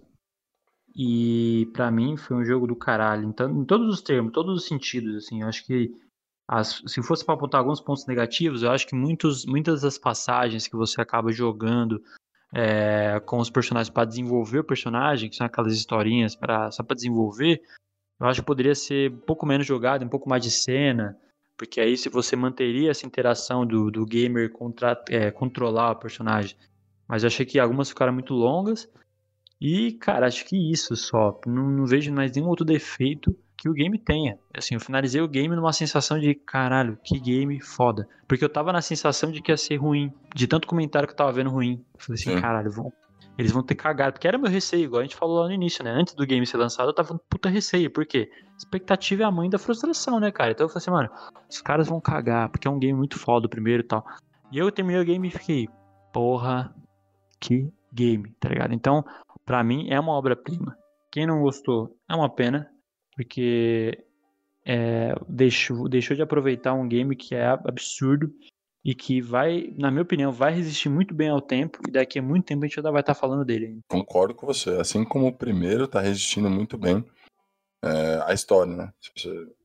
[0.94, 3.28] E pra mim foi um jogo do caralho.
[3.28, 5.92] Então, em todos os termos, todos os sentidos, assim, eu acho que
[6.48, 10.66] as- se fosse para apontar alguns pontos negativos, eu acho que muitos, muitas das passagens
[10.66, 12.02] que você acaba jogando
[12.52, 16.96] é, com os personagens para desenvolver o personagem, que são aquelas historinhas pra, só para
[16.96, 17.62] desenvolver,
[18.20, 21.16] eu acho que poderia ser um pouco menos jogado, um pouco mais de cena,
[21.56, 26.56] porque aí se você manteria essa interação do, do gamer contra, é, controlar o personagem.
[27.08, 28.88] Mas eu achei que algumas ficaram muito longas.
[29.60, 31.38] E, cara, acho que isso só.
[31.46, 34.38] Não, não vejo mais nenhum outro defeito que o game tenha.
[34.56, 38.08] Assim, eu finalizei o game numa sensação de caralho, que game foda.
[38.26, 40.10] Porque eu tava na sensação de que ia ser ruim.
[40.34, 41.84] De tanto comentário que eu tava vendo ruim.
[41.94, 42.40] Eu falei assim, Sim.
[42.40, 42.90] caralho, vão,
[43.36, 44.14] eles vão ter cagado.
[44.14, 45.90] Porque era meu receio, igual a gente falou lá no início, né?
[45.90, 47.90] Antes do game ser lançado, eu tava com puta receio.
[47.90, 48.30] Por quê?
[48.56, 50.52] Expectativa é a mãe da frustração, né, cara?
[50.52, 51.10] Então eu falei assim, mano,
[51.50, 54.06] os caras vão cagar, porque é um game muito foda o primeiro e tal.
[54.50, 55.68] E eu terminei o game e fiquei,
[56.14, 56.74] porra,
[57.38, 58.72] que game, tá ligado?
[58.72, 59.04] Então,
[59.50, 60.78] pra mim, é uma obra-prima.
[61.10, 62.70] Quem não gostou, é uma pena,
[63.16, 63.98] porque
[64.64, 68.32] é, deixou, deixou de aproveitar um game que é absurdo
[68.84, 72.22] e que vai, na minha opinião, vai resistir muito bem ao tempo e daqui a
[72.22, 73.80] muito tempo a gente ainda vai estar falando dele.
[73.88, 74.70] Concordo com você.
[74.80, 77.04] Assim como o primeiro tá resistindo muito bem
[77.82, 78.92] é, a história, né?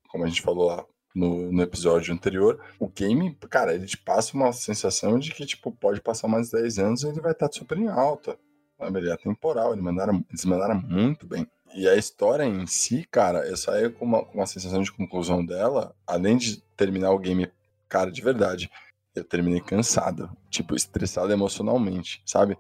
[0.10, 0.84] Como a gente falou lá
[1.14, 5.72] no, no episódio anterior, o game, cara, ele te passa uma sensação de que, tipo,
[5.72, 8.36] pode passar mais 10 anos e ele vai estar super em alta.
[8.78, 9.00] Sabe?
[9.00, 11.48] Ele é temporal, ele mandaram, eles mandaram muito bem.
[11.74, 15.46] E a história em si, cara, eu saí com uma, com uma sensação de conclusão
[15.46, 17.52] dela, além de terminar o game,
[17.90, 18.70] cara, de verdade,
[19.14, 22.58] eu terminei cansado, tipo, estressado emocionalmente, sabe?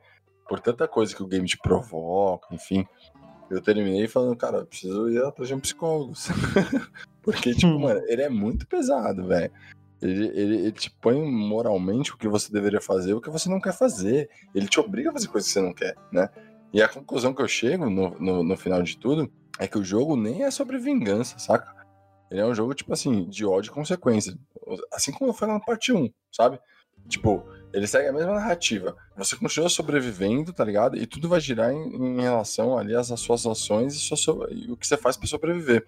[0.47, 2.85] Por tanta coisa que o game te provoca, enfim.
[3.49, 6.13] Eu terminei falando, cara, eu preciso ir atrás de um psicólogo.
[7.21, 7.79] Porque, tipo, Hum.
[7.79, 9.51] mano, ele é muito pesado, velho.
[10.01, 13.59] Ele, ele, ele te põe moralmente o que você deveria fazer o que você não
[13.59, 14.30] quer fazer.
[14.53, 16.30] Ele te obriga a fazer coisas que você não quer, né?
[16.74, 19.83] E a conclusão que eu chego no, no, no final de tudo é que o
[19.83, 21.74] jogo nem é sobre vingança, saca?
[22.30, 24.38] Ele é um jogo, tipo assim, de ódio e consequência.
[24.91, 26.59] Assim como foi na parte 1, sabe?
[27.07, 28.95] Tipo, ele segue a mesma narrativa.
[29.15, 30.98] Você continua sobrevivendo, tá ligado?
[30.98, 34.77] E tudo vai girar em, em relação ali às suas ações e, sua e o
[34.77, 35.85] que você faz pra sobreviver.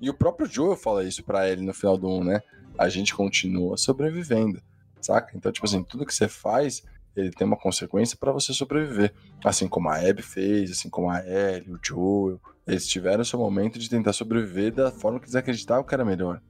[0.00, 2.40] E o próprio Joel fala isso pra ele no final do 1, né?
[2.78, 4.60] A gente continua sobrevivendo,
[5.00, 5.36] saca?
[5.36, 6.82] Então, tipo assim, tudo que você faz,
[7.16, 9.12] ele tem uma consequência pra você sobreviver.
[9.44, 12.40] Assim como a Abby fez, assim como a Ellie, o Joel.
[12.66, 16.42] Eles tiveram seu momento de tentar sobreviver da forma que eles acreditavam que era melhor.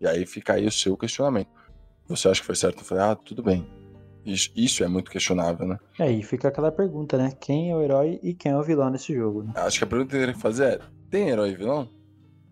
[0.00, 1.50] E aí fica aí o seu questionamento.
[2.08, 2.78] Você acha que foi certo?
[2.78, 3.68] Eu falei, ah, tudo bem.
[4.24, 5.78] Isso, isso é muito questionável, né?
[5.98, 7.32] E aí fica aquela pergunta, né?
[7.40, 9.52] Quem é o herói e quem é o vilão nesse jogo, né?
[9.56, 11.88] Acho que a pergunta que eu teria que fazer é: tem herói e vilão?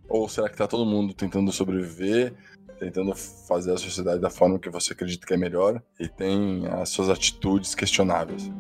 [0.08, 2.32] Ou será que tá todo mundo tentando sobreviver,
[2.78, 6.88] tentando fazer a sociedade da forma que você acredita que é melhor e tem as
[6.88, 8.50] suas atitudes questionáveis?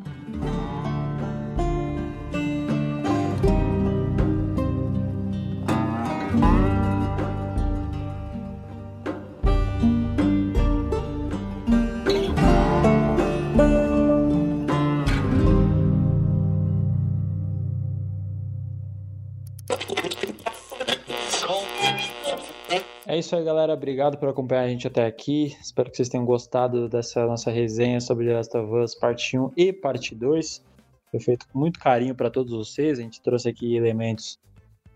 [23.28, 23.74] Isso aí, galera.
[23.74, 25.54] Obrigado por acompanhar a gente até aqui.
[25.60, 29.52] Espero que vocês tenham gostado dessa nossa resenha sobre The Last of Us parte 1
[29.54, 30.64] e parte 2.
[31.10, 32.98] Foi feito com muito carinho para todos vocês.
[32.98, 34.38] A gente trouxe aqui elementos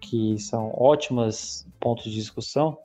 [0.00, 2.78] que são ótimos pontos de discussão.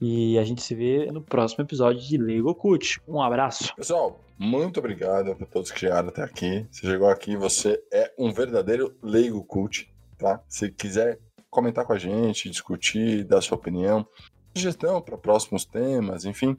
[0.00, 3.02] E a gente se vê no próximo episódio de Lego Cult.
[3.06, 3.76] Um abraço.
[3.76, 6.66] Pessoal, muito obrigado a todos que chegaram até aqui.
[6.70, 10.40] Se chegou aqui, você é um verdadeiro Lego Cult, tá?
[10.48, 11.18] Se quiser
[11.50, 14.06] comentar com a gente, discutir, dar sua opinião,
[14.54, 16.58] sugestão para próximos temas, enfim,